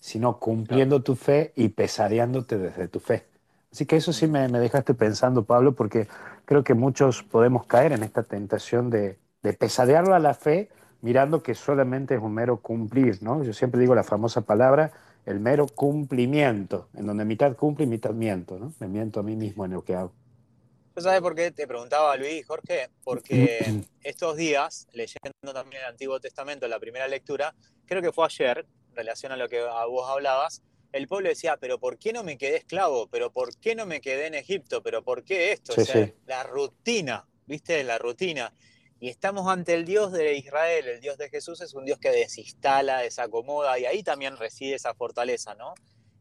sino 0.00 0.38
cumpliendo 0.38 1.02
tu 1.02 1.14
fe 1.16 1.52
y 1.56 1.68
pesadeándote 1.70 2.58
desde 2.58 2.88
tu 2.88 3.00
fe. 3.00 3.26
Así 3.72 3.86
que 3.86 3.96
eso 3.96 4.12
sí 4.12 4.26
me, 4.26 4.48
me 4.48 4.58
dejaste 4.58 4.94
pensando, 4.94 5.44
Pablo, 5.44 5.74
porque 5.74 6.08
creo 6.44 6.64
que 6.64 6.74
muchos 6.74 7.22
podemos 7.22 7.66
caer 7.66 7.92
en 7.92 8.02
esta 8.02 8.22
tentación 8.24 8.90
de, 8.90 9.18
de 9.42 9.52
pesadearlo 9.52 10.14
a 10.14 10.18
la 10.18 10.34
fe 10.34 10.70
mirando 11.02 11.42
que 11.42 11.54
solamente 11.54 12.14
es 12.16 12.20
un 12.20 12.34
mero 12.34 12.58
cumplir, 12.60 13.22
¿no? 13.22 13.42
Yo 13.44 13.52
siempre 13.52 13.80
digo 13.80 13.94
la 13.94 14.02
famosa 14.04 14.42
palabra, 14.42 14.92
el 15.26 15.40
mero 15.40 15.66
cumplimiento, 15.66 16.88
en 16.94 17.06
donde 17.06 17.24
mitad 17.24 17.56
cumple 17.56 17.84
y 17.84 17.88
mitad 17.88 18.12
miento, 18.12 18.58
¿no? 18.58 18.72
Me 18.78 18.88
miento 18.88 19.20
a 19.20 19.22
mí 19.22 19.36
mismo 19.36 19.64
en 19.64 19.72
lo 19.72 19.84
que 19.84 19.94
hago. 19.94 20.12
¿Tú 20.94 21.02
sabes 21.02 21.20
por 21.20 21.34
qué 21.34 21.50
te 21.50 21.66
preguntaba 21.66 22.16
Luis, 22.16 22.44
Jorge? 22.46 22.90
Porque 23.04 23.82
estos 24.02 24.36
días, 24.36 24.88
leyendo 24.92 25.54
también 25.54 25.82
el 25.82 25.88
Antiguo 25.88 26.18
Testamento, 26.20 26.66
la 26.68 26.78
primera 26.78 27.06
lectura, 27.06 27.54
creo 27.86 28.02
que 28.02 28.12
fue 28.12 28.26
ayer, 28.26 28.66
en 28.90 28.96
relación 28.96 29.32
a 29.32 29.36
lo 29.36 29.48
que 29.48 29.60
a 29.60 29.84
vos 29.86 30.08
hablabas, 30.10 30.62
el 30.92 31.06
pueblo 31.06 31.28
decía, 31.28 31.56
pero 31.56 31.78
¿por 31.78 31.98
qué 31.98 32.12
no 32.12 32.24
me 32.24 32.36
quedé 32.36 32.56
esclavo? 32.56 33.08
¿Pero 33.08 33.32
por 33.32 33.56
qué 33.56 33.74
no 33.74 33.86
me 33.86 34.00
quedé 34.00 34.26
en 34.26 34.34
Egipto? 34.34 34.82
¿Pero 34.82 35.04
por 35.04 35.22
qué 35.24 35.52
esto? 35.52 35.72
Sí, 35.74 35.82
o 35.82 35.84
sea, 35.84 36.06
sí. 36.06 36.14
la 36.26 36.42
rutina, 36.42 37.26
¿viste? 37.46 37.84
La 37.84 37.98
rutina. 37.98 38.52
Y 39.02 39.08
estamos 39.08 39.48
ante 39.48 39.72
el 39.72 39.86
Dios 39.86 40.12
de 40.12 40.34
Israel, 40.34 40.86
el 40.86 41.00
Dios 41.00 41.16
de 41.16 41.30
Jesús 41.30 41.62
es 41.62 41.72
un 41.72 41.86
Dios 41.86 41.98
que 41.98 42.10
desinstala, 42.10 42.98
desacomoda, 42.98 43.78
y 43.78 43.86
ahí 43.86 44.02
también 44.02 44.36
reside 44.36 44.74
esa 44.74 44.92
fortaleza, 44.92 45.54
¿no? 45.54 45.72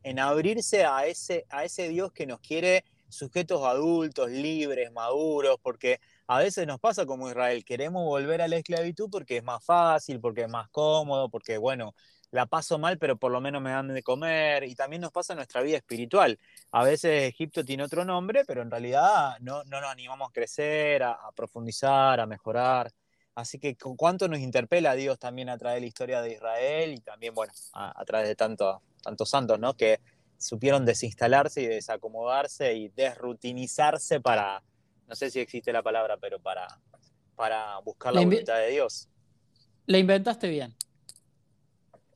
En 0.01 0.17
abrirse 0.17 0.85
a 0.85 1.05
ese, 1.05 1.45
a 1.49 1.65
ese 1.65 1.89
Dios 1.89 2.13
que 2.13 2.25
nos 2.25 2.39
quiere 2.39 2.85
sujetos 3.09 3.65
adultos, 3.65 4.29
libres, 4.29 4.93
maduros, 4.93 5.57
porque 5.61 5.99
a 6.25 6.39
veces 6.39 6.65
nos 6.67 6.79
pasa 6.79 7.05
como 7.05 7.29
Israel, 7.29 7.65
queremos 7.65 8.05
volver 8.05 8.41
a 8.41 8.47
la 8.47 8.55
esclavitud 8.55 9.09
porque 9.11 9.37
es 9.37 9.43
más 9.43 9.61
fácil, 9.61 10.21
porque 10.21 10.43
es 10.43 10.49
más 10.49 10.69
cómodo, 10.69 11.27
porque 11.29 11.57
bueno, 11.57 11.93
la 12.31 12.45
paso 12.45 12.77
mal, 12.77 12.97
pero 12.97 13.17
por 13.17 13.31
lo 13.31 13.41
menos 13.41 13.61
me 13.61 13.71
dan 13.71 13.87
de 13.87 14.03
comer, 14.03 14.63
y 14.63 14.75
también 14.75 15.01
nos 15.01 15.11
pasa 15.11 15.33
en 15.33 15.37
nuestra 15.37 15.61
vida 15.61 15.77
espiritual. 15.77 16.39
A 16.71 16.83
veces 16.83 17.23
Egipto 17.29 17.63
tiene 17.65 17.83
otro 17.83 18.05
nombre, 18.05 18.43
pero 18.45 18.61
en 18.61 18.69
realidad 18.71 19.37
no, 19.41 19.63
no 19.65 19.81
nos 19.81 19.89
animamos 19.91 20.29
a 20.29 20.33
crecer, 20.33 21.03
a, 21.03 21.13
a 21.13 21.31
profundizar, 21.31 22.19
a 22.19 22.25
mejorar. 22.27 22.91
Así 23.35 23.57
que 23.57 23.75
cu- 23.75 23.95
cuánto 23.95 24.27
nos 24.27 24.39
interpela 24.39 24.95
Dios 24.95 25.17
también 25.17 25.49
a 25.49 25.57
través 25.57 25.77
de 25.77 25.81
la 25.81 25.87
historia 25.87 26.21
de 26.21 26.33
Israel 26.33 26.93
y 26.93 26.99
también, 26.99 27.33
bueno, 27.33 27.53
a, 27.73 27.99
a 27.99 28.05
través 28.05 28.27
de 28.27 28.35
tanto, 28.35 28.81
tantos 29.01 29.29
santos, 29.29 29.59
¿no? 29.59 29.73
Que 29.75 29.99
supieron 30.37 30.85
desinstalarse 30.85 31.61
y 31.61 31.67
desacomodarse 31.67 32.73
y 32.73 32.89
desrutinizarse 32.89 34.19
para, 34.21 34.61
no 35.07 35.15
sé 35.15 35.29
si 35.31 35.39
existe 35.39 35.71
la 35.73 35.81
palabra, 35.81 36.17
pero 36.17 36.39
para, 36.39 36.67
para 37.35 37.77
buscar 37.79 38.13
la 38.13 38.21
La 38.21 38.25
voluntad 38.25 38.57
de 38.57 38.69
Dios. 38.71 39.07
La 39.85 39.97
inventaste 39.97 40.47
bien. 40.49 40.75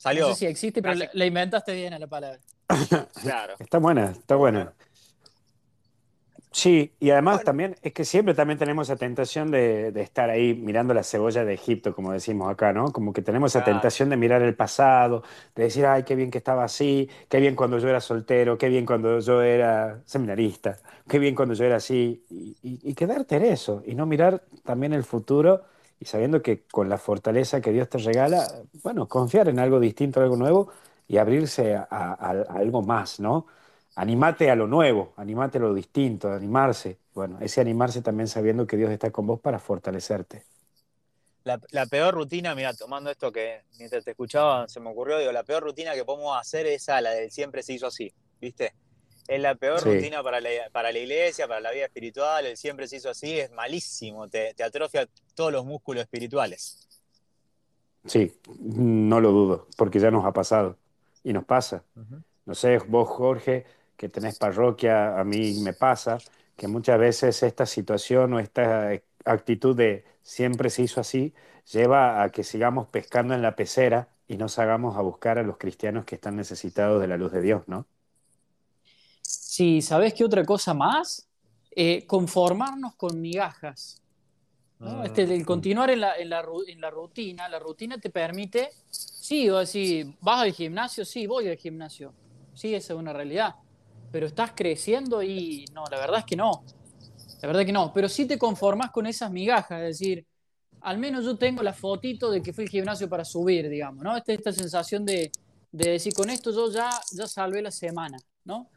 Salió. 0.04 0.28
No 0.28 0.34
sé 0.34 0.40
si 0.40 0.46
existe, 0.48 0.82
pero 0.82 0.96
la, 0.96 1.10
la 1.14 1.26
inventaste 1.26 1.74
bien 1.74 1.94
a 1.94 2.00
la 2.00 2.08
palabra. 2.08 2.40
Claro. 3.22 3.56
Está 3.58 3.78
buena, 3.78 4.12
está 4.12 4.36
buena. 4.36 4.74
Sí, 6.52 6.92
y 7.00 7.10
además 7.10 7.44
también 7.44 7.76
es 7.82 7.94
que 7.94 8.06
siempre 8.06 8.36
también 8.36 8.60
tenemos 8.60 8.88
esa 8.88 8.96
tentación 8.96 9.50
de, 9.50 9.92
de 9.92 10.02
estar 10.02 10.30
ahí 10.30 10.54
mirando 10.54 10.94
la 10.94 11.02
cebolla 11.04 11.44
de 11.46 11.54
Egipto, 11.56 11.96
como 11.96 12.12
decimos 12.12 12.52
acá, 12.52 12.74
¿no? 12.74 12.92
Como 12.92 13.12
que 13.12 13.24
tenemos 13.24 13.54
Claro. 13.54 13.66
tentación 13.66 14.10
de 14.10 14.18
mirar 14.18 14.42
el 14.44 14.56
pasado, 14.56 15.24
de 15.56 15.64
decir, 15.64 15.86
ay, 15.88 16.04
qué 16.04 16.16
bien 16.16 16.30
que 16.30 16.38
estaba 16.38 16.64
así, 16.64 17.10
qué 17.28 17.40
bien 17.40 17.56
cuando 17.56 17.80
yo 17.80 17.88
era 17.90 18.00
soltero, 18.02 18.58
qué 18.60 18.70
bien 18.70 18.86
cuando 18.86 19.20
yo 19.20 19.42
era 19.42 20.02
seminarista, 20.06 20.78
qué 21.08 21.18
bien 21.18 21.34
cuando 21.34 21.56
yo 21.56 21.66
era 21.66 21.78
así, 21.78 22.24
y, 22.30 22.56
y- 22.62 22.80
y 22.92 22.94
quedarte 22.94 23.38
en 23.38 23.46
eso, 23.46 23.82
y 23.88 23.96
no 23.96 24.06
mirar 24.06 24.44
también 24.64 24.94
el 24.94 25.04
futuro, 25.04 25.64
y 26.04 26.06
sabiendo 26.06 26.42
que 26.42 26.66
con 26.68 26.90
la 26.90 26.98
fortaleza 26.98 27.62
que 27.62 27.72
Dios 27.72 27.90
te 27.90 27.98
regala, 28.00 28.64
bueno, 28.84 29.08
confiar 29.08 29.50
en 29.50 29.60
algo 29.60 29.80
distinto, 29.80 30.22
algo 30.22 30.36
nuevo, 30.38 30.70
y 31.08 31.18
abrirse 31.18 31.76
a, 31.76 31.88
a- 31.90 32.14
a 32.14 32.32
algo 32.58 32.82
más, 32.82 33.20
¿no? 33.20 33.48
Animate 33.96 34.50
a 34.52 34.56
lo 34.56 34.68
nuevo, 34.68 35.14
animate 35.18 35.58
a 35.60 35.62
lo 35.62 35.74
distinto, 35.74 36.32
animarse. 36.32 37.00
Bueno, 37.14 37.38
ese 37.42 37.62
animarse 37.62 38.02
también 38.02 38.28
sabiendo 38.28 38.66
que 38.68 38.78
Dios 38.78 38.92
está 38.92 39.12
con 39.12 39.28
vos 39.28 39.40
para 39.40 39.60
fortalecerte. 39.60 40.46
La, 41.46 41.60
la 41.72 41.86
peor 41.86 42.14
rutina, 42.14 42.56
mira, 42.56 42.74
tomando 42.74 43.10
esto 43.10 43.32
que 43.32 43.64
mientras 43.78 44.04
te 44.06 44.12
escuchaba 44.12 44.68
se 44.68 44.80
me 44.80 44.90
ocurrió, 44.90 45.18
digo, 45.20 45.32
la 45.32 45.44
peor 45.44 45.64
rutina 45.64 45.94
que 45.94 46.06
podemos 46.06 46.38
hacer 46.38 46.66
es 46.68 46.84
esa, 46.84 47.02
la 47.02 47.12
del 47.12 47.32
siempre 47.32 47.64
se 47.64 47.74
hizo 47.74 47.88
así, 47.88 48.14
¿viste? 48.40 48.74
Es 49.28 49.40
la 49.42 49.56
peor 49.56 49.80
Sí. 49.82 49.90
rutina 49.90 50.22
para 50.22 50.42
la, 50.42 50.50
para 50.72 50.92
la 50.92 51.00
iglesia, 51.00 51.48
para 51.48 51.62
la 51.62 51.72
vida 51.72 51.86
espiritual, 51.86 52.46
el 52.46 52.58
siempre 52.58 52.88
se 52.88 52.98
hizo 52.98 53.10
así, 53.10 53.40
es 53.40 53.52
malísimo, 53.52 54.28
te, 54.30 54.54
te 54.54 54.64
atrofia 54.64 55.08
todos 55.34 55.52
los 55.52 55.66
músculos 55.66 56.04
espirituales. 56.04 56.88
Sí, 58.06 58.34
no 58.60 59.22
lo 59.22 59.32
dudo, 59.32 59.68
porque 59.78 60.00
ya 60.00 60.12
nos 60.12 60.26
ha 60.26 60.34
pasado 60.34 60.78
y 61.24 61.32
nos 61.32 61.46
pasa. 61.46 61.84
No 62.46 62.54
sé, 62.54 62.78
vos, 62.80 63.08
Jorge, 63.08 63.66
que 63.96 64.10
tenés 64.10 64.38
parroquia, 64.38 65.18
a 65.18 65.24
mí 65.24 65.54
me 65.62 65.74
pasa 65.74 66.18
que 66.58 66.68
muchas 66.68 67.00
veces 67.00 67.42
esta 67.44 67.66
situación 67.66 68.34
o 68.34 68.40
esta 68.40 68.92
actitud 69.26 69.76
de 69.76 70.04
siempre 70.22 70.70
se 70.70 70.82
hizo 70.84 71.00
así 71.00 71.34
lleva 71.72 72.22
a 72.24 72.30
que 72.32 72.44
sigamos 72.44 72.88
pescando 72.90 73.34
en 73.34 73.42
la 73.42 73.56
pecera 73.56 74.10
y 74.28 74.36
no 74.38 74.50
salgamos 74.50 74.98
a 74.98 75.02
buscar 75.02 75.38
a 75.40 75.44
los 75.44 75.58
cristianos 75.58 76.04
que 76.06 76.16
están 76.16 76.36
necesitados 76.36 77.00
de 77.02 77.08
la 77.08 77.16
luz 77.18 77.32
de 77.32 77.42
Dios, 77.42 77.64
¿no? 77.68 77.88
Sí, 79.24 79.82
¿sabés 79.82 80.14
qué 80.14 80.24
otra 80.26 80.46
cosa 80.46 80.74
más? 80.74 81.28
Eh, 81.76 82.06
conformarnos 82.06 82.96
con 82.96 83.20
migajas. 83.22 84.02
¿no? 84.80 85.00
Mm. 85.00 85.06
Este, 85.06 85.24
el 85.24 85.46
continuar 85.46 85.90
en 85.92 86.02
la, 86.02 86.18
en, 86.18 86.30
la, 86.30 86.46
en 86.68 86.82
la 86.82 86.90
rutina, 86.92 87.50
la 87.50 87.60
rutina 87.60 87.98
te 88.00 88.10
permite, 88.10 88.72
sí, 88.90 89.50
o 89.50 89.60
decir, 89.60 90.16
¿vas 90.22 90.42
al 90.42 90.52
gimnasio? 90.54 91.06
Sí, 91.06 91.28
voy 91.28 91.48
al 91.50 91.58
gimnasio. 91.58 92.14
sí, 92.54 92.76
esa 92.76 92.94
es 92.94 93.00
una 93.00 93.14
realidad. 93.14 93.56
Pero 94.12 94.28
estás 94.28 94.52
creciendo 94.56 95.24
y 95.24 95.66
no, 95.74 95.86
la 95.90 95.98
verdad 96.00 96.20
es 96.20 96.26
que 96.26 96.36
no. 96.36 96.64
La 97.42 97.48
verdad 97.48 97.66
que 97.66 97.72
no. 97.74 97.92
Pero 97.94 98.10
sí 98.10 98.26
te 98.28 98.38
conformas 98.38 98.92
con 98.92 99.08
esas 99.08 99.32
migajas, 99.32 99.82
es 99.82 100.00
decir, 100.00 100.26
al 100.82 100.98
menos 100.98 101.26
yo 101.26 101.38
tengo 101.38 101.64
la 101.64 101.74
fotito 101.74 102.30
de 102.32 102.42
que 102.42 102.54
fui 102.54 102.66
al 102.66 102.70
gimnasio 102.70 103.10
para 103.10 103.26
subir, 103.26 103.70
digamos, 103.70 104.04
¿no? 104.04 104.16
Esta, 104.18 104.34
esta 104.34 104.52
sensación 104.54 105.06
de, 105.06 105.32
de 105.72 105.90
decir, 105.92 106.14
con 106.14 106.30
esto 106.30 106.52
yo 106.52 106.72
ya, 106.72 106.90
ya 107.12 107.28
salvé 107.28 107.62
la 107.62 107.72
semana, 107.72 108.18
¿no? 108.46 108.70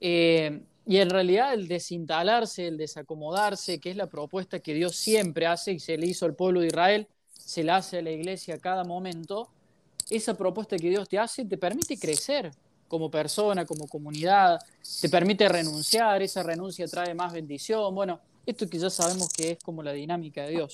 Eh, 0.00 0.62
y 0.86 0.98
en 0.98 1.10
realidad 1.10 1.54
el 1.54 1.66
desinstalarse, 1.66 2.66
el 2.66 2.76
desacomodarse, 2.76 3.80
que 3.80 3.90
es 3.90 3.96
la 3.96 4.06
propuesta 4.06 4.60
que 4.60 4.74
Dios 4.74 4.96
siempre 4.96 5.46
hace 5.46 5.72
y 5.72 5.80
se 5.80 5.96
le 5.96 6.06
hizo 6.06 6.26
al 6.26 6.34
pueblo 6.34 6.60
de 6.60 6.66
Israel, 6.66 7.08
se 7.32 7.64
la 7.64 7.76
hace 7.76 7.98
a 7.98 8.02
la 8.02 8.10
iglesia 8.10 8.56
a 8.56 8.58
cada 8.58 8.84
momento, 8.84 9.48
esa 10.10 10.34
propuesta 10.36 10.76
que 10.76 10.90
Dios 10.90 11.08
te 11.08 11.18
hace 11.18 11.44
te 11.46 11.56
permite 11.56 11.98
crecer 11.98 12.50
como 12.86 13.10
persona, 13.10 13.64
como 13.64 13.88
comunidad, 13.88 14.60
te 15.00 15.08
permite 15.08 15.48
renunciar, 15.48 16.20
esa 16.22 16.42
renuncia 16.42 16.86
trae 16.86 17.14
más 17.14 17.32
bendición, 17.32 17.94
bueno, 17.94 18.20
esto 18.44 18.68
que 18.68 18.78
ya 18.78 18.90
sabemos 18.90 19.32
que 19.32 19.52
es 19.52 19.58
como 19.64 19.82
la 19.82 19.92
dinámica 19.92 20.42
de 20.42 20.50
Dios. 20.50 20.72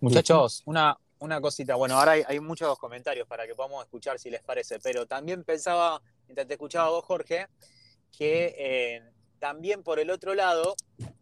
Muchachos, 0.00 0.62
una, 0.66 0.98
una 1.18 1.40
cosita, 1.40 1.76
bueno, 1.76 1.98
ahora 1.98 2.12
hay, 2.12 2.22
hay 2.26 2.40
muchos 2.40 2.78
comentarios 2.78 3.26
para 3.26 3.46
que 3.46 3.54
podamos 3.54 3.82
escuchar 3.84 4.18
si 4.18 4.28
les 4.28 4.42
parece, 4.42 4.78
pero 4.80 5.06
también 5.06 5.44
pensaba, 5.44 6.02
mientras 6.26 6.46
te 6.46 6.54
escuchaba 6.54 6.90
vos, 6.90 7.04
Jorge, 7.04 7.46
que 8.16 8.54
eh, 8.58 9.02
también 9.38 9.82
por 9.82 9.98
el 9.98 10.10
otro 10.10 10.34
lado 10.34 10.76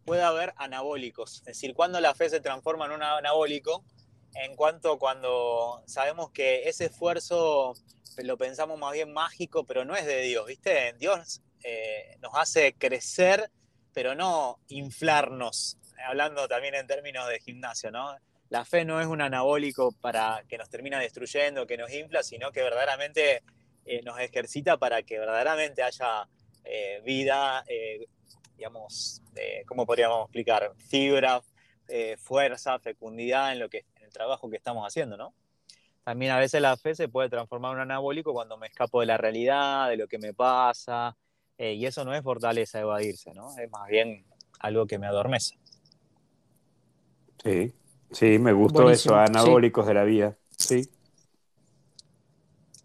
puede 0.05 0.21
haber 0.21 0.53
anabólicos. 0.57 1.37
Es 1.39 1.45
decir, 1.45 1.73
cuando 1.73 1.99
la 1.99 2.13
fe 2.13 2.29
se 2.29 2.39
transforma 2.41 2.85
en 2.85 2.91
un 2.91 3.03
anabólico, 3.03 3.83
en 4.35 4.55
cuanto 4.55 4.97
cuando 4.99 5.83
sabemos 5.87 6.31
que 6.31 6.69
ese 6.69 6.85
esfuerzo 6.85 7.73
lo 8.17 8.37
pensamos 8.37 8.77
más 8.77 8.93
bien 8.93 9.13
mágico, 9.13 9.65
pero 9.65 9.85
no 9.85 9.95
es 9.95 10.05
de 10.05 10.21
Dios, 10.21 10.45
¿viste? 10.45 10.93
Dios 10.99 11.41
eh, 11.63 12.17
nos 12.21 12.33
hace 12.35 12.73
crecer, 12.73 13.49
pero 13.93 14.15
no 14.15 14.59
inflarnos, 14.67 15.77
hablando 16.05 16.47
también 16.47 16.75
en 16.75 16.87
términos 16.87 17.27
de 17.27 17.39
gimnasio, 17.39 17.91
¿no? 17.91 18.15
La 18.49 18.65
fe 18.65 18.83
no 18.83 18.99
es 18.99 19.07
un 19.07 19.21
anabólico 19.21 19.93
para 20.01 20.43
que 20.47 20.57
nos 20.57 20.69
termina 20.69 20.99
destruyendo, 20.99 21.65
que 21.65 21.77
nos 21.77 21.91
infla, 21.91 22.21
sino 22.21 22.51
que 22.51 22.61
verdaderamente 22.61 23.43
eh, 23.85 24.01
nos 24.03 24.19
ejercita 24.19 24.77
para 24.77 25.03
que 25.03 25.19
verdaderamente 25.19 25.83
haya 25.83 26.27
eh, 26.63 27.01
vida, 27.03 27.63
eh, 27.67 28.07
digamos, 28.55 29.21
¿cómo 29.65 29.85
podríamos 29.85 30.25
explicar? 30.25 30.71
Fibra, 30.77 31.41
eh, 31.87 32.15
fuerza, 32.17 32.79
fecundidad 32.79 33.53
en, 33.53 33.59
lo 33.59 33.69
que, 33.69 33.85
en 33.95 34.03
el 34.03 34.11
trabajo 34.11 34.49
que 34.49 34.57
estamos 34.57 34.85
haciendo, 34.85 35.17
¿no? 35.17 35.33
También 36.03 36.31
a 36.31 36.39
veces 36.39 36.61
la 36.61 36.77
fe 36.77 36.95
se 36.95 37.07
puede 37.07 37.29
transformar 37.29 37.71
en 37.71 37.77
un 37.77 37.81
anabólico 37.83 38.33
cuando 38.33 38.57
me 38.57 38.67
escapo 38.67 39.01
de 39.01 39.05
la 39.05 39.17
realidad, 39.17 39.89
de 39.89 39.97
lo 39.97 40.07
que 40.07 40.17
me 40.17 40.33
pasa, 40.33 41.15
y 41.57 41.85
eso 41.85 42.03
no 42.03 42.15
es 42.15 42.23
fortaleza 42.23 42.79
evadirse, 42.79 43.35
¿no? 43.35 43.55
Es 43.55 43.69
más 43.69 43.87
bien 43.87 44.25
algo 44.59 44.87
que 44.87 44.97
me 44.97 45.05
adormece. 45.05 45.59
Sí, 47.43 47.71
sí, 48.11 48.39
me 48.39 48.51
gustó 48.51 48.89
eso, 48.89 49.15
anabólicos 49.15 49.85
de 49.85 49.93
la 49.93 50.03
vida, 50.03 50.37
sí. 50.57 50.89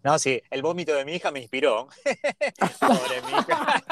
No, 0.07 0.17
sí, 0.17 0.41
el 0.51 0.61
vómito 0.61 0.95
de 0.95 1.03
mi 1.03 1.15
hija 1.15 1.31
me 1.31 1.41
inspiró. 1.41 1.89
Pobre 2.79 3.21
mi 3.23 3.31
hija. 3.33 3.83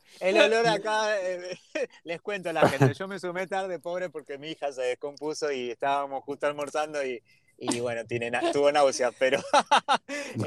el 0.20 0.40
olor 0.40 0.66
acá, 0.68 1.20
eh, 1.20 1.58
les 2.04 2.22
cuento 2.22 2.48
a 2.48 2.54
la 2.54 2.66
gente, 2.66 2.94
yo 2.94 3.06
me 3.06 3.20
sumé 3.20 3.46
tarde, 3.46 3.78
pobre, 3.78 4.08
porque 4.08 4.38
mi 4.38 4.52
hija 4.52 4.72
se 4.72 4.80
descompuso 4.80 5.52
y 5.52 5.72
estábamos 5.72 6.24
justo 6.24 6.46
almorzando 6.46 7.04
y, 7.04 7.22
y 7.58 7.80
bueno, 7.80 8.06
tiene, 8.06 8.32
tuvo 8.54 8.72
náuseas, 8.72 9.12
pero 9.18 9.38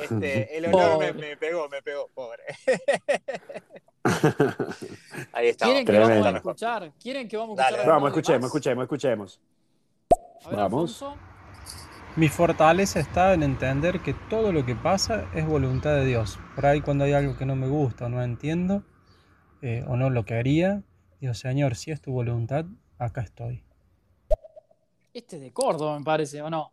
este, 0.01 0.57
el 0.57 0.65
olor 0.65 0.97
me, 0.97 1.13
me, 1.13 1.37
pegó, 1.37 1.69
me 1.69 1.83
pegó, 1.83 2.07
pobre. 2.07 2.41
Ahí 5.31 5.49
está. 5.49 5.65
¿Quieren 5.65 5.85
que 5.85 5.99
vamos 5.99 6.25
a 6.25 6.29
escuchar? 6.31 6.91
¿Quieren 6.99 7.27
que 7.27 7.37
vamos 7.37 7.59
a 7.59 7.61
escuchar? 7.61 7.79
Dale, 7.81 7.91
vamos, 7.91 8.09
escuchemos, 8.09 8.45
escuchemos, 8.47 8.83
escuchemos. 8.83 9.39
A 10.43 10.49
ver, 10.49 10.57
vamos. 10.57 11.03
Alfonso. 11.03 11.34
Mi 12.15 12.29
fortaleza 12.29 12.99
está 12.99 13.33
en 13.33 13.43
entender 13.43 13.99
que 14.01 14.13
todo 14.13 14.53
lo 14.53 14.65
que 14.65 14.75
pasa 14.75 15.29
es 15.33 15.45
voluntad 15.45 15.95
de 15.95 16.05
Dios. 16.05 16.39
Por 16.55 16.65
ahí 16.65 16.79
cuando 16.81 17.03
hay 17.03 17.11
algo 17.13 17.35
que 17.37 17.45
no 17.45 17.55
me 17.57 17.67
gusta 17.67 18.05
o 18.05 18.09
no 18.09 18.23
entiendo 18.23 18.83
eh, 19.61 19.83
o 19.87 19.97
no 19.97 20.09
lo 20.09 20.23
que 20.23 20.35
haría, 20.35 20.81
digo, 21.19 21.33
Señor, 21.33 21.75
si 21.75 21.91
es 21.91 22.01
tu 22.01 22.13
voluntad, 22.13 22.65
acá 22.97 23.21
estoy. 23.21 23.63
Este 25.13 25.35
es 25.37 25.41
de 25.41 25.51
Córdoba, 25.51 25.97
me 25.99 26.05
parece, 26.05 26.41
¿o 26.41 26.49
no? 26.49 26.71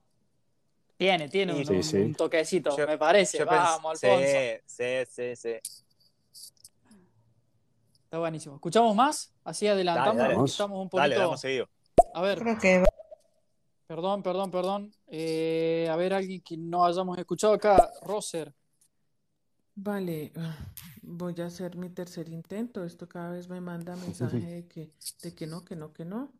Tiene, 0.96 1.28
tiene 1.28 1.54
un, 1.54 1.66
Sí, 1.66 1.74
un- 1.74 1.82
sí. 1.82 1.96
un 1.96 2.14
toquecito, 2.14 2.76
Yo- 2.76 2.86
me 2.86 2.96
parece. 2.98 3.44
Vamos, 3.44 4.00
Alfonso. 4.04 4.26
Sí, 4.26 4.60
sí, 4.66 4.84
sí, 5.08 5.36
sí. 5.36 5.54
Está 8.04 8.18
buenísimo. 8.18 8.56
¿Escuchamos 8.56 8.94
más? 8.94 9.32
Así 9.42 9.66
adelantamos, 9.66 10.18
Dale, 10.18 10.44
estamos 10.44 10.78
un 10.80 10.88
Dale, 10.88 11.14
poquito... 11.14 11.20
damos 11.20 11.40
seguido. 11.40 11.68
A 12.14 12.20
ver, 12.22 12.38
Creo 12.38 12.58
que 12.58 12.84
perdón, 13.86 14.22
perdón, 14.22 14.50
perdón. 14.50 14.92
Eh, 15.14 15.88
a 15.90 15.96
ver, 15.96 16.14
alguien 16.14 16.40
que 16.40 16.56
no 16.56 16.86
hayamos 16.86 17.18
escuchado 17.18 17.52
acá. 17.52 17.90
Roser. 18.00 18.54
Vale, 19.74 20.32
voy 21.02 21.34
a 21.40 21.46
hacer 21.46 21.76
mi 21.76 21.90
tercer 21.90 22.30
intento. 22.30 22.82
Esto 22.82 23.06
cada 23.06 23.30
vez 23.30 23.46
me 23.46 23.60
manda 23.60 23.94
mensaje 23.96 24.38
de 24.38 24.66
que, 24.66 24.90
de 25.22 25.34
que 25.34 25.46
no, 25.46 25.66
que 25.66 25.76
no, 25.76 25.92
que 25.92 26.06
no. 26.06 26.32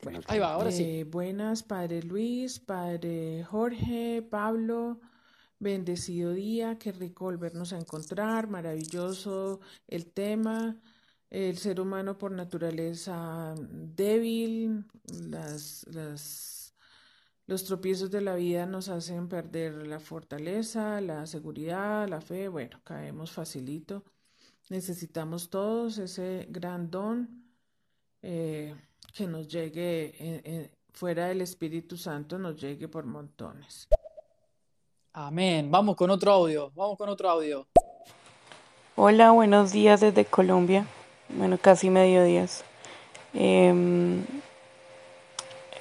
Bueno, 0.00 0.20
Ahí 0.28 0.38
va, 0.38 0.52
ahora 0.52 0.70
sí. 0.70 0.84
eh, 0.84 1.04
buenas, 1.04 1.64
Padre 1.64 2.02
Luis, 2.04 2.60
Padre 2.60 3.44
Jorge, 3.44 4.22
Pablo. 4.30 5.00
Bendecido 5.58 6.32
día, 6.32 6.76
qué 6.78 6.90
rico 6.90 7.24
volvernos 7.24 7.72
a 7.72 7.78
encontrar, 7.78 8.48
maravilloso 8.48 9.60
el 9.86 10.06
tema, 10.06 10.76
el 11.30 11.56
ser 11.58 11.80
humano 11.80 12.18
por 12.18 12.32
naturaleza 12.32 13.54
débil, 13.56 14.84
las, 15.30 15.86
las, 15.88 16.51
los 17.46 17.64
tropiezos 17.64 18.10
de 18.10 18.20
la 18.20 18.34
vida 18.34 18.66
nos 18.66 18.88
hacen 18.88 19.28
perder 19.28 19.86
la 19.86 19.98
fortaleza, 19.98 21.00
la 21.00 21.26
seguridad, 21.26 22.08
la 22.08 22.20
fe, 22.20 22.48
bueno, 22.48 22.80
caemos 22.84 23.32
facilito. 23.32 24.04
Necesitamos 24.68 25.50
todos 25.50 25.98
ese 25.98 26.46
gran 26.48 26.90
don 26.90 27.44
eh, 28.22 28.74
que 29.12 29.26
nos 29.26 29.48
llegue 29.48 30.14
eh, 30.18 30.42
eh, 30.44 30.74
fuera 30.92 31.26
del 31.26 31.40
Espíritu 31.40 31.96
Santo, 31.96 32.38
nos 32.38 32.60
llegue 32.60 32.88
por 32.88 33.04
montones. 33.04 33.88
Amén. 35.12 35.70
Vamos 35.70 35.96
con 35.96 36.10
otro 36.10 36.32
audio. 36.32 36.70
Vamos 36.74 36.96
con 36.96 37.08
otro 37.08 37.28
audio. 37.28 37.66
Hola, 38.96 39.32
buenos 39.32 39.72
días 39.72 40.00
desde 40.00 40.24
Colombia. 40.24 40.86
Bueno, 41.28 41.58
casi 41.58 41.90
mediodías. 41.90 42.64
Eh, 43.34 44.24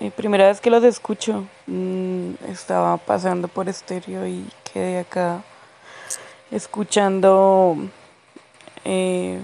eh, 0.01 0.11
primera 0.11 0.47
vez 0.47 0.59
que 0.59 0.69
los 0.69 0.83
escucho. 0.83 1.45
Mm, 1.67 2.33
estaba 2.49 2.97
pasando 2.97 3.47
por 3.47 3.69
estéreo 3.69 4.27
y 4.27 4.45
quedé 4.73 4.99
acá 4.99 5.43
escuchando 6.51 7.77
eh, 8.83 9.39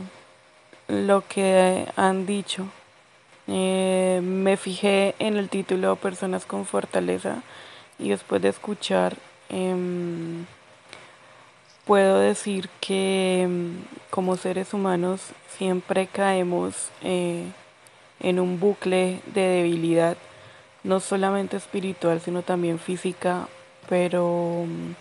lo 0.88 1.24
que 1.28 1.88
han 1.96 2.26
dicho. 2.26 2.68
Eh, 3.48 4.20
me 4.24 4.58
fijé 4.58 5.16
en 5.20 5.38
el 5.38 5.48
título 5.48 5.96
Personas 5.96 6.46
con 6.46 6.66
Fortaleza 6.66 7.44
y 7.98 8.10
después 8.10 8.42
de 8.42 8.50
escuchar 8.50 9.16
em, 9.50 10.46
puedo 11.86 12.20
decir 12.20 12.70
que 12.82 13.44
em, 13.44 13.76
como 14.10 14.36
seres 14.36 14.74
humanos 14.74 15.22
siempre 15.58 16.08
caemos 16.08 16.90
eh, 17.02 17.46
en 18.20 18.40
un 18.40 18.60
bucle 18.60 19.22
de 19.28 19.42
debilidad, 19.42 20.18
no 20.88 21.02
solamente 21.02 21.58
espiritual, 21.58 22.22
sino 22.22 22.44
también 22.44 22.80
física, 22.80 23.50
pero 23.90 24.64
mm, 24.66 24.94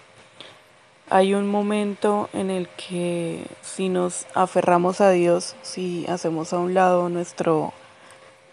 hay 1.09 1.33
un 1.33 1.49
momento 1.49 2.29
en 2.33 2.51
el 2.51 2.69
que 2.71 3.47
si 3.63 3.89
nos 3.89 4.27
aferramos 4.35 5.01
a 5.01 5.11
Dios, 5.11 5.55
si 5.63 6.05
hacemos 6.09 6.53
a 6.53 6.59
un 6.59 6.75
lado 6.75 7.09
nuestro 7.09 7.73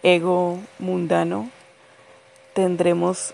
ego 0.04 0.60
mundano, 0.78 1.50
tendremos 2.54 3.34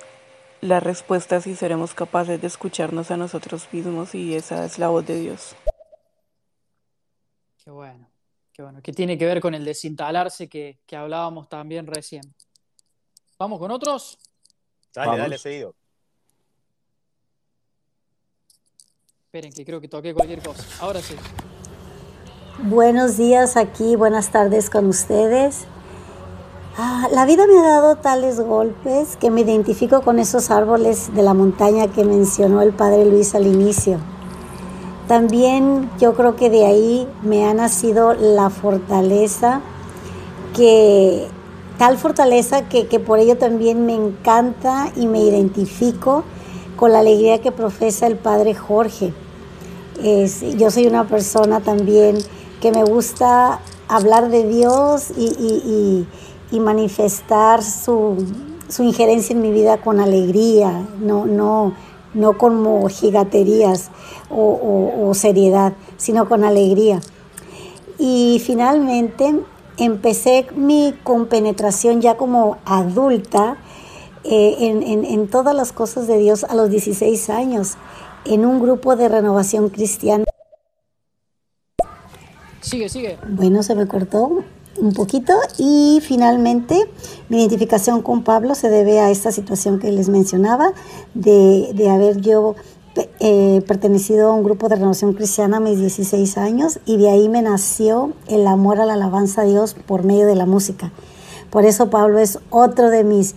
las 0.62 0.82
respuestas 0.82 1.46
y 1.46 1.56
seremos 1.56 1.94
capaces 1.94 2.40
de 2.40 2.48
escucharnos 2.48 3.12
a 3.12 3.18
nosotros 3.18 3.68
mismos 3.74 4.16
y 4.16 4.34
esa 4.34 4.64
es 4.64 4.80
la 4.80 4.88
voz 4.88 5.06
de 5.06 5.20
Dios. 5.20 5.56
Qué 7.62 7.70
bueno. 7.70 8.10
Qué 8.54 8.64
bueno. 8.64 8.82
Que 8.82 8.94
tiene 8.94 9.18
que 9.18 9.26
ver 9.26 9.42
con 9.42 9.54
el 9.54 9.66
desinstalarse 9.66 10.48
que, 10.48 10.80
que 10.86 10.96
hablábamos 10.96 11.50
también 11.50 11.86
recién. 11.86 12.34
¿Vamos 13.40 13.58
con 13.60 13.72
otros? 13.72 14.18
Dale, 14.94 15.08
Vamos. 15.08 15.20
dale, 15.22 15.38
seguido. 15.38 15.74
Esperen, 19.28 19.54
que 19.54 19.64
creo 19.64 19.80
que 19.80 19.88
toqué 19.88 20.14
cualquier 20.14 20.44
cosa. 20.44 20.62
Ahora 20.82 21.02
sí. 21.02 21.16
Buenos 22.64 23.16
días 23.16 23.56
aquí, 23.56 23.96
buenas 23.96 24.32
tardes 24.32 24.70
con 24.70 24.88
ustedes. 24.88 25.68
Ah, 26.78 27.08
la 27.14 27.26
vida 27.26 27.48
me 27.48 27.58
ha 27.60 27.62
dado 27.62 27.96
tales 27.96 28.42
golpes 28.42 29.16
que 29.16 29.32
me 29.32 29.42
identifico 29.42 30.02
con 30.02 30.20
esos 30.20 30.52
árboles 30.52 31.16
de 31.16 31.24
la 31.24 31.34
montaña 31.34 31.88
que 31.88 32.04
mencionó 32.04 32.62
el 32.62 32.74
padre 32.74 33.06
Luis 33.06 33.36
al 33.36 33.48
inicio. 33.48 34.00
También 35.08 35.90
yo 35.98 36.14
creo 36.14 36.36
que 36.36 36.50
de 36.50 36.66
ahí 36.66 37.08
me 37.24 37.46
ha 37.46 37.54
nacido 37.54 38.14
la 38.16 38.50
fortaleza 38.50 39.62
que 40.54 41.30
tal 41.80 41.98
fortaleza 41.98 42.68
que, 42.68 42.88
que, 42.88 43.00
por 43.00 43.20
ello 43.20 43.38
también 43.38 43.86
me 43.86 43.96
encanta 43.96 44.92
y 44.98 45.08
me 45.08 45.22
identifico 45.22 46.26
con 46.76 46.92
la 46.92 47.00
alegría 47.00 47.40
que 47.40 47.54
profesa 47.54 48.06
el 48.06 48.18
padre 48.18 48.54
Jorge. 48.54 49.14
Yo 50.58 50.72
soy 50.72 50.88
una 50.88 51.08
persona 51.08 51.62
también 51.62 52.18
que 52.62 52.72
me 52.72 52.84
gusta 52.84 53.62
hablar 53.88 54.30
de 54.30 54.46
Dios 54.48 55.12
y, 55.18 56.06
y, 56.52 56.60
manifestar 56.60 57.64
su, 57.64 58.26
su, 58.68 58.84
injerencia 58.84 59.34
en 59.34 59.42
mi 59.42 59.52
vida 59.52 59.82
con 59.82 60.02
alegría, 60.02 60.86
no, 61.00 61.26
no, 61.26 61.74
no 62.14 62.38
como 62.38 62.90
gigaterías 62.90 63.90
o, 64.30 65.08
o 65.08 65.14
seriedad, 65.14 65.74
sino 65.96 66.28
con 66.28 66.44
alegría. 66.44 67.00
Y 67.98 68.42
finalmente 68.46 69.36
empecé 69.80 70.48
mi 70.56 70.94
compenetración 71.04 72.02
ya 72.02 72.18
como 72.18 72.58
adulta 72.66 73.58
eh, 74.24 74.56
en, 74.60 74.84
en, 74.84 75.06
en, 75.06 75.28
todas 75.28 75.56
las 75.56 75.72
cosas 75.72 76.08
de 76.08 76.18
Dios 76.18 76.44
a 76.44 76.54
los 76.54 76.70
16 76.70 77.30
años, 77.30 77.76
en 78.26 78.46
un 78.46 78.62
grupo 78.62 78.96
de 78.96 79.08
renovación 79.08 79.70
cristiana. 79.70 80.26
Sigue, 82.62 82.90
sigue. 82.90 83.18
Bueno, 83.28 83.64
se 83.64 83.76
me 83.76 83.88
cortó 83.88 84.44
un 84.78 84.94
poquito 84.94 85.34
y 85.58 86.00
finalmente 86.02 86.90
mi 87.30 87.40
identificación 87.40 88.02
con 88.02 88.24
Pablo 88.24 88.56
se 88.56 88.70
debe 88.70 89.00
a 89.00 89.10
esta 89.10 89.32
situación 89.32 89.80
que 89.80 89.92
les 89.92 90.10
mencionaba 90.10 90.74
de, 91.14 91.72
de 91.74 91.90
haber 91.90 92.22
yo 92.22 92.56
eh, 93.20 93.62
pertenecido 93.68 94.30
a 94.30 94.34
un 94.34 94.44
grupo 94.44 94.68
de 94.68 94.76
renovación 94.76 95.14
cristiana 95.14 95.58
a 95.58 95.60
mis 95.60 95.80
16 95.80 96.38
años 96.38 96.80
y 96.86 96.98
de 96.98 97.10
ahí 97.10 97.30
me 97.30 97.42
nació 97.42 98.14
el 98.28 98.48
amor 98.48 98.80
a 98.80 98.86
la 98.86 98.94
alabanza 98.94 99.42
a 99.42 99.46
Dios 99.46 99.74
por 99.74 100.04
medio 100.04 100.26
de 100.26 100.36
la 100.36 100.46
música. 100.46 100.92
Por 101.50 101.66
eso 101.66 101.90
Pablo 101.90 102.20
es 102.20 102.40
otro 102.50 102.90
de 102.90 103.04
mis 103.04 103.36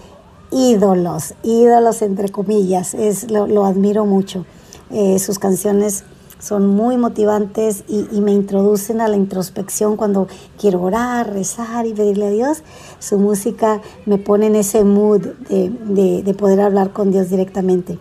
ídolos, 0.51 1.35
ídolos 1.43 2.03
entre 2.03 2.31
comillas, 2.31 2.95
es, 2.95 3.31
lo, 3.31 3.47
lo 3.47 3.65
admiro 3.65 4.05
mucho. 4.07 4.47
Eh, 4.91 5.19
sus 5.19 5.39
canciones 5.39 6.05
son 6.39 6.67
muy 6.67 6.97
motivantes 6.97 7.85
y, 7.89 8.21
me 8.21 8.33
introducen 8.33 9.01
a 9.01 9.09
la 9.09 9.17
introspección 9.17 9.97
cuando 9.97 10.27
quiero 10.59 10.83
orar, 10.83 11.33
rezar 11.33 11.87
y 11.87 11.95
pedirle 11.95 12.27
a 12.27 12.31
Dios. 12.31 12.63
Su 12.99 13.19
música 13.19 13.81
me 14.07 14.19
pone 14.19 14.47
en 14.47 14.57
ese 14.57 14.83
mood 14.83 15.21
de 15.49 16.35
poder 16.37 16.61
hablar 16.61 16.93
con 16.93 17.13
Dios 17.13 17.31
directamente. 17.31 17.99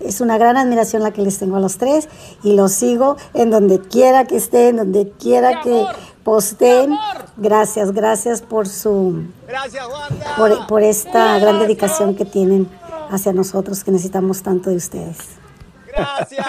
Es 0.00 0.20
una 0.20 0.38
gran 0.38 0.56
admiración 0.56 1.02
la 1.02 1.12
que 1.12 1.22
les 1.22 1.38
tengo 1.38 1.56
a 1.56 1.60
los 1.60 1.78
tres 1.78 2.08
y 2.42 2.54
los 2.54 2.72
sigo 2.72 3.16
en 3.34 3.50
donde 3.50 3.80
quiera 3.80 4.26
que 4.26 4.36
estén, 4.36 4.76
donde 4.76 5.10
quiera 5.10 5.60
que 5.60 5.84
posteen. 6.24 6.96
Gracias, 7.36 7.92
gracias 7.92 8.42
por 8.42 8.68
su 8.68 9.24
gracias, 9.46 9.86
por, 10.36 10.66
por 10.66 10.82
esta 10.82 11.38
gran 11.38 11.58
dedicación 11.58 12.14
que 12.14 12.24
tienen 12.24 12.68
hacia 13.10 13.32
nosotros 13.32 13.84
que 13.84 13.90
necesitamos 13.90 14.42
tanto 14.42 14.70
de 14.70 14.76
ustedes. 14.76 15.18
Gracias. 15.86 16.46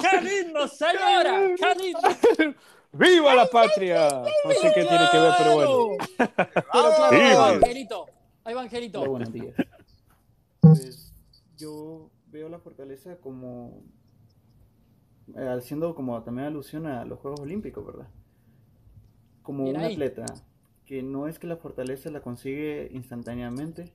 ¡Qué 0.00 0.20
lindo, 0.20 0.68
señora! 0.68 1.40
¡Qué 1.56 1.74
lindo! 1.82 2.54
¡Viva 2.92 3.34
la 3.34 3.46
patria! 3.46 4.08
No 4.08 4.50
sé 4.50 4.72
qué 4.74 4.84
tiene 4.84 5.08
que 5.10 5.18
ver, 5.18 5.34
pero 5.38 5.54
bueno. 5.54 6.06
Pero 6.16 6.64
claro, 6.72 7.06
ahí 7.10 7.34
va 7.34 7.48
Angelito. 7.48 8.06
Ahí 8.44 8.54
va 8.54 8.60
Angelito. 8.62 9.00
Hola, 9.00 9.10
buenos 9.10 9.32
días. 9.32 9.54
Pues 10.60 11.12
yo 11.56 12.10
veo 12.34 12.48
la 12.50 12.58
fortaleza 12.60 13.16
como 13.20 13.82
eh, 15.36 15.48
haciendo 15.48 15.94
como 15.94 16.22
también 16.22 16.46
alusión 16.46 16.86
a 16.86 17.04
los 17.04 17.18
Juegos 17.18 17.40
Olímpicos, 17.40 17.84
¿verdad? 17.84 18.08
Como 19.42 19.64
Bien 19.64 19.76
un 19.76 19.84
ahí. 19.84 19.84
atleta 19.84 20.42
que 20.86 21.02
no 21.04 21.28
es 21.28 21.38
que 21.38 21.46
la 21.46 21.56
fortaleza 21.56 22.10
la 22.10 22.20
consigue 22.20 22.88
instantáneamente, 22.92 23.92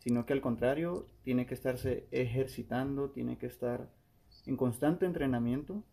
sino 0.00 0.26
que 0.26 0.32
al 0.34 0.40
contrario 0.42 1.06
tiene 1.24 1.46
que 1.46 1.54
estarse 1.54 2.08
ejercitando, 2.12 3.10
tiene 3.10 3.38
que 3.38 3.46
estar 3.46 3.90
en 4.46 4.56
constante 4.56 5.06
entrenamiento 5.06 5.84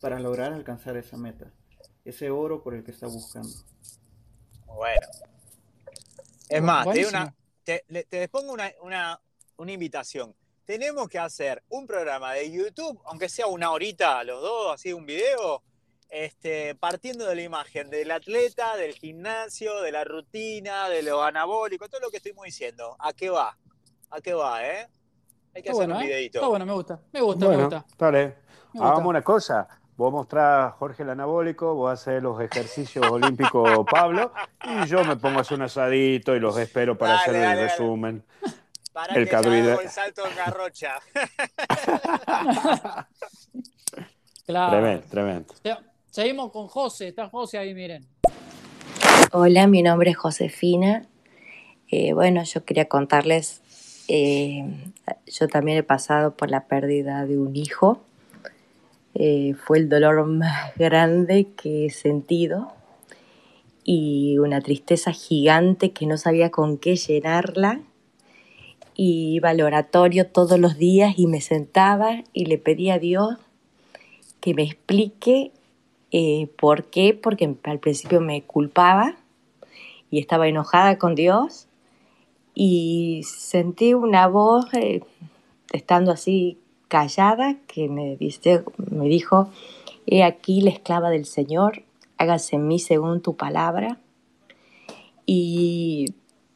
para 0.00 0.20
lograr 0.20 0.52
alcanzar 0.52 0.96
esa 0.96 1.16
meta, 1.18 1.52
ese 2.04 2.30
oro 2.30 2.62
por 2.62 2.74
el 2.74 2.84
que 2.84 2.92
está 2.92 3.06
buscando. 3.08 3.56
Bueno. 4.66 5.06
Es 6.48 6.62
más, 6.62 6.90
te, 6.90 7.06
una, 7.06 7.32
te, 7.64 7.84
le- 7.88 8.04
te 8.04 8.28
pongo 8.28 8.52
una, 8.52 8.70
una, 8.82 9.20
una 9.56 9.72
invitación. 9.72 10.34
Tenemos 10.70 11.08
que 11.08 11.18
hacer 11.18 11.64
un 11.70 11.84
programa 11.84 12.32
de 12.34 12.48
YouTube, 12.48 13.02
aunque 13.06 13.28
sea 13.28 13.48
una 13.48 13.72
horita 13.72 14.22
los 14.22 14.40
dos, 14.40 14.72
así 14.72 14.92
un 14.92 15.04
video, 15.04 15.64
este, 16.08 16.76
partiendo 16.76 17.26
de 17.26 17.34
la 17.34 17.42
imagen 17.42 17.90
del 17.90 18.08
atleta, 18.12 18.76
del 18.76 18.92
gimnasio, 18.92 19.80
de 19.82 19.90
la 19.90 20.04
rutina, 20.04 20.88
de 20.88 21.02
lo 21.02 21.24
anabólico, 21.24 21.88
todo 21.88 22.02
lo 22.02 22.08
que 22.08 22.18
estuvimos 22.18 22.44
diciendo. 22.44 22.94
¿A 23.00 23.12
qué 23.12 23.30
va? 23.30 23.58
¿A 24.10 24.20
qué 24.20 24.32
va, 24.32 24.64
eh? 24.64 24.86
Hay 25.56 25.60
que 25.60 25.70
Está 25.70 25.72
hacer 25.72 25.74
bueno, 25.88 25.96
un 25.96 26.02
¿eh? 26.02 26.06
videito. 26.06 26.38
Está 26.38 26.48
bueno, 26.48 26.66
me 26.66 26.72
gusta. 26.72 27.00
Me 27.12 27.20
gusta, 27.20 27.40
me 27.40 27.46
Bueno, 27.56 27.62
gusta. 27.64 27.86
dale. 27.98 28.26
Me 28.26 28.34
gusta. 28.74 28.88
Hagamos 28.90 29.06
una 29.10 29.22
cosa. 29.22 29.68
Vos 29.96 30.12
mostrás 30.12 30.68
a 30.68 30.70
Jorge 30.78 31.02
el 31.02 31.10
anabólico, 31.10 31.74
vos 31.74 31.92
haces 31.92 32.22
los 32.22 32.40
ejercicios 32.40 33.04
olímpicos 33.10 33.84
Pablo, 33.90 34.32
y 34.64 34.86
yo 34.86 35.04
me 35.04 35.16
pongo 35.16 35.38
a 35.38 35.40
hacer 35.40 35.56
un 35.58 35.62
asadito 35.64 36.36
y 36.36 36.38
los 36.38 36.56
espero 36.58 36.96
para 36.96 37.14
Dale, 37.14 37.22
hacer 37.22 37.34
el 37.34 37.42
dale, 37.42 37.60
dale. 37.62 38.22
Para 38.92 39.14
el 39.14 39.28
que 39.28 39.36
hago 39.36 39.50
el 39.80 39.88
salto 39.88 40.22
en 40.26 40.36
garrocha. 40.36 40.94
Claro. 44.46 44.72
Tremendo, 44.72 45.06
tremendo. 45.08 45.54
Se- 45.62 45.76
Seguimos 46.10 46.50
con 46.50 46.66
José. 46.66 47.08
Está 47.08 47.28
José 47.28 47.58
ahí, 47.58 47.72
miren. 47.72 48.04
Hola, 49.30 49.68
mi 49.68 49.80
nombre 49.82 50.10
es 50.10 50.16
Josefina. 50.16 51.06
Eh, 51.88 52.14
bueno, 52.14 52.42
yo 52.42 52.64
quería 52.64 52.86
contarles, 52.86 53.62
eh, 54.08 54.64
yo 55.26 55.46
también 55.46 55.78
he 55.78 55.82
pasado 55.84 56.36
por 56.36 56.50
la 56.50 56.64
pérdida 56.66 57.26
de 57.26 57.38
un 57.38 57.54
hijo. 57.54 58.00
Eh, 59.14 59.54
fue 59.54 59.78
el 59.78 59.88
dolor 59.88 60.26
más 60.26 60.74
grande 60.76 61.48
que 61.56 61.86
he 61.86 61.90
sentido 61.90 62.72
y 63.84 64.38
una 64.38 64.60
tristeza 64.60 65.12
gigante 65.12 65.92
que 65.92 66.06
no 66.06 66.16
sabía 66.18 66.50
con 66.50 66.76
qué 66.76 66.96
llenarla. 66.96 67.80
Y 69.02 69.36
iba 69.36 69.48
al 69.48 69.62
oratorio 69.62 70.26
todos 70.26 70.58
los 70.58 70.76
días 70.76 71.14
y 71.16 71.26
me 71.26 71.40
sentaba 71.40 72.22
y 72.34 72.44
le 72.44 72.58
pedía 72.58 72.96
a 72.96 72.98
Dios 72.98 73.38
que 74.40 74.52
me 74.52 74.62
explique 74.62 75.52
eh, 76.10 76.50
por 76.58 76.84
qué, 76.84 77.14
porque 77.14 77.56
al 77.62 77.78
principio 77.78 78.20
me 78.20 78.42
culpaba 78.42 79.16
y 80.10 80.18
estaba 80.18 80.48
enojada 80.48 80.98
con 80.98 81.14
Dios 81.14 81.66
y 82.54 83.22
sentí 83.24 83.94
una 83.94 84.28
voz 84.28 84.66
eh, 84.74 85.00
estando 85.72 86.12
así 86.12 86.58
callada 86.88 87.56
que 87.68 87.88
me, 87.88 88.18
dice, 88.18 88.64
me 88.76 89.08
dijo, 89.08 89.48
he 90.04 90.24
aquí 90.24 90.60
la 90.60 90.68
esclava 90.68 91.08
del 91.08 91.24
Señor, 91.24 91.84
hágase 92.18 92.56
en 92.56 92.68
mí 92.68 92.78
según 92.78 93.22
tu 93.22 93.34
palabra. 93.34 93.98
Y 95.24 96.12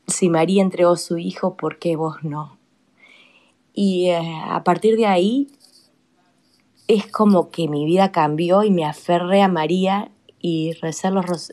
si 0.07 0.29
María 0.29 0.63
entregó 0.63 0.97
su 0.97 1.19
hijo, 1.19 1.57
¿por 1.57 1.79
qué 1.79 1.97
vos 1.97 2.17
no? 2.23 2.59
Y 3.73 4.11
eh, 4.11 4.21
a 4.45 4.63
partir 4.65 4.97
de 4.97 5.07
ahí 5.07 5.49
es 6.87 7.11
como 7.11 7.51
que 7.51 7.69
mi 7.69 7.85
vida 7.85 8.13
cambió 8.13 8.63
y 8.63 8.71
me 8.71 8.85
aferré 8.85 9.43
a 9.43 9.49
María 9.49 10.11
y 10.39 10.73
recé 10.75 11.11
los 11.11 11.51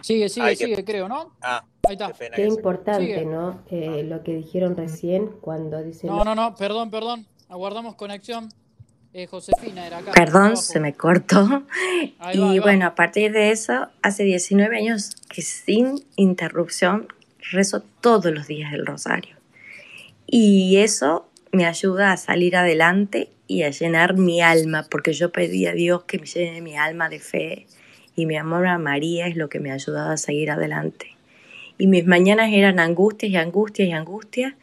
Sigue, 0.00 0.28
sigue, 0.28 0.46
Ay, 0.46 0.56
qué- 0.56 0.64
sigue, 0.66 0.84
creo, 0.84 1.08
¿no? 1.08 1.32
Ah, 1.40 1.64
Ahí 1.86 1.92
está. 1.94 2.08
qué 2.08 2.14
pena 2.14 2.36
Qué 2.36 2.46
importante, 2.46 3.04
Sigue. 3.06 3.24
¿no? 3.24 3.60
Eh, 3.70 4.02
lo 4.02 4.22
que 4.24 4.34
dijeron 4.34 4.76
recién 4.76 5.28
cuando 5.40 5.80
dicen... 5.82 6.10
No, 6.10 6.24
no, 6.24 6.34
no, 6.34 6.56
perdón, 6.56 6.90
perdón. 6.90 7.26
Aguardamos 7.48 7.94
conexión. 7.94 8.48
Eh, 9.14 9.26
Josefina 9.26 9.86
era 9.86 9.98
acá. 9.98 10.12
Perdón, 10.12 10.42
abajo. 10.42 10.56
se 10.56 10.80
me 10.80 10.94
cortó. 10.94 11.64
Ahí 12.18 12.38
Y 12.38 12.58
va. 12.58 12.64
bueno, 12.64 12.86
a 12.86 12.94
partir 12.94 13.32
de 13.32 13.50
eso, 13.50 13.88
hace 14.00 14.24
19 14.24 14.74
años 14.76 15.16
que 15.28 15.42
sin 15.42 16.02
interrupción 16.16 17.08
rezo 17.50 17.82
todos 18.00 18.32
los 18.32 18.46
días 18.46 18.72
el 18.72 18.86
rosario. 18.86 19.36
Y 20.26 20.78
eso 20.78 21.28
me 21.50 21.66
ayuda 21.66 22.12
a 22.12 22.16
salir 22.16 22.56
adelante 22.56 23.28
y 23.46 23.64
a 23.64 23.70
llenar 23.70 24.16
mi 24.16 24.40
alma, 24.40 24.86
porque 24.90 25.12
yo 25.12 25.30
pedí 25.30 25.66
a 25.66 25.72
Dios 25.72 26.04
que 26.04 26.18
me 26.18 26.24
llene 26.24 26.62
mi 26.62 26.76
alma 26.76 27.10
de 27.10 27.20
fe 27.20 27.66
y 28.16 28.24
mi 28.24 28.36
amor 28.38 28.66
a 28.66 28.78
María 28.78 29.26
es 29.26 29.36
lo 29.36 29.50
que 29.50 29.60
me 29.60 29.70
ha 29.70 29.74
ayudado 29.74 30.10
a 30.12 30.16
seguir 30.16 30.50
adelante. 30.50 31.08
Y 31.76 31.86
mis 31.86 32.06
mañanas 32.06 32.50
eran 32.52 32.80
angustias 32.80 33.30
y 33.30 33.36
angustias 33.36 33.88
y 33.88 33.92
angustias 33.92 34.54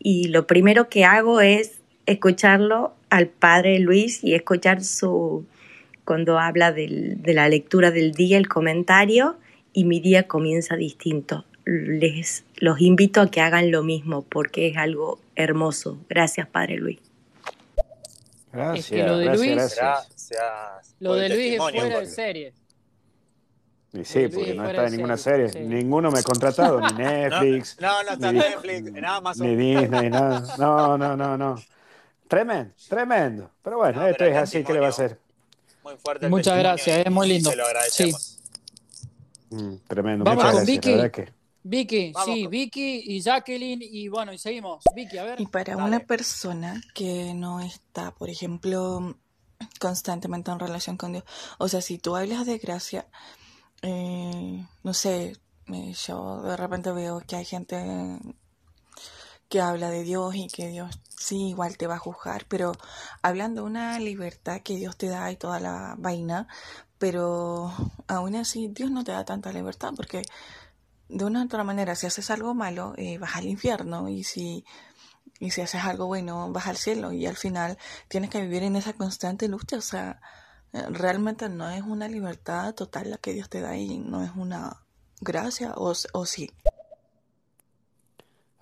y 0.00 0.28
lo 0.28 0.48
primero 0.48 0.88
que 0.88 1.04
hago 1.04 1.40
es 1.40 1.78
escucharlo 2.06 2.94
al 3.14 3.28
padre 3.28 3.78
Luis 3.78 4.22
y 4.24 4.34
escuchar 4.34 4.82
su 4.82 5.46
cuando 6.04 6.38
habla 6.38 6.72
del- 6.72 7.22
de 7.22 7.32
la 7.34 7.48
lectura 7.48 7.90
del 7.90 8.12
día, 8.12 8.36
el 8.38 8.48
comentario 8.48 9.36
y 9.72 9.84
mi 9.84 10.00
día 10.00 10.24
comienza 10.28 10.76
distinto. 10.76 11.44
Les 11.64 12.44
los 12.56 12.80
invito 12.80 13.20
a 13.22 13.30
que 13.30 13.40
hagan 13.40 13.70
lo 13.70 13.82
mismo 13.82 14.22
porque 14.22 14.68
es 14.68 14.76
algo 14.76 15.18
hermoso. 15.36 15.98
Gracias, 16.08 16.46
padre 16.48 16.76
Luis. 16.76 16.98
Gracias, 18.52 18.84
es 18.84 18.90
que 18.90 19.02
lo 19.06 19.18
de 19.18 19.24
gracias, 19.24 19.46
Luis, 19.46 19.56
gracias. 19.56 19.78
Gracias. 20.30 20.96
lo 21.00 21.14
de 21.14 21.28
Luis 21.30 21.52
es 21.54 21.58
fuera 21.58 22.00
de 22.00 22.06
serie. 22.06 22.52
Y 23.92 24.04
sí, 24.04 24.26
porque 24.28 24.54
no 24.54 24.66
está 24.66 24.82
de 24.82 24.86
en 24.88 24.92
ninguna 24.96 25.16
serie. 25.16 25.64
Ninguno 25.64 26.10
me 26.10 26.18
ha 26.18 26.22
contratado, 26.22 26.80
ni 26.80 26.92
Netflix, 26.98 27.76
No, 27.80 28.02
no 28.02 28.10
está 28.10 28.32
ni, 28.32 28.38
Netflix, 28.40 28.86
en 28.88 29.04
Amazon. 29.04 29.46
ni 29.46 29.56
Disney, 29.56 30.10
nada. 30.10 30.44
No, 30.58 30.98
no, 30.98 31.16
no, 31.16 31.38
no. 31.38 31.54
Tremendo, 32.28 32.74
tremendo. 32.88 33.50
Pero 33.62 33.78
bueno, 33.78 34.00
No, 34.00 34.06
esto 34.06 34.18
pero 34.20 34.30
es 34.32 34.36
así, 34.38 34.64
¿qué 34.64 34.72
le 34.72 34.80
va 34.80 34.86
a 34.86 34.90
hacer? 34.90 35.18
Muy 35.82 35.96
fuerte 35.96 36.28
Muchas 36.28 36.58
gracias, 36.58 36.98
es 37.06 37.12
muy 37.12 37.28
lindo. 37.28 37.50
Se 37.50 37.56
lo 37.56 37.66
agradecemos. 37.66 38.38
Mm, 39.50 39.74
tremendo, 39.86 40.24
Vamos 40.24 40.44
muchas 40.44 40.56
con 40.56 40.64
gracias, 40.66 40.84
Vicky. 41.06 41.10
que. 41.10 41.32
Vicky, 41.66 42.12
Vamos 42.12 42.34
sí, 42.34 42.42
con- 42.42 42.50
Vicky 42.50 43.02
y 43.06 43.20
Jacqueline 43.20 43.80
y 43.82 44.08
bueno, 44.08 44.32
y 44.32 44.38
seguimos. 44.38 44.82
Vicky, 44.94 45.18
a 45.18 45.24
ver. 45.24 45.40
Y 45.40 45.46
para 45.46 45.74
Dale. 45.76 45.86
una 45.86 46.00
persona 46.00 46.80
que 46.94 47.32
no 47.34 47.60
está, 47.60 48.10
por 48.14 48.28
ejemplo, 48.28 49.16
constantemente 49.80 50.50
en 50.50 50.58
relación 50.58 50.96
con 50.96 51.12
Dios, 51.12 51.24
o 51.58 51.68
sea, 51.68 51.80
si 51.80 51.98
tú 51.98 52.16
hablas 52.16 52.44
de 52.46 52.58
gracia, 52.58 53.06
eh, 53.82 54.66
no 54.82 54.92
sé, 54.94 55.36
eh, 55.72 55.94
yo 56.06 56.42
de 56.42 56.56
repente 56.56 56.90
veo 56.92 57.22
que 57.26 57.36
hay 57.36 57.44
gente 57.44 57.76
que 59.54 59.60
habla 59.60 59.88
de 59.88 60.02
Dios 60.02 60.34
y 60.34 60.48
que 60.48 60.66
Dios 60.66 60.98
sí 61.16 61.50
igual 61.50 61.76
te 61.76 61.86
va 61.86 61.94
a 61.94 61.98
juzgar, 62.00 62.44
pero 62.48 62.72
hablando 63.22 63.60
de 63.62 63.68
una 63.68 64.00
libertad 64.00 64.62
que 64.62 64.74
Dios 64.74 64.96
te 64.96 65.06
da 65.06 65.30
y 65.30 65.36
toda 65.36 65.60
la 65.60 65.94
vaina, 65.96 66.48
pero 66.98 67.72
aún 68.08 68.34
así 68.34 68.66
Dios 68.66 68.90
no 68.90 69.04
te 69.04 69.12
da 69.12 69.24
tanta 69.24 69.52
libertad 69.52 69.92
porque 69.94 70.22
de 71.08 71.24
una 71.24 71.42
u 71.42 71.44
otra 71.44 71.62
manera 71.62 71.94
si 71.94 72.08
haces 72.08 72.32
algo 72.32 72.52
malo 72.52 72.94
eh, 72.96 73.16
vas 73.18 73.36
al 73.36 73.46
infierno 73.46 74.08
y 74.08 74.24
si 74.24 74.64
y 75.38 75.52
si 75.52 75.60
haces 75.60 75.84
algo 75.84 76.06
bueno 76.06 76.50
vas 76.50 76.66
al 76.66 76.76
cielo 76.76 77.12
y 77.12 77.24
al 77.26 77.36
final 77.36 77.78
tienes 78.08 78.30
que 78.30 78.40
vivir 78.40 78.64
en 78.64 78.74
esa 78.74 78.94
constante 78.94 79.46
lucha, 79.46 79.76
o 79.76 79.82
sea, 79.82 80.20
realmente 80.72 81.48
no 81.48 81.70
es 81.70 81.82
una 81.82 82.08
libertad 82.08 82.74
total 82.74 83.08
la 83.08 83.18
que 83.18 83.32
Dios 83.34 83.48
te 83.48 83.60
da 83.60 83.76
y 83.76 83.98
no 83.98 84.24
es 84.24 84.32
una 84.34 84.82
gracia 85.20 85.74
o, 85.76 85.92
o 86.12 86.26
sí. 86.26 86.50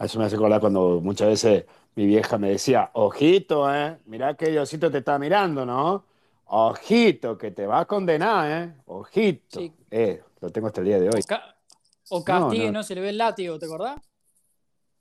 A 0.03 0.07
Eso 0.07 0.19
me 0.19 0.25
hace 0.25 0.35
acordar 0.35 0.61
cuando 0.61 1.01
muchas 1.01 1.29
veces 1.29 1.65
mi 1.95 2.07
vieja 2.07 2.37
me 2.37 2.51
decía, 2.51 2.91
ojito, 2.95 3.73
¿eh? 3.73 3.99
Mirá 4.07 4.35
que 4.35 4.51
Diosito 4.51 4.91
te 4.91 4.99
está 4.99 5.17
mirando, 5.17 5.65
¿no? 5.65 6.05
Ojito, 6.47 7.39
que 7.39 7.53
te 7.53 7.69
va 7.69 7.79
a 7.79 7.85
condenar, 7.85 8.51
¿eh? 8.51 8.75
Ojito. 8.87 9.61
Sí. 9.61 9.73
Eh, 9.93 10.21
lo 10.41 10.51
tengo 10.51 10.67
hasta 10.67 10.81
el 10.81 10.89
día 10.89 10.99
de 10.99 11.07
hoy. 11.09 11.21
O, 11.23 11.25
ca- 11.25 11.55
o 12.09 12.25
castigue, 12.25 12.67
no. 12.67 12.73
no, 12.73 12.83
se 12.83 12.97
le 12.97 13.01
ve 13.01 13.11
el 13.11 13.19
látigo, 13.19 13.61
¿te 13.61 13.67
acordás? 13.67 14.01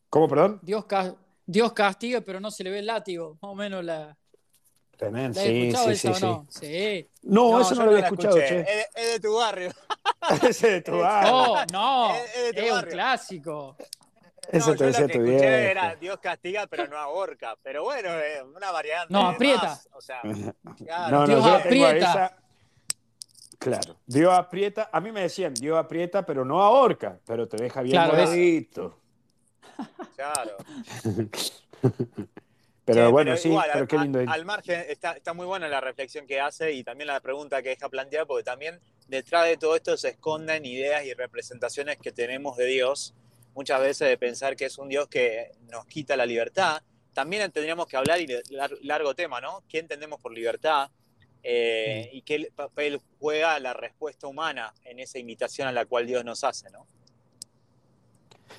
¿Cómo, 0.08 0.28
perdón? 0.28 0.60
Dios, 0.62 0.86
ca- 0.86 1.16
Dios 1.48 1.74
castiga, 1.74 2.22
pero 2.22 2.40
no 2.40 2.52
se 2.52 2.64
le 2.64 2.70
ve 2.70 2.78
el 2.78 2.86
látigo. 2.86 3.40
Más 3.42 3.52
o 3.52 3.56
menos 3.56 3.84
la. 3.84 4.16
Tremendo, 4.98 5.34
¿La 5.40 5.42
has 5.42 5.48
sí, 5.48 5.62
escuchado 5.64 5.96
sí, 5.96 6.14
sí, 6.14 6.26
no? 6.28 6.46
sí. 6.48 7.10
No, 7.24 7.60
eso 7.60 7.74
no 7.74 7.86
lo 7.86 7.92
había 7.94 8.04
escuchado, 8.04 8.36
che. 8.38 8.60
Es, 8.60 8.88
es 8.94 9.12
de 9.14 9.20
tu 9.20 9.34
barrio. 9.34 9.72
Ese 10.44 10.70
de 10.74 10.82
tu 10.82 11.00
barrio. 11.00 11.34
Oh, 11.34 11.58
no. 11.74 12.14
Es- 12.14 12.36
es 12.36 12.44
de 12.44 12.54
tu 12.54 12.68
Es 12.68 12.72
un 12.72 12.82
clásico. 12.84 13.76
Eso 14.50 14.72
No, 14.72 14.74
te 14.74 14.80
yo 14.80 14.86
decía 14.88 15.02
lo 15.02 15.08
que 15.08 15.14
tu 15.14 15.20
escuché 15.26 15.38
vieja. 15.48 15.72
era 15.72 15.96
Dios 15.96 16.20
castiga, 16.20 16.68
pero 16.68 16.88
no 16.88 16.98
ahorca. 16.98 17.58
Pero 17.62 17.84
bueno, 17.84 18.10
es 18.20 18.42
una 18.42 18.72
variante. 18.72 19.14
No, 19.14 19.30
de 19.30 19.36
aprieta. 19.36 19.62
más. 19.68 19.90
O 19.94 20.02
sea, 20.02 20.22
No, 20.24 20.76
claro. 20.76 21.18
no, 21.20 21.28
Dios 21.28 21.46
aprieta. 21.48 21.98
esa- 21.98 22.38
Claro, 23.60 23.98
Dios 24.08 24.34
aprieta, 24.34 24.90
a 24.92 25.00
mí 25.00 25.12
me 25.12 25.22
decían, 25.22 25.54
Dios 25.54 25.78
aprieta, 25.78 26.26
pero 26.26 26.44
no 26.44 26.64
ahorca, 26.64 27.20
pero 27.28 27.48
te 27.48 27.58
deja 27.58 27.84
bien 27.84 27.94
Claro, 27.94 28.14
moradito. 28.14 29.00
claro. 30.16 30.58
Pero 32.84 33.12
bueno, 33.12 33.38
sí, 33.38 33.50
igual, 33.50 33.70
pero 33.72 33.82
al- 33.84 33.88
qué 33.88 33.98
lindo. 34.00 34.20
Al, 34.20 34.30
al 34.30 34.44
margen, 34.46 34.84
está, 34.90 35.12
está 35.12 35.34
muy 35.34 35.46
buena 35.46 35.68
la 35.70 35.80
reflexión 35.80 36.26
que 36.26 36.42
hace 36.42 36.74
y 36.74 36.84
también 36.84 37.08
la 37.08 37.20
pregunta 37.20 37.62
que 37.62 37.70
deja 37.70 37.88
planteada, 37.90 38.26
porque 38.26 38.44
también 38.44 38.80
detrás 39.08 39.46
de 39.46 39.56
todo 39.58 39.76
esto 39.76 39.96
se 39.98 40.10
esconden 40.10 40.66
ideas 40.66 41.06
y 41.06 41.14
representaciones 41.14 41.98
que 42.00 42.12
tenemos 42.12 42.58
de 42.58 42.66
Dios, 42.66 43.14
muchas 43.54 43.82
veces 43.82 44.08
de 44.08 44.18
pensar 44.18 44.56
que 44.56 44.66
es 44.66 44.78
un 44.78 44.90
Dios 44.90 45.08
que 45.08 45.52
nos 45.70 45.86
quita 45.86 46.16
la 46.16 46.26
libertad. 46.26 46.82
También 47.14 47.52
tendríamos 47.52 47.88
que 47.88 47.98
hablar, 47.98 48.22
y 48.22 48.28
lar- 48.28 48.78
largo 48.82 49.14
tema, 49.14 49.42
¿no? 49.42 49.64
¿Qué 49.68 49.80
entendemos 49.80 50.20
por 50.22 50.34
libertad? 50.34 50.90
Eh, 51.44 52.10
y 52.14 52.22
qué 52.22 52.52
papel 52.56 53.02
juega 53.20 53.60
la 53.60 53.74
respuesta 53.74 54.28
humana 54.28 54.74
en 54.86 55.00
esa 55.00 55.18
invitación 55.18 55.68
a 55.68 55.72
la 55.72 55.86
cual 55.86 56.06
Dios 56.06 56.24
nos 56.24 56.44
hace, 56.44 56.70
¿no? 56.70 56.86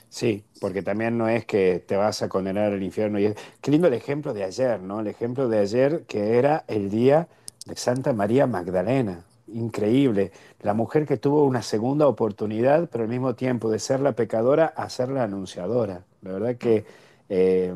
Sí, 0.09 0.45
porque 0.61 0.83
también 0.83 1.17
no 1.17 1.29
es 1.29 1.47
que 1.47 1.79
te 1.87 1.97
vas 1.97 2.23
a 2.23 2.29
condenar 2.29 2.73
al 2.73 2.83
infierno. 2.83 3.19
Y 3.19 3.27
es- 3.27 3.37
Qué 3.61 3.71
lindo 3.71 3.89
el 3.89 3.95
ejemplo 3.95 4.35
de 4.35 4.45
ayer, 4.45 4.81
¿no? 4.81 5.01
El 5.01 5.07
ejemplo 5.07 5.49
de 5.49 5.59
ayer 5.59 6.03
que 6.07 6.37
era 6.39 6.65
el 6.69 6.91
día 6.91 7.29
de 7.65 7.77
Santa 7.77 8.13
María 8.13 8.47
Magdalena. 8.47 9.25
Increíble. 9.53 10.33
La 10.61 10.75
mujer 10.75 11.07
que 11.07 11.17
tuvo 11.17 11.45
una 11.45 11.63
segunda 11.63 12.07
oportunidad, 12.07 12.89
pero 12.91 13.05
al 13.05 13.11
mismo 13.11 13.35
tiempo 13.35 13.71
de 13.71 13.79
ser 13.79 14.01
la 14.01 14.13
pecadora 14.13 14.67
a 14.67 14.89
ser 14.89 15.11
la 15.11 15.25
anunciadora. 15.25 16.05
La 16.23 16.33
verdad 16.33 16.57
que 16.57 16.85
eh, 17.29 17.75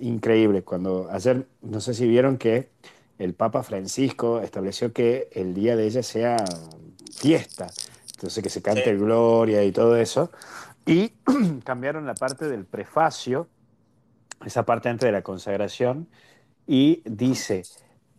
increíble. 0.00 0.62
Cuando 0.62 1.08
ayer, 1.10 1.46
no 1.62 1.80
sé 1.80 1.94
si 1.94 2.06
vieron 2.08 2.36
que 2.36 2.68
el 3.18 3.34
Papa 3.34 3.62
Francisco 3.62 4.40
estableció 4.40 4.92
que 4.92 5.28
el 5.32 5.54
día 5.54 5.76
de 5.76 5.86
ella 5.86 6.02
sea 6.02 6.36
fiesta. 7.16 7.68
Entonces 8.14 8.42
que 8.42 8.50
se 8.50 8.62
cante 8.62 8.92
Sí. 8.92 8.96
gloria 8.96 9.64
y 9.64 9.72
todo 9.72 9.96
eso. 9.96 10.30
Y 10.86 11.12
cambiaron 11.64 12.06
la 12.06 12.14
parte 12.14 12.48
del 12.48 12.64
prefacio, 12.64 13.48
esa 14.44 14.64
parte 14.64 14.88
antes 14.88 15.06
de 15.06 15.12
la 15.12 15.22
consagración, 15.22 16.08
y 16.66 17.02
dice, 17.04 17.62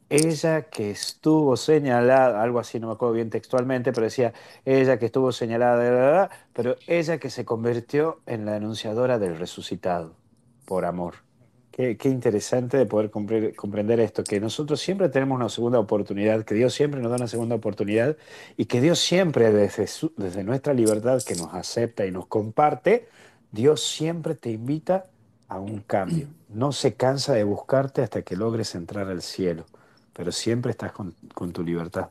ella 0.09 0.63
que 0.63 0.91
estuvo 0.91 1.57
señalada, 1.57 2.41
algo 2.41 2.59
así, 2.59 2.79
no 2.79 2.87
me 2.87 2.93
acuerdo 2.93 3.15
bien 3.15 3.29
textualmente, 3.29 3.91
pero 3.91 4.05
decía, 4.05 4.33
ella 4.63 4.99
que 4.99 5.07
estuvo 5.07 5.31
señalada, 5.31 6.29
pero 6.53 6.75
ella 6.87 7.17
que 7.17 7.29
se 7.29 7.45
convirtió 7.45 8.21
en 8.25 8.45
la 8.45 8.55
anunciadora 8.55 9.19
del 9.19 9.37
resucitado, 9.37 10.15
por 10.65 10.85
amor. 10.85 11.15
Qué, 11.71 11.97
interesante 12.05 12.77
de 12.77 12.85
poder 12.85 13.11
compre- 13.11 13.53
comprender 13.53 13.99
esto, 13.99 14.23
que 14.23 14.39
nosotros 14.39 14.79
siempre 14.79 15.09
tenemos 15.09 15.35
una 15.35 15.49
segunda 15.49 15.77
oportunidad, 15.77 16.45
que 16.45 16.55
Dios 16.55 16.73
siempre 16.73 17.01
nos 17.01 17.09
da 17.09 17.17
una 17.17 17.27
segunda 17.27 17.55
oportunidad 17.55 18.15
y 18.55 18.65
que 18.65 18.79
Dios 18.79 18.99
siempre 18.99 19.51
desde 19.51 20.43
nuestra 20.45 20.73
libertad 20.73 21.21
que 21.27 21.35
nos 21.35 21.53
acepta 21.53 22.05
y 22.05 22.11
nos 22.11 22.27
comparte, 22.27 23.09
Dios 23.51 23.83
siempre 23.83 24.35
te 24.35 24.51
invita 24.51 25.07
a 25.49 25.59
un 25.59 25.79
cambio. 25.81 26.27
No 26.47 26.71
se 26.71 26.93
cansa 26.93 27.33
de 27.33 27.43
buscarte 27.43 28.01
hasta 28.01 28.21
que 28.21 28.37
logres 28.37 28.73
entrar 28.75 29.09
al 29.09 29.21
cielo, 29.21 29.65
pero 30.15 30.31
siempre 30.31 30.71
estás 30.71 30.93
con, 30.93 31.11
con 31.33 31.51
tu 31.51 31.61
libertad. 31.61 32.09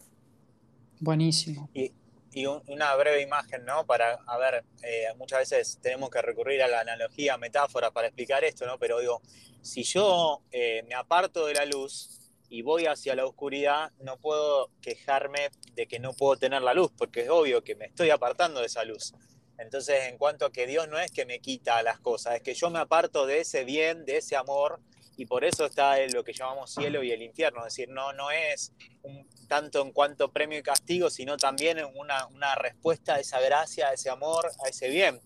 Buenísimo. 1.01 1.71
Y, 1.73 1.91
y 2.33 2.47
un- 2.47 2.63
una 2.69 2.95
breve 2.97 3.23
imagen, 3.23 3.65
¿no? 3.65 3.87
Para, 3.87 4.15
a 4.27 4.37
ver, 4.37 4.65
eh, 4.83 5.07
muchas 5.17 5.39
veces 5.41 5.79
tenemos 5.81 6.11
que 6.11 6.21
recurrir 6.21 6.63
a 6.63 6.69
la 6.69 6.81
analogía, 6.81 7.39
metáfora 7.39 7.91
para 7.91 8.09
explicar 8.09 8.45
esto, 8.45 8.67
¿no? 8.67 8.79
Pero 8.79 9.01
digo, 9.01 9.23
si 9.63 9.83
yo 9.85 10.43
eh, 10.53 10.83
me 10.87 10.95
aparto 10.95 11.47
de 11.47 11.55
la 11.55 11.65
luz 11.65 12.21
y 12.51 12.61
voy 12.61 12.85
hacia 12.87 13.15
la 13.17 13.25
oscuridad, 13.25 13.91
no 14.01 14.19
puedo 14.19 14.71
quejarme 14.83 15.49
de 15.73 15.87
que 15.87 15.99
no 15.99 16.13
puedo 16.13 16.37
tener 16.37 16.61
la 16.61 16.75
luz, 16.75 16.93
porque 16.97 17.23
es 17.23 17.31
obvio 17.31 17.65
que 17.65 17.75
me 17.75 17.87
estoy 17.87 18.11
apartando 18.11 18.61
de 18.61 18.67
esa 18.67 18.85
luz. 18.85 19.15
Entonces, 19.57 20.05
en 20.11 20.19
cuanto 20.19 20.45
a 20.45 20.53
que 20.53 20.67
Dios 20.67 20.89
no 20.89 20.99
es 20.99 21.11
que 21.11 21.25
me 21.25 21.41
quita 21.41 21.83
las 21.83 22.01
cosas, 22.01 22.35
es 22.37 22.43
que 22.43 22.53
yo 22.55 22.69
me 22.71 22.81
aparto 22.81 23.25
de 23.27 23.41
ese 23.41 23.65
bien, 23.65 24.05
de 24.05 24.19
ese 24.19 24.37
amor, 24.37 24.81
y 25.17 25.27
por 25.27 25.45
eso 25.45 25.67
está 25.67 25.97
lo 26.09 26.25
que 26.25 26.33
llamamos 26.33 26.73
cielo 26.73 27.03
y 27.03 27.13
el 27.13 27.23
infierno. 27.23 27.61
Es 27.61 27.75
decir, 27.75 27.89
no, 27.89 28.13
no 28.13 28.31
es 28.31 28.73
un, 29.03 29.29
tanto 29.49 29.83
en 29.83 29.93
cuanto 29.93 30.33
premio 30.33 30.59
y 30.59 30.63
castigo, 30.63 31.11
sino 31.11 31.37
también 31.37 31.79
una, 31.95 32.27
una 32.27 32.55
respuesta 32.55 33.15
a 33.15 33.21
esa 33.21 33.41
gracia, 33.41 33.89
a 33.89 33.93
ese 33.93 34.11
amor, 34.11 34.51
a 34.65 34.69
ese 34.69 34.89
bien. 34.89 35.21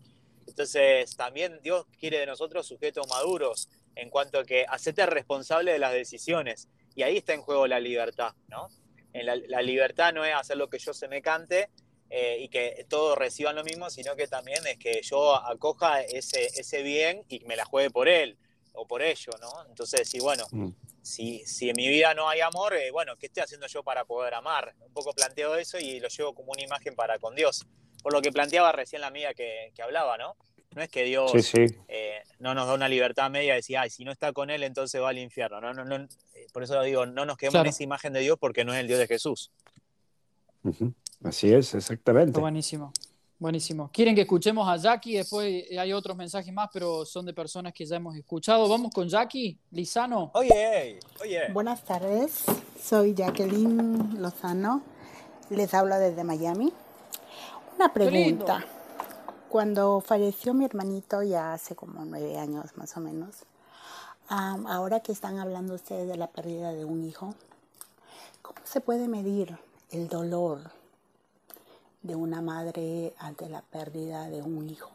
Entonces, 0.47 1.17
también 1.17 1.61
Dios 1.63 1.87
quiere 1.99 2.19
de 2.19 2.27
nosotros 2.27 2.67
sujetos 2.67 3.07
maduros 3.09 3.69
en 3.95 4.11
cuanto 4.11 4.39
a 4.39 4.45
que 4.45 4.67
hacete 4.69 5.07
responsable 5.07 5.73
de 5.73 5.79
las 5.79 5.93
decisiones. 5.93 6.69
Y 6.95 7.03
ahí 7.03 7.19
está 7.19 7.35
en 7.35 7.43
juego 7.43 7.67
la 7.67 7.81
libertad, 7.81 8.33
¿no? 8.49 8.69
En 9.13 9.27
la, 9.27 9.37
la 9.37 9.63
libertad 9.63 10.13
no 10.13 10.25
es 10.25 10.35
hacer 10.35 10.57
lo 10.57 10.69
que 10.69 10.79
yo 10.79 10.93
se 10.93 11.09
me 11.09 11.23
cante 11.23 11.71
eh, 12.11 12.39
y 12.41 12.49
que 12.49 12.87
todos 12.89 13.17
reciban 13.17 13.57
lo 13.57 13.65
mismo, 13.65 13.91
sino 13.91 14.17
que 14.17 14.27
también 14.27 14.67
es 14.67 14.79
que 14.79 15.01
yo 15.03 15.35
acoja 15.35 16.03
ese, 16.03 16.47
ese 16.47 16.83
bien 16.83 17.25
y 17.29 17.41
me 17.41 17.57
la 17.57 17.65
juegue 17.65 17.91
por 17.91 18.09
él 18.09 18.39
o 18.79 18.87
por 18.87 19.03
ello, 19.03 19.33
¿no? 19.41 19.51
Entonces, 19.69 20.09
sí, 20.09 20.21
bueno, 20.21 20.45
Mm. 20.53 20.69
si, 21.03 21.45
si 21.47 21.69
en 21.71 21.77
mi 21.77 21.89
vida 21.89 22.15
no 22.15 22.29
hay 22.29 22.41
amor, 22.41 22.75
eh, 22.75 22.91
bueno, 22.91 23.17
¿qué 23.17 23.27
estoy 23.27 23.43
haciendo 23.43 23.67
yo 23.67 23.83
para 23.83 24.05
poder 24.05 24.35
amar? 24.35 24.75
Un 24.81 24.93
poco 24.93 25.13
planteo 25.13 25.55
eso 25.57 25.79
y 25.79 26.01
lo 26.01 26.09
llevo 26.09 26.35
como 26.35 26.53
una 26.53 26.63
imagen 26.63 26.95
para 26.95 27.19
con 27.19 27.35
Dios. 27.35 27.67
Por 28.03 28.13
lo 28.13 28.23
que 28.23 28.31
planteaba 28.31 28.71
recién 28.73 29.01
la 29.01 29.09
amiga 29.09 29.35
que, 29.35 29.73
que 29.75 29.83
hablaba, 29.83 30.17
¿no? 30.17 30.37
No 30.77 30.83
es 30.83 30.89
que 30.91 31.03
Dios 31.05 31.33
Sí, 31.33 31.43
sí. 31.43 31.67
eh, 31.89 32.23
no 32.39 32.55
nos 32.55 32.67
da 32.69 32.75
una 32.75 32.89
libertad 32.89 33.31
media 33.31 33.53
de 33.55 33.57
decir, 33.57 33.79
ay, 33.79 33.91
si 33.91 34.05
no 34.05 34.13
está 34.13 34.33
con 34.33 34.51
Él, 34.51 34.63
entonces 34.63 35.01
va 35.01 35.09
al 35.09 35.19
infierno. 35.19 35.61
No, 35.61 35.73
no, 35.75 35.85
no, 35.85 35.97
eh, 35.97 36.47
por 36.53 36.63
eso 36.63 36.81
digo, 36.83 37.07
no 37.07 37.25
nos 37.25 37.37
quedemos 37.37 37.55
Claro. 37.55 37.67
en 37.67 37.71
esa 37.71 37.83
imagen 37.83 38.13
de 38.13 38.21
Dios 38.21 38.39
porque 38.39 38.65
no 38.65 38.73
es 38.75 38.79
el 38.81 38.87
Dios 38.87 38.99
de 39.01 39.07
Jesús. 39.09 39.51
Así 41.25 41.53
es, 41.53 41.75
exactamente. 41.75 42.31
Está 42.31 42.41
buenísimo. 42.41 42.93
Buenísimo. 43.41 43.89
¿Quieren 43.93 44.17
que 44.17 44.23
escuchemos 44.23 44.69
a 44.69 44.77
Jackie? 44.77 45.17
Después 45.17 45.65
hay 45.79 45.93
otros 45.93 46.17
mensajes 46.17 46.53
más, 46.53 46.71
pero 46.73 47.05
son 47.05 47.25
de 47.25 47.33
personas 47.33 47.73
que 47.73 47.87
ya 47.87 47.95
hemos 47.95 48.17
escuchado. 48.17 48.69
Vamos 48.69 48.91
con 48.93 49.09
Jackie 49.09 49.57
Lizano. 49.71 50.33
Oye, 50.35 50.99
oye. 51.23 51.53
Buenas 51.53 51.85
tardes, 51.85 52.45
soy 52.83 53.15
Jacqueline 53.15 54.21
Lozano. 54.21 54.83
Les 55.51 55.73
hablo 55.73 55.97
desde 56.01 56.25
Miami. 56.25 56.73
Una 57.77 57.93
pregunta. 57.93 58.67
Cuando 59.49 60.01
falleció 60.01 60.53
mi 60.53 60.65
hermanito 60.65 61.23
ya 61.23 61.53
hace 61.53 61.77
como 61.77 62.05
nueve 62.05 62.39
años 62.39 62.77
más 62.77 62.97
o 62.97 63.01
menos, 63.01 63.45
am, 64.29 64.67
ahora 64.67 64.99
que 64.99 65.13
están 65.13 65.39
hablando 65.39 65.75
ustedes 65.75 66.09
de 66.09 66.17
la 66.17 66.27
pérdida 66.27 66.73
de 66.73 66.85
un 66.85 67.05
hijo, 67.05 67.37
¿cómo 68.43 68.59
se 68.65 68.81
puede 68.81 69.07
medir 69.07 69.57
el 69.93 70.09
dolor 70.09 70.77
de 72.09 72.17
una 72.17 72.41
madre 72.41 73.13
ante 73.19 73.51
la 73.51 73.61
pérdida 73.61 74.31
de 74.31 74.41
un 74.41 74.67
hijo? 74.71 74.91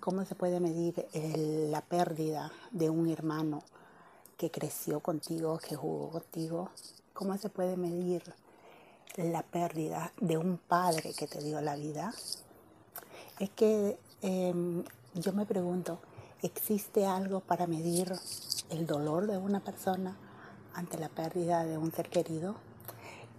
¿Cómo 0.00 0.24
se 0.24 0.34
puede 0.34 0.58
medir 0.58 1.06
la 1.70 1.82
pérdida 1.82 2.50
de 2.72 2.90
un 2.90 3.08
hermano 3.08 3.62
que 4.36 4.50
creció 4.50 4.98
contigo, 4.98 5.58
que 5.58 5.76
jugó 5.76 6.10
contigo? 6.10 6.70
¿Cómo 7.14 7.38
se 7.38 7.48
puede 7.48 7.76
medir 7.76 8.24
la 9.18 9.42
pérdida 9.42 10.12
de 10.20 10.36
un 10.36 10.58
padre 10.58 11.14
que 11.16 11.28
te 11.28 11.40
dio 11.40 11.60
la 11.60 11.76
vida? 11.76 12.12
Es 13.38 13.50
que 13.50 13.96
em, 14.20 14.82
yo 15.14 15.32
me 15.32 15.46
pregunto, 15.46 16.00
¿existe 16.42 17.06
algo 17.06 17.38
para 17.38 17.68
medir 17.68 18.12
el 18.68 18.84
dolor 18.84 19.28
de 19.28 19.38
una 19.38 19.60
persona 19.60 20.16
ante 20.74 20.98
la 20.98 21.08
pérdida 21.08 21.64
de 21.64 21.78
un 21.78 21.92
ser 21.92 22.10
querido? 22.10 22.56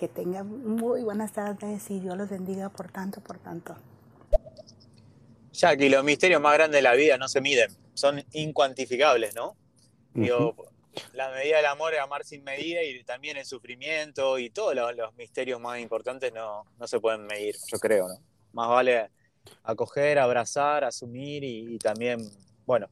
Que 0.01 0.07
tengan 0.07 0.65
muy 0.65 1.03
buenas 1.03 1.31
tardes 1.31 1.91
y 1.91 1.99
Dios 1.99 2.17
los 2.17 2.27
bendiga 2.27 2.69
por 2.69 2.91
tanto, 2.91 3.21
por 3.21 3.37
tanto. 3.37 3.75
Jackie, 5.53 5.89
los 5.89 6.03
misterios 6.03 6.41
más 6.41 6.55
grandes 6.55 6.79
de 6.79 6.81
la 6.81 6.95
vida 6.95 7.19
no 7.19 7.27
se 7.27 7.39
miden, 7.39 7.69
son 7.93 8.23
incuantificables, 8.31 9.35
¿no? 9.35 9.55
Digo, 10.15 10.55
la 11.13 11.29
medida 11.29 11.57
del 11.57 11.67
amor 11.67 11.93
es 11.93 11.99
amar 11.99 12.25
sin 12.25 12.43
medida 12.43 12.81
y 12.81 13.03
también 13.03 13.37
el 13.37 13.45
sufrimiento 13.45 14.39
y 14.39 14.49
todos 14.49 14.73
los, 14.73 14.95
los 14.95 15.13
misterios 15.13 15.61
más 15.61 15.77
importantes 15.77 16.33
no, 16.33 16.63
no 16.79 16.87
se 16.87 16.99
pueden 16.99 17.27
medir, 17.27 17.55
yo 17.71 17.77
creo, 17.77 18.07
¿no? 18.07 18.15
Más 18.53 18.69
vale 18.69 19.11
acoger, 19.61 20.17
abrazar, 20.17 20.83
asumir 20.83 21.43
y, 21.43 21.75
y 21.75 21.77
también, 21.77 22.27
bueno, 22.65 22.89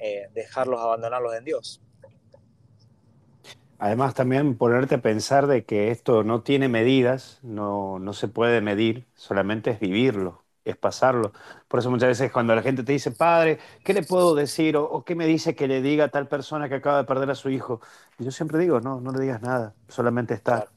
eh, 0.00 0.26
dejarlos, 0.32 0.80
abandonarlos 0.80 1.32
en 1.36 1.44
Dios. 1.44 1.80
Además, 3.84 4.14
también 4.14 4.56
ponerte 4.56 4.94
a 4.94 5.02
pensar 5.02 5.46
de 5.46 5.66
que 5.66 5.90
esto 5.90 6.24
no 6.24 6.42
tiene 6.42 6.68
medidas, 6.70 7.38
no, 7.42 7.98
no 7.98 8.14
se 8.14 8.28
puede 8.28 8.62
medir, 8.62 9.06
solamente 9.14 9.70
es 9.70 9.78
vivirlo, 9.80 10.42
es 10.64 10.76
pasarlo. 10.76 11.32
Por 11.68 11.80
eso 11.80 11.90
muchas 11.90 12.08
veces 12.08 12.32
cuando 12.32 12.54
la 12.54 12.62
gente 12.62 12.82
te 12.82 12.92
dice, 12.92 13.10
padre, 13.10 13.58
¿qué 13.84 13.92
le 13.92 14.02
puedo 14.02 14.34
decir? 14.34 14.78
O, 14.78 14.84
o 14.84 15.04
qué 15.04 15.14
me 15.14 15.26
dice 15.26 15.54
que 15.54 15.68
le 15.68 15.82
diga 15.82 16.06
a 16.06 16.08
tal 16.08 16.28
persona 16.28 16.68
que 16.70 16.76
acaba 16.76 16.96
de 16.98 17.04
perder 17.04 17.30
a 17.30 17.34
su 17.34 17.50
hijo. 17.50 17.82
Y 18.18 18.24
yo 18.24 18.30
siempre 18.30 18.58
digo, 18.58 18.80
no, 18.80 19.00
no 19.02 19.12
le 19.12 19.20
digas 19.20 19.42
nada, 19.42 19.74
solamente 19.88 20.32
estar. 20.32 20.70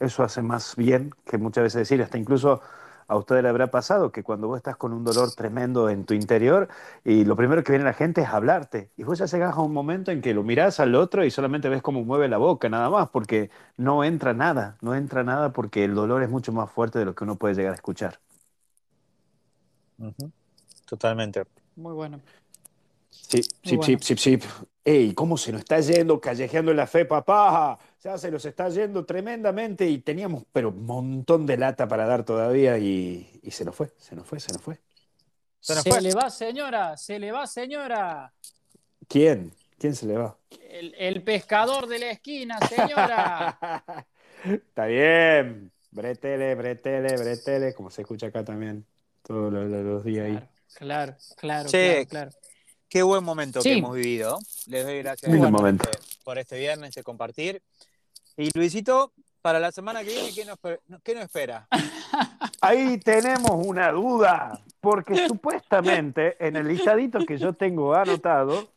Eso 0.00 0.22
hace 0.22 0.40
más 0.42 0.74
bien 0.76 1.10
que 1.26 1.36
muchas 1.38 1.64
veces 1.64 1.80
decir, 1.80 2.02
hasta 2.02 2.16
incluso 2.18 2.62
a 3.06 3.16
usted 3.16 3.42
le 3.42 3.48
habrá 3.48 3.70
pasado 3.70 4.12
que 4.12 4.22
cuando 4.22 4.48
vos 4.48 4.56
estás 4.56 4.76
con 4.76 4.92
un 4.92 5.04
dolor 5.04 5.34
tremendo 5.34 5.88
en 5.88 6.04
tu 6.04 6.14
interior 6.14 6.68
y 7.04 7.24
lo 7.24 7.36
primero 7.36 7.62
que 7.62 7.72
viene 7.72 7.84
la 7.84 7.92
gente 7.92 8.22
es 8.22 8.28
hablarte 8.28 8.90
y 8.96 9.02
vos 9.02 9.18
ya 9.18 9.26
llegas 9.26 9.56
a 9.56 9.60
un 9.60 9.72
momento 9.72 10.10
en 10.10 10.20
que 10.20 10.34
lo 10.34 10.42
mirás 10.42 10.80
al 10.80 10.94
otro 10.94 11.24
y 11.24 11.30
solamente 11.30 11.68
ves 11.68 11.82
cómo 11.82 12.04
mueve 12.04 12.28
la 12.28 12.38
boca 12.38 12.68
nada 12.68 12.90
más 12.90 13.08
porque 13.10 13.50
no 13.76 14.04
entra 14.04 14.34
nada, 14.34 14.76
no 14.80 14.94
entra 14.94 15.24
nada 15.24 15.52
porque 15.52 15.84
el 15.84 15.94
dolor 15.94 16.22
es 16.22 16.30
mucho 16.30 16.52
más 16.52 16.70
fuerte 16.70 16.98
de 16.98 17.04
lo 17.04 17.14
que 17.14 17.24
uno 17.24 17.36
puede 17.36 17.54
llegar 17.54 17.72
a 17.72 17.76
escuchar. 17.76 18.18
Totalmente. 20.86 21.44
Muy 21.76 21.92
bueno. 21.92 22.20
Sí, 23.10 23.42
sí, 23.62 23.76
bueno. 23.76 23.98
sí, 24.00 24.16
sí, 24.16 24.38
sí. 24.38 24.48
Ey, 24.86 25.14
¿cómo 25.14 25.38
se 25.38 25.50
nos 25.50 25.60
está 25.60 25.80
yendo 25.80 26.20
callejeando 26.20 26.74
la 26.74 26.86
fe, 26.86 27.06
papá? 27.06 27.78
Ya 28.02 28.18
se 28.18 28.30
nos 28.30 28.44
está 28.44 28.68
yendo 28.68 29.06
tremendamente 29.06 29.88
y 29.88 29.98
teníamos, 29.98 30.44
pero 30.52 30.68
un 30.68 30.84
montón 30.84 31.46
de 31.46 31.56
lata 31.56 31.88
para 31.88 32.04
dar 32.04 32.24
todavía 32.24 32.76
y, 32.76 33.40
y 33.42 33.50
se 33.50 33.64
nos 33.64 33.74
fue, 33.74 33.92
se 33.96 34.14
nos 34.14 34.26
fue, 34.26 34.40
se 34.40 34.52
nos 34.52 34.60
fue. 34.60 34.78
Se, 35.58 36.00
le 36.02 36.14
va, 36.14 36.28
señora, 36.28 36.98
se 36.98 37.18
le 37.18 37.32
va, 37.32 37.46
señora. 37.46 38.34
¿Quién? 39.08 39.54
¿Quién 39.78 39.94
se 39.94 40.04
le 40.04 40.18
va? 40.18 40.36
El, 40.68 40.94
el 40.98 41.22
pescador 41.22 41.86
de 41.86 41.98
la 42.00 42.10
esquina, 42.10 42.58
señora. 42.68 43.58
Está 44.44 44.84
bien. 44.84 45.72
Bretele, 45.90 46.54
bretele, 46.56 47.16
bretele, 47.16 47.72
como 47.72 47.90
se 47.90 48.02
escucha 48.02 48.26
acá 48.26 48.44
también 48.44 48.84
todos 49.22 49.50
los, 49.50 50.04
días 50.04 50.26
ahí. 50.26 50.48
Claro, 50.74 51.16
claro, 51.36 51.68
Che, 51.70 52.06
claro, 52.06 52.30
claro. 52.30 52.53
Qué 52.94 53.02
buen 53.02 53.24
momento 53.24 53.60
Sí. 53.60 53.70
que 53.70 53.78
hemos 53.78 53.96
vivido. 53.96 54.38
Les 54.68 54.84
doy 54.86 55.02
gracias 55.02 55.28
momento. 55.50 55.90
este, 55.90 55.98
por 56.22 56.38
este 56.38 56.56
viernes 56.56 56.94
de 56.94 57.02
compartir. 57.02 57.60
Y 58.36 58.56
Luisito, 58.56 59.12
para 59.42 59.58
la 59.58 59.72
semana 59.72 60.04
que 60.04 60.10
viene, 60.10 60.30
¿qué 60.32 60.44
nos, 60.44 60.58
qué 61.02 61.12
nos 61.16 61.24
espera? 61.24 61.66
Ahí 62.60 62.98
tenemos 62.98 63.50
una 63.66 63.90
duda, 63.90 64.60
porque 64.80 65.26
supuestamente 65.26 66.36
en 66.38 66.54
el 66.54 66.68
listadito 66.68 67.18
que 67.26 67.36
yo 67.36 67.52
tengo 67.54 67.94
anotado. 67.96 68.68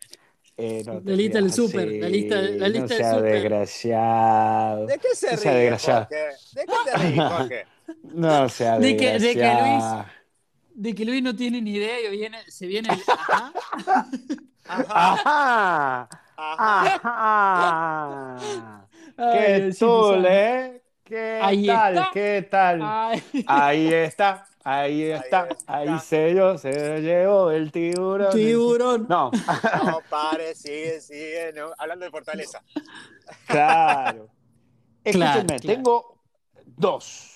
eh, 0.58 0.82
no 0.88 1.00
La 1.06 1.16
lista 1.16 1.38
del 1.38 1.52
así, 1.52 1.68
la 2.00 2.10
lista- 2.10 2.42
la 2.42 2.70
lista 2.70 2.80
no 2.82 2.88
del 2.88 2.98
sea 2.98 3.22
desgraciado. 3.22 4.86
¿De 4.88 4.98
qué 4.98 5.08
se 5.14 5.32
No 5.32 5.38
sea 5.38 5.52
ríe, 5.52 5.60
desgraciado. 5.62 6.08
Jorge? 6.08 6.26
¿De 6.56 6.66
qué 6.66 6.74
te 6.92 6.98
ríes, 6.98 7.24
Jorge? 7.32 7.66
No 8.04 8.50
sea 8.50 8.80
De 8.80 8.98
que, 8.98 9.06
de 9.12 9.20
que 9.20 9.20
desgraciado. 9.28 9.98
Luis, 9.98 10.12
de 10.78 10.94
que 10.96 11.06
Luis 11.06 11.22
no 11.24 11.36
tiene 11.36 11.62
ni 11.62 11.72
idea 11.74 12.00
y 12.02 12.10
viene, 12.18 12.40
se 12.50 12.68
viene 12.68 12.90
el 12.94 13.02
ajá. 13.08 13.54
Ajá. 14.70 16.10
Ajá. 16.38 18.38
¿Qué 19.16 19.72
santo. 19.74 20.28
eh? 20.28 20.84
¿Qué 21.04 21.40
Ahí 21.42 21.66
tal? 21.66 21.96
está. 21.98 22.10
¿Qué 22.14 22.48
tal? 22.52 22.82
Ahí 23.48 23.88
está, 23.94 24.46
ahí 24.64 25.04
está, 25.04 25.48
ahí 25.66 25.98
se 26.00 26.36
yo, 26.36 26.58
se 26.58 27.02
llevó 27.02 27.50
el 27.52 27.72
tiburón. 27.72 28.32
Tiburón. 28.34 29.06
No, 29.10 29.32
No, 29.86 30.02
pare, 30.10 30.54
sigue, 30.54 31.00
sigue. 31.02 31.54
no, 31.56 31.72
Hablando 31.78 32.06
de 32.06 32.12
fortaleza. 32.12 32.62
claro. 33.48 34.28
Claro, 35.10 35.12
Escúchenme, 35.42 35.60
claro. 35.60 35.76
tengo 35.76 36.22
dos 36.66 37.32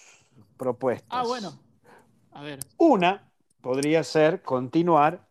propuestas. 0.58 1.08
Ah, 1.10 1.24
bueno. 1.24 1.58
A 2.34 2.44
ver. 2.44 2.60
Una 2.78 3.31
podría 3.62 4.04
ser 4.04 4.42
continuar 4.42 5.28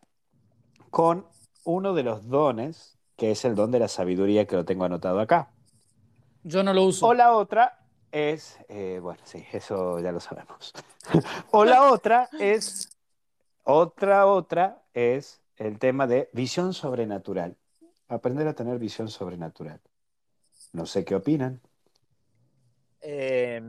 con 0.89 1.25
uno 1.63 1.93
de 1.93 2.03
los 2.03 2.27
dones, 2.27 2.97
que 3.17 3.31
es 3.31 3.45
el 3.45 3.55
don 3.55 3.71
de 3.71 3.79
la 3.79 3.87
sabiduría 3.87 4.47
que 4.47 4.55
lo 4.55 4.65
tengo 4.65 4.85
anotado 4.85 5.19
acá. 5.19 5.51
Yo 6.43 6.63
no 6.63 6.73
lo 6.73 6.83
uso. 6.83 7.07
O 7.07 7.13
la 7.13 7.33
otra 7.33 7.79
es, 8.11 8.57
eh, 8.67 8.99
bueno, 9.01 9.21
sí, 9.25 9.45
eso 9.51 9.99
ya 9.99 10.11
lo 10.11 10.19
sabemos. 10.19 10.73
o 11.51 11.65
la 11.65 11.91
otra 11.91 12.29
es, 12.39 12.97
otra, 13.63 14.25
otra 14.25 14.81
es 14.93 15.41
el 15.57 15.77
tema 15.77 16.07
de 16.07 16.29
visión 16.33 16.73
sobrenatural. 16.73 17.57
Aprender 18.07 18.47
a 18.47 18.53
tener 18.53 18.79
visión 18.79 19.07
sobrenatural. 19.07 19.79
No 20.73 20.85
sé 20.85 21.05
qué 21.05 21.15
opinan. 21.15 21.61
Eh, 23.01 23.61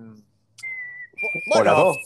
o 1.55 1.63
la 1.63 1.73
dos. 1.73 1.97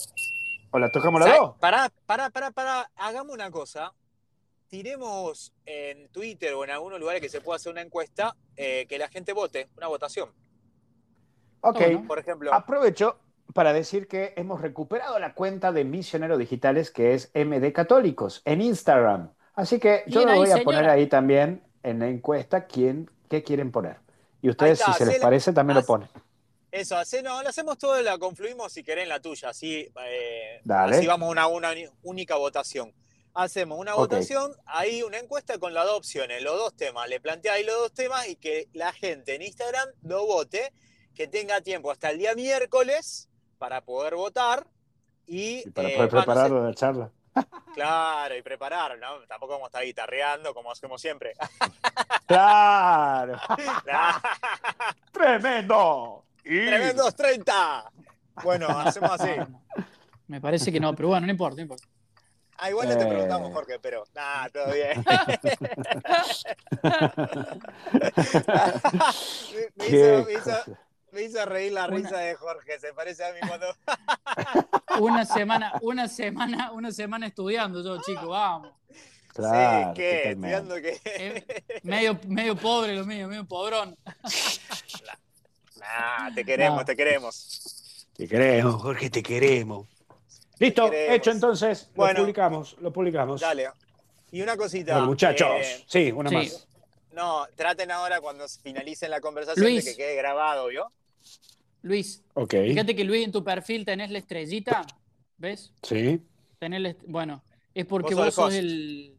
O 0.71 0.79
la 0.79 0.91
tocamos 0.91 1.21
la 1.21 1.37
dos. 1.37 1.55
Pará, 1.59 1.91
pará, 2.05 2.29
pará, 2.29 2.51
pará. 2.51 2.91
Hagamos 2.95 3.33
una 3.33 3.49
cosa. 3.51 3.93
Tiremos 4.67 5.53
en 5.65 6.09
Twitter 6.09 6.53
o 6.53 6.63
en 6.63 6.71
algunos 6.71 6.99
lugares 6.99 7.21
que 7.21 7.29
se 7.29 7.39
pueda 7.39 7.55
hacer 7.55 7.71
una 7.71 7.81
encuesta 7.81 8.35
eh, 8.57 8.85
que 8.87 8.97
la 8.97 9.07
gente 9.07 9.31
vote, 9.31 9.69
una 9.77 9.87
votación. 9.87 10.29
Ok. 11.61 11.79
Por 12.05 12.19
ejemplo, 12.19 12.53
Aprovecho 12.53 13.19
para 13.53 13.71
decir 13.73 14.07
que 14.07 14.33
hemos 14.35 14.61
recuperado 14.61 15.17
la 15.19 15.33
cuenta 15.33 15.71
de 15.71 15.85
Misioneros 15.85 16.37
Digitales 16.37 16.91
que 16.91 17.13
es 17.13 17.31
MD 17.33 17.71
Católicos 17.71 18.41
en 18.45 18.61
Instagram. 18.61 19.31
Así 19.55 19.79
que 19.79 20.03
yo 20.07 20.25
lo 20.25 20.31
ahí, 20.31 20.37
voy 20.39 20.47
a 20.49 20.57
señora. 20.57 20.63
poner 20.65 20.89
ahí 20.89 21.07
también 21.07 21.63
en 21.81 21.99
la 21.99 22.07
encuesta 22.07 22.65
quién, 22.67 23.09
qué 23.29 23.43
quieren 23.43 23.71
poner. 23.71 23.97
Y 24.41 24.49
ustedes, 24.49 24.79
está, 24.79 24.93
si 24.93 24.99
se 24.99 25.05
les 25.05 25.19
parece, 25.19 25.53
también 25.53 25.77
lo 25.77 25.85
ponen. 25.85 26.09
Eso, 26.71 26.97
hace, 26.97 27.21
no, 27.23 27.41
lo 27.41 27.49
hacemos 27.49 27.77
todo, 27.77 28.01
la 28.01 28.17
confluimos 28.17 28.73
si 28.73 28.83
querés 28.83 29.03
en 29.03 29.09
la 29.09 29.19
tuya, 29.21 29.49
así, 29.49 29.89
eh, 30.05 30.59
Dale. 30.63 30.97
así 30.97 31.07
vamos 31.07 31.27
a 31.37 31.47
una, 31.47 31.69
una 31.71 31.89
única 32.03 32.35
votación. 32.35 32.93
Hacemos 33.33 33.77
una 33.79 33.93
Ok. 33.93 33.99
votación, 33.99 34.51
ahí 34.65 35.03
una 35.03 35.19
encuesta 35.19 35.59
con 35.59 35.73
las 35.73 35.85
dos 35.85 35.97
opciones, 35.97 36.41
los 36.41 36.57
dos 36.57 36.75
temas. 36.75 37.07
Le 37.07 37.19
planteáis 37.21 37.65
los 37.65 37.75
dos 37.75 37.93
temas 37.93 38.27
y 38.27 38.35
que 38.35 38.67
la 38.73 38.91
gente 38.93 39.35
en 39.35 39.43
Instagram 39.43 39.87
lo 40.01 40.25
vote, 40.25 40.73
que 41.13 41.27
tenga 41.27 41.61
tiempo 41.61 41.91
hasta 41.91 42.09
el 42.09 42.17
día 42.17 42.33
miércoles 42.35 43.29
para 43.59 43.81
poder 43.81 44.15
votar 44.15 44.65
y, 45.27 45.67
Y 45.67 45.69
para 45.71 45.89
eh, 45.89 45.95
poder 45.95 46.09
va, 46.09 46.13
no 46.13 46.19
sé, 46.19 46.25
preparar 46.25 46.51
la 46.51 46.73
charla. 46.73 47.11
Claro, 47.75 48.35
y 48.35 48.41
preparar, 48.41 48.97
¿no? 48.97 49.19
Tampoco 49.27 49.53
vamos 49.53 49.65
a 49.65 49.69
estar 49.69 49.83
guitarreando 49.83 50.51
como 50.55 50.71
hacemos 50.71 50.99
siempre. 50.99 51.33
¡Claro! 52.27 53.39
¡Tremendo! 55.11 56.23
¡Tremendos 56.47 57.15
30! 57.15 57.91
Bueno, 58.43 58.67
hacemos 58.67 59.11
así. 59.11 59.31
Me 60.27 60.39
parece 60.41 60.71
que 60.71 60.79
no, 60.79 60.93
pero 60.95 61.09
bueno, 61.09 61.25
no 61.25 61.31
importa, 61.31 61.55
no 61.57 61.61
importa. 61.63 61.87
Ah, 62.59 62.69
igual 62.71 62.89
no 62.89 62.97
te 62.97 63.03
Eh. 63.03 63.07
preguntamos, 63.07 63.53
Jorge, 63.53 63.77
pero 63.79 64.03
nada, 64.15 64.49
todo 64.49 64.73
bien. 64.73 65.05
me, 69.75 69.87
hizo, 69.87 70.25
me, 70.25 70.33
hizo, 70.33 70.51
me 71.11 71.21
hizo 71.23 71.45
reír 71.45 71.73
la 71.73 71.87
risa 71.87 72.17
de 72.17 72.35
Jorge, 72.35 72.79
se 72.79 72.93
parece 72.93 73.25
a 73.25 73.33
mí 73.33 73.39
cuando... 73.47 73.67
Una 74.99 75.25
semana, 75.25 75.73
una 75.81 76.07
semana, 76.07 76.71
una 76.71 76.91
semana 76.91 77.27
estudiando 77.27 77.83
yo, 77.83 78.01
chico, 78.01 78.29
vamos. 78.29 78.71
Claro, 79.33 79.89
sí, 79.89 79.93
¿qué? 79.95 80.31
Estudiando 80.31 80.75
qué. 80.75 81.81
Medio, 81.83 82.19
medio 82.27 82.55
pobre 82.55 82.95
lo 82.95 83.05
mío, 83.05 83.27
medio 83.27 83.45
pobrón. 83.45 83.95
Nah, 85.87 86.33
te 86.33 86.43
queremos, 86.43 86.79
No. 86.79 86.85
te 86.85 86.95
queremos. 86.95 88.07
Te 88.15 88.27
queremos, 88.27 88.81
Jorge, 88.81 89.09
te 89.09 89.23
queremos. 89.23 89.87
Listo, 90.59 90.89
queremos. 90.89 91.15
hecho 91.15 91.31
entonces. 91.31 91.89
Bueno. 91.95 92.13
lo 92.13 92.19
publicamos, 92.25 92.75
lo 92.81 92.91
publicamos. 92.91 93.41
Dale. 93.41 93.69
Y 94.31 94.41
una 94.41 94.57
cosita. 94.57 94.93
Bueno, 94.93 95.07
muchachos, 95.07 95.47
eh, 95.61 95.83
sí, 95.87 96.11
una 96.11 96.29
Sí. 96.29 96.35
más. 96.35 96.67
no, 97.13 97.45
traten 97.55 97.89
ahora 97.91 98.19
cuando 98.21 98.47
finalicen 98.47 99.09
la 99.09 99.21
conversación 99.21 99.65
Luis. 99.65 99.85
de 99.85 99.91
que 99.91 99.97
quede 99.97 100.15
grabado, 100.15 100.67
¿vio? 100.67 100.91
Luis, 101.83 102.21
Ok, 102.33 102.51
fíjate 102.51 102.95
que 102.95 103.03
Luis 103.03 103.23
en 103.25 103.31
tu 103.31 103.43
perfil 103.43 103.85
tenés 103.85 104.11
la 104.11 104.17
estrellita, 104.19 104.85
¿ves? 105.37 105.71
sí. 105.83 106.21
Tenés 106.59 106.81
la 106.81 106.89
est- 106.89 107.01
bueno, 107.07 107.43
es 107.73 107.85
porque 107.85 108.13
Vos 108.15 108.25
vos, 108.25 108.33
sos 108.33 108.45
sos 108.45 108.53
el. 108.55 109.15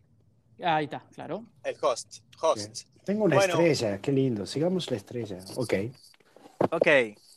Ahí 0.62 0.84
está, 0.84 1.04
claro. 1.14 1.44
El 1.62 1.76
host. 1.80 2.18
Host. 2.40 2.82
Tengo 3.04 3.24
una 3.24 3.36
Bueno. 3.36 3.54
estrella, 3.54 3.98
qué 4.00 4.10
lindo. 4.12 4.44
Sigamos 4.44 4.90
la 4.90 4.96
estrella. 4.96 5.38
Ok, 5.56 5.74
Ok, 6.70 6.88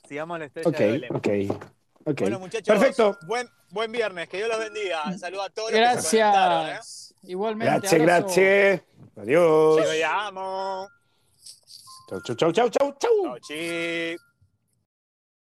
sigamos 0.07 0.39
la 0.39 0.45
estrella 0.45 0.69
ok, 0.69 0.77
de 0.77 1.07
ok. 1.09 1.61
ok. 2.05 2.21
Bueno, 2.21 2.39
muchachos, 2.39 2.67
Perfecto. 2.67 3.17
Buen, 3.27 3.47
buen 3.69 3.91
viernes, 3.91 4.27
que 4.27 4.37
Dios 4.37 4.49
los 4.49 4.59
bendiga. 4.59 5.17
Saludos 5.17 5.45
a 5.45 5.49
todos 5.49 5.71
los 5.71 5.79
que. 5.79 6.17
¿eh? 6.17 6.19
Gracias. 6.21 7.15
Igualmente. 7.23 7.79
Gracias, 7.79 8.01
gracias. 8.01 8.81
Adiós. 9.15 9.85
Te 9.85 10.03
amo. 10.03 10.87
Chau, 12.09 12.21
chau, 12.23 12.35
chau, 12.35 12.51
chau, 12.51 12.69
chau, 12.69 12.97
chau. 12.99 13.23
Chau, 13.23 13.39
chi. 13.39 14.30